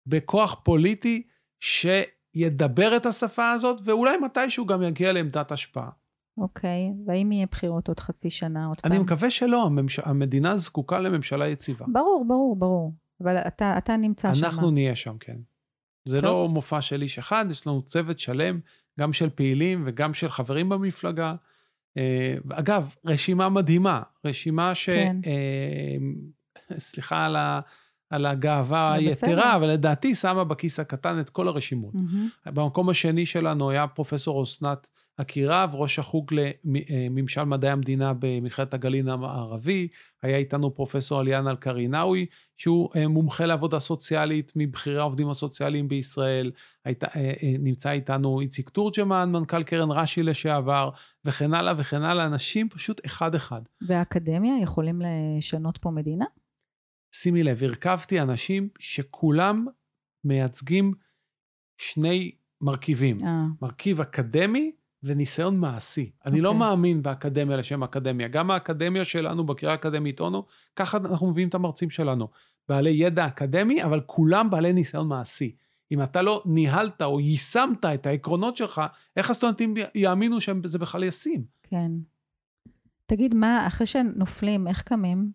בכוח 0.07 0.61
פוליטי 0.63 1.23
שידבר 1.59 2.97
את 2.97 3.05
השפה 3.05 3.51
הזאת, 3.51 3.82
ואולי 3.84 4.17
מתישהו 4.17 4.65
גם 4.65 4.84
יגיע 4.84 5.13
לעמדת 5.13 5.51
השפעה. 5.51 5.89
אוקיי. 6.38 6.80
והאם 7.05 7.32
יהיה 7.32 7.45
בחירות 7.51 7.88
עוד 7.88 7.99
חצי 7.99 8.30
שנה 8.30 8.65
עוד 8.65 8.82
פעם? 8.82 8.91
אני 8.91 8.99
מקווה 9.01 9.32
שלא, 9.32 9.65
הממש... 9.65 9.99
המדינה 9.99 10.57
זקוקה 10.57 10.99
לממשלה 10.99 11.47
יציבה. 11.47 11.86
ברור, 11.93 12.25
ברור, 12.28 12.55
ברור. 12.55 12.93
אבל 13.23 13.38
אתה, 13.38 13.78
אתה 13.78 13.97
נמצא 13.97 14.34
שם. 14.34 14.45
אנחנו 14.45 14.71
נהיה 14.71 14.95
שם, 14.95 15.17
כן. 15.19 15.38
זה 16.05 16.17
טוב. 16.21 16.25
לא 16.30 16.49
מופע 16.49 16.82
של 16.82 17.01
איש 17.01 17.17
אחד, 17.17 17.45
יש 17.49 17.67
לנו 17.67 17.82
צוות 17.82 18.19
שלם, 18.19 18.59
גם 19.00 19.14
של 19.14 19.30
פעילים 19.30 19.84
וגם 19.86 20.14
של 20.14 20.30
חברים 20.30 20.70
במפלגה. 20.70 21.36
אה, 21.98 22.36
אגב, 22.50 22.95
רשימה 23.06 23.50
מדהימה, 23.50 24.02
רשימה 24.26 24.76
ש... 24.76 24.89
כן. 24.89 25.18
אה, 25.26 25.98
סליחה 26.80 27.26
על, 27.26 27.36
ה... 27.36 27.60
על 28.10 28.26
הגאווה 28.26 28.98
בסדר. 29.08 29.30
היתרה, 29.30 29.56
אבל 29.56 29.68
לדעתי 29.68 30.16
שמה 30.16 30.43
בכיס 30.43 30.80
הקטן 30.80 31.20
את 31.20 31.30
כל 31.30 31.48
הרשימות. 31.48 31.93
מהמם. 31.93 32.30
במקום 32.45 32.89
השני 32.89 33.26
שלנו 33.26 33.70
היה 33.70 33.88
פרופסור 33.88 34.43
אסנת 34.43 34.89
אקירב, 35.18 35.70
ראש 35.74 35.99
החוג 35.99 36.34
לממשל 36.34 37.43
מדעי 37.43 37.72
המדינה 37.72 38.13
במכללת 38.20 38.74
הגליל 38.74 39.09
המערבי. 39.09 39.88
היה 40.24 40.38
איתנו 40.38 40.76
פרופסור 40.76 41.20
עליאן 41.20 41.47
אלקרינאוי, 41.47 42.26
שהוא 42.57 42.89
אה, 42.95 43.07
מומחה 43.07 43.45
לעבודה 43.45 43.80
סוציאלית 43.80 44.51
מבכירי 44.55 44.97
העובדים 44.97 45.30
הסוציאליים 45.30 45.88
בישראל. 45.88 46.51
היית, 46.86 47.03
אה, 47.03 47.09
אה, 47.15 47.55
נמצא 47.59 47.91
איתנו 47.91 48.41
איציק 48.41 48.70
תורג'מן, 48.70 49.30
מנכ"ל 49.32 49.63
קרן 49.63 49.91
רש"י 49.91 50.24
לשעבר, 50.24 50.89
וכן 51.26 51.53
הלאה 51.53 51.74
וכן 51.78 52.01
הלאה, 52.01 52.26
אנשים 52.26 52.70
פשוט 52.70 53.05
אחד-אחד. 53.05 53.61
והאקדמיה 53.88 54.53
יכולים 54.63 55.01
לשנות 55.01 55.78
פה 55.78 55.91
מדינה? 55.91 56.26
שימי 57.15 57.43
לב, 57.43 57.63
הרכבתי 57.63 58.22
אנשים 58.22 58.70
שכולם 58.80 59.65
מייצגים 60.24 60.93
שני 61.78 62.32
מרכיבים. 62.61 63.18
אה, 63.24 63.45
מרכיב 63.61 64.01
אקדמי 64.01 64.72
וניסיון 65.04 65.60
מעשי. 65.60 66.12
אני 66.26 66.41
לא 66.41 66.50
אוקיי. 66.50 66.60
מאמין 66.60 67.02
באקדמיה 67.02 67.58
לשם 67.58 67.84
אקדמיה. 67.84 68.28
גם 68.28 68.52
האקדמיה 68.52 69.06
שלנו, 69.06 69.45
בקריאה 69.45 69.74
האקדמית 69.74 70.20
אונו, 70.20 70.45
ככה 70.76 70.98
אנחנו 70.98 71.28
מביאים 71.28 71.50
את 71.50 71.56
המרצים 71.56 71.89
שלנו. 71.89 72.28
בעלי 72.70 72.89
ידע 72.89 73.28
אקדמי, 73.28 73.84
אבל 73.84 74.02
כולם 74.06 74.50
בעלי 74.50 74.74
ניסיון 74.74 75.08
מעשי. 75.08 75.56
אם 75.91 76.04
אתה 76.04 76.22
לא 76.22 76.43
ניהלת 76.45 77.02
או 77.02 77.20
יישמת 77.20 77.86
את 77.86 78.08
העקרונות 78.08 78.58
שלך, 78.58 78.82
איך 79.18 79.30
הסטודנטים 79.30 79.74
יאמינו 79.95 80.41
שזה 80.41 80.80
בכלל 80.80 81.04
ישים? 81.04 81.45
כן. 81.64 81.91
תגיד, 83.06 83.36
מה, 83.36 83.68
אחרי 83.68 83.88
שנופלים, 83.88 84.68
איך 84.68 84.84
קמים? 84.84 85.32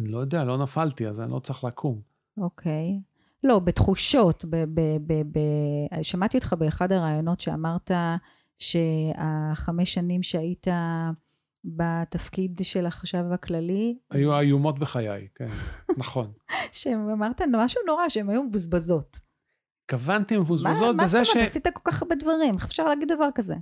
אני 0.00 0.08
לא 0.08 0.18
יודע, 0.18 0.44
לא 0.44 0.58
נפלתי, 0.58 1.08
אז 1.08 1.20
אני 1.20 1.30
לא 1.32 1.38
צריך 1.38 1.64
לקום. 1.64 2.00
אוקיי. 2.38 3.00
לא, 3.44 3.58
בתחושות. 3.58 4.44
ב, 4.44 4.56
ב, 4.74 4.80
ב, 5.06 5.12
ב, 5.12 5.38
שמעתי 6.02 6.36
אותך 6.36 6.54
באחד 6.58 6.92
הראיונות 6.92 7.40
שאמרת 7.40 7.90
שהחמש 8.62 9.94
שנים 9.94 10.22
שהיית 10.22 10.66
בתפקיד 11.64 12.60
של 12.62 12.86
החשב 12.86 13.24
הכללי, 13.34 13.98
היו 14.10 14.40
איומות 14.40 14.78
בחיי, 14.78 15.28
כן, 15.34 15.48
נכון. 15.98 16.32
שאמרת 16.72 17.40
משהו 17.52 17.80
נורא, 17.86 18.08
שהן 18.08 18.30
היו 18.30 18.42
מבוזבזות. 18.42 19.20
התכוונתי 19.84 20.36
מה, 20.36 20.42
מבוזבזות 20.42 20.96
מה 20.96 21.02
בזה 21.04 21.18
זאת 21.18 21.26
ש... 21.26 21.30
אומרת? 21.36 21.48
עשית 21.48 21.66
כל 21.74 21.90
כך 21.90 22.02
הרבה 22.02 22.14
דברים, 22.14 22.54
איך 22.54 22.64
אפשר 22.64 22.84
להגיד 22.84 23.08
דבר 23.08 23.28
כזה? 23.34 23.54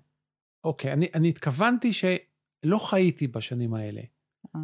אוקיי, 0.64 0.92
אני, 0.92 1.09
אני 1.14 1.28
התכוונתי 1.28 1.92
שלא 1.92 2.78
חייתי 2.78 3.26
בשנים 3.26 3.74
האלה. 3.74 4.01
אה, 4.57 4.61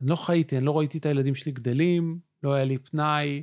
אני 0.00 0.10
לא 0.10 0.16
חייתי, 0.16 0.56
אני 0.56 0.64
לא 0.64 0.78
ראיתי 0.78 0.98
את 0.98 1.06
הילדים 1.06 1.34
שלי 1.34 1.52
גדלים, 1.52 2.18
לא 2.42 2.54
היה 2.54 2.64
לי 2.64 2.78
פנאי, 2.78 3.42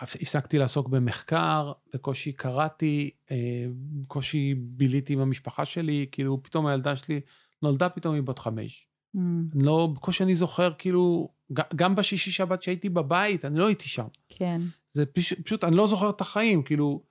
הפסקתי 0.00 0.58
לעסוק 0.58 0.88
במחקר, 0.88 1.72
בקושי 1.94 2.32
קראתי, 2.32 3.10
אה, 3.30 3.66
בקושי 4.02 4.54
ביליתי 4.54 5.12
עם 5.12 5.20
המשפחה 5.20 5.64
שלי, 5.64 6.06
כאילו 6.12 6.42
פתאום 6.42 6.66
הילדה 6.66 6.96
שלי 6.96 7.20
נולדה 7.62 7.88
פתאום 7.88 8.14
היא 8.14 8.22
בת 8.22 8.38
חמש. 8.38 8.88
אני 9.16 9.64
לא, 9.64 9.88
בקושי 9.94 10.24
אני 10.24 10.34
זוכר, 10.34 10.72
כאילו, 10.78 11.28
גם 11.76 11.94
בשישי 11.94 12.30
שבת 12.30 12.62
שהייתי 12.62 12.88
בבית, 12.88 13.44
אני 13.44 13.58
לא 13.58 13.66
הייתי 13.66 13.88
שם. 13.88 14.06
כן. 14.28 14.60
זה 14.92 15.06
פשוט, 15.06 15.40
פשוט 15.40 15.64
אני 15.64 15.76
לא 15.76 15.86
זוכר 15.86 16.10
את 16.10 16.20
החיים, 16.20 16.62
כאילו, 16.62 17.02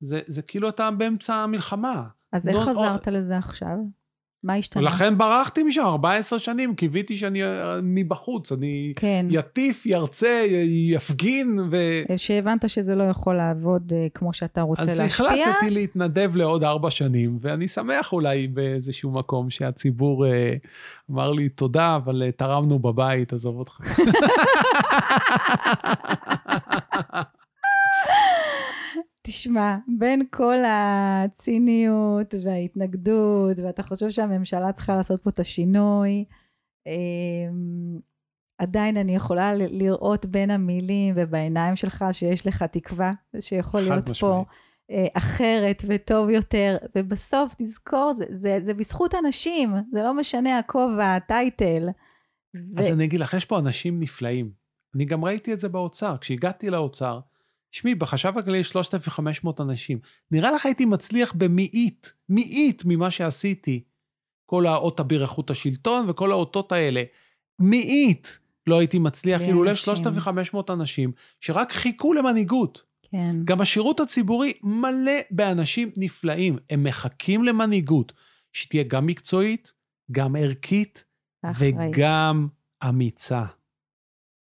זה, 0.00 0.20
זה 0.26 0.42
כאילו 0.42 0.68
אתה 0.68 0.90
באמצע 0.90 1.34
המלחמה. 1.34 2.08
אז 2.32 2.48
איך 2.48 2.56
לא- 2.56 2.62
חזרת 2.62 3.08
לזה 3.08 3.38
עכשיו? 3.38 3.76
מה 4.44 4.54
השתנה? 4.54 4.82
ולכן 4.82 5.18
ברחתי 5.18 5.62
משם 5.62 5.82
14 5.82 6.38
שנים, 6.38 6.74
קיוויתי 6.74 7.16
שאני 7.16 7.44
אה, 7.44 7.78
מבחוץ, 7.82 8.52
אני 8.52 8.92
כן. 8.96 9.26
יטיף, 9.30 9.86
ירצה, 9.86 10.44
יפגין, 10.66 11.58
ו... 11.70 12.02
שהבנת 12.16 12.68
שזה 12.68 12.94
לא 12.94 13.02
יכול 13.02 13.34
לעבוד 13.34 13.92
אה, 13.96 14.06
כמו 14.14 14.32
שאתה 14.32 14.62
רוצה 14.62 14.82
אז 14.82 15.00
להשפיע. 15.00 15.26
החלטתי 15.26 15.70
להתנדב 15.70 16.36
לעוד 16.36 16.64
ארבע 16.64 16.90
שנים, 16.90 17.38
ואני 17.40 17.68
שמח 17.68 18.12
אולי 18.12 18.46
באיזשהו 18.46 19.10
מקום 19.10 19.50
שהציבור 19.50 20.26
אה, 20.26 20.54
אמר 21.10 21.30
לי 21.30 21.48
תודה, 21.48 21.96
אבל 21.96 22.22
אה, 22.22 22.32
תרמנו 22.32 22.78
בבית, 22.78 23.32
עזוב 23.32 23.58
אותך. 23.58 23.80
תשמע, 29.22 29.76
בין 29.98 30.22
כל 30.30 30.56
הציניות 30.66 32.34
וההתנגדות, 32.44 33.58
ואתה 33.58 33.82
חושב 33.82 34.10
שהממשלה 34.10 34.72
צריכה 34.72 34.96
לעשות 34.96 35.22
פה 35.22 35.30
את 35.30 35.38
השינוי, 35.38 36.24
אמ, 36.86 37.98
עדיין 38.58 38.96
אני 38.96 39.14
יכולה 39.14 39.54
לראות 39.54 40.26
בין 40.26 40.50
המילים 40.50 41.14
ובעיניים 41.16 41.76
שלך 41.76 42.04
שיש 42.12 42.46
לך 42.46 42.62
תקווה, 42.62 43.12
שיכול 43.40 43.80
להיות 43.80 44.04
פה 44.04 44.10
משמעית. 44.10 44.46
אה, 44.90 45.06
אחרת 45.14 45.82
וטוב 45.88 46.30
יותר, 46.30 46.76
ובסוף 46.96 47.54
תזכור, 47.58 48.12
זה, 48.12 48.24
זה, 48.28 48.58
זה 48.60 48.74
בזכות 48.74 49.14
אנשים, 49.14 49.74
זה 49.92 50.02
לא 50.02 50.14
משנה 50.14 50.58
הכובע, 50.58 51.14
הטייטל. 51.14 51.88
אז 52.76 52.90
ו- 52.90 52.92
אני 52.92 53.04
אגיד 53.04 53.20
לך, 53.20 53.34
יש 53.34 53.44
פה 53.44 53.58
אנשים 53.58 54.00
נפלאים. 54.00 54.50
אני 54.94 55.04
גם 55.04 55.24
ראיתי 55.24 55.52
את 55.52 55.60
זה 55.60 55.68
באוצר. 55.68 56.16
כשהגעתי 56.20 56.70
לאוצר, 56.70 57.20
תשמעי, 57.72 57.94
בחשב 57.94 58.38
הכללי 58.38 58.58
יש 58.58 58.68
3,500 58.68 59.60
אנשים. 59.60 59.98
נראה 60.30 60.52
לך 60.52 60.66
הייתי 60.66 60.84
מצליח 60.84 61.32
במאית, 61.32 62.12
מאית 62.28 62.82
ממה 62.86 63.10
שעשיתי. 63.10 63.82
כל 64.46 64.66
האות 64.66 65.00
אביר 65.00 65.22
איכות 65.22 65.50
השלטון 65.50 66.10
וכל 66.10 66.30
האותות 66.30 66.72
האלה. 66.72 67.02
מאית. 67.58 68.38
לא 68.66 68.78
הייתי 68.78 68.98
מצליח 68.98 69.40
בלי 69.40 69.48
אילולא 69.48 69.70
אנשים. 69.70 69.84
3,500 69.84 70.70
אנשים 70.70 71.12
שרק 71.40 71.72
חיכו 71.72 72.12
למנהיגות. 72.12 72.82
כן, 73.02 73.36
גם 73.44 73.60
השירות 73.60 74.00
הציבורי 74.00 74.52
מלא 74.62 75.20
באנשים 75.30 75.90
נפלאים. 75.96 76.58
הם 76.70 76.84
מחכים 76.84 77.44
למנהיגות 77.44 78.12
שתהיה 78.52 78.82
גם 78.82 79.06
מקצועית, 79.06 79.72
גם 80.10 80.36
ערכית 80.36 81.04
אחראית. 81.42 81.74
וגם 81.92 82.48
אמיצה. 82.88 83.44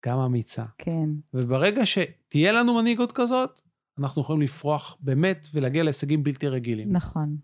גם 0.07 0.19
אמיצה. 0.19 0.65
כן, 0.77 1.09
וברגע 1.33 1.85
שתהיה 1.85 2.51
לנו 2.51 2.73
מנהיגות 2.73 3.11
כזאת, 3.11 3.61
אנחנו 3.99 4.21
יכולים 4.21 4.41
לפרוח 4.41 4.97
באמת 4.99 5.47
ולהגיע 5.53 5.83
להישגים 5.83 6.23
בלתי 6.23 6.47
רגילים. 6.47 6.91
נכון. 6.91 7.37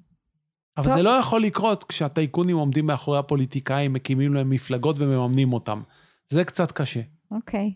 אבל 0.77 0.85
טוב. 0.85 0.93
זה 0.95 1.01
לא 1.03 1.09
יכול 1.09 1.41
לקרות 1.41 1.83
כשהטייקונים 1.83 2.57
עומדים 2.57 2.85
מאחורי 2.85 3.19
הפוליטיקאים, 3.19 3.93
מקימים 3.93 4.33
להם 4.33 4.49
מפלגות 4.49 4.95
ומממנים 4.99 5.53
אותם. 5.53 5.81
זה 6.29 6.43
קצת 6.43 6.71
קשה. 6.71 7.01
אוקיי. 7.31 7.73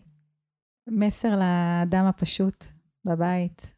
מסר 0.88 1.28
לאדם 1.28 2.04
הפשוט 2.04 2.64
בבית, 3.04 3.74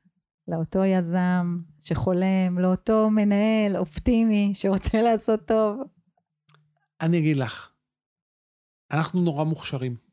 לאותו 0.49 0.85
יזם 0.85 1.59
שחולם, 1.79 2.59
לאותו 2.59 3.11
מנהל 3.11 3.77
אופטימי 3.77 4.53
שרוצה 4.55 5.03
לעשות 5.03 5.41
טוב. 5.47 5.81
אני 7.01 7.19
אגיד 7.19 7.37
לך, 7.37 7.71
אנחנו 8.91 9.21
נורא 9.21 9.45
מוכשרים. 9.45 10.10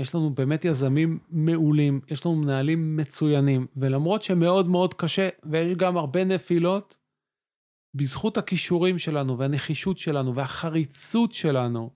יש 0.00 0.14
לנו 0.14 0.30
באמת 0.30 0.64
יזמים 0.64 1.18
מעולים, 1.30 2.00
יש 2.08 2.26
לנו 2.26 2.36
מנהלים 2.36 2.96
מצוינים, 2.96 3.66
ולמרות 3.76 4.22
שמאוד 4.22 4.68
מאוד 4.68 4.94
קשה, 4.94 5.28
ויש 5.44 5.74
גם 5.74 5.96
הרבה 5.96 6.24
נפילות, 6.24 6.96
בזכות 7.94 8.38
הכישורים 8.38 8.98
שלנו 8.98 9.38
והנחישות 9.38 9.98
שלנו 9.98 10.34
והחריצות 10.34 11.32
שלנו, 11.32 11.90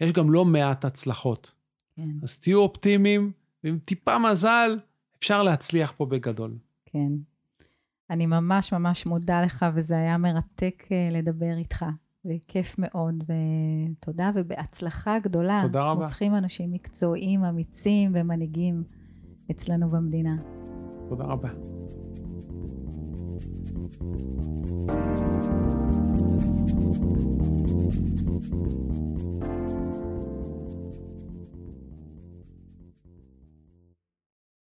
יש 0.00 0.12
גם 0.12 0.30
לא 0.30 0.44
מעט 0.44 0.84
הצלחות. 0.84 1.54
כן, 1.96 2.08
אז 2.22 2.38
תהיו 2.38 2.58
אופטימיים, 2.58 3.32
ועם 3.64 3.78
טיפה 3.78 4.18
מזל, 4.18 4.78
אפשר 5.18 5.42
להצליח 5.42 5.92
פה 5.96 6.06
בגדול. 6.06 6.58
כן. 6.86 7.12
אני 8.10 8.26
ממש 8.26 8.72
ממש 8.72 9.06
מודה 9.06 9.42
לך, 9.42 9.66
וזה 9.74 9.96
היה 9.96 10.18
מרתק 10.18 10.84
אה, 10.92 11.08
לדבר 11.18 11.56
איתך. 11.58 11.84
וכיף 12.24 12.76
מאוד, 12.78 13.24
ותודה 13.24 14.30
ובהצלחה 14.34 15.18
גדולה. 15.18 15.58
תודה 15.62 15.80
רבה. 15.80 15.90
אנחנו 15.92 16.04
צריכים 16.04 16.34
אנשים 16.36 16.72
מקצועיים, 16.72 17.44
אמיצים 17.44 18.10
ומנהיגים 18.14 18.82
אצלנו 19.50 19.90
במדינה. 19.90 20.36
תודה 21.08 21.24
רבה. 21.24 21.48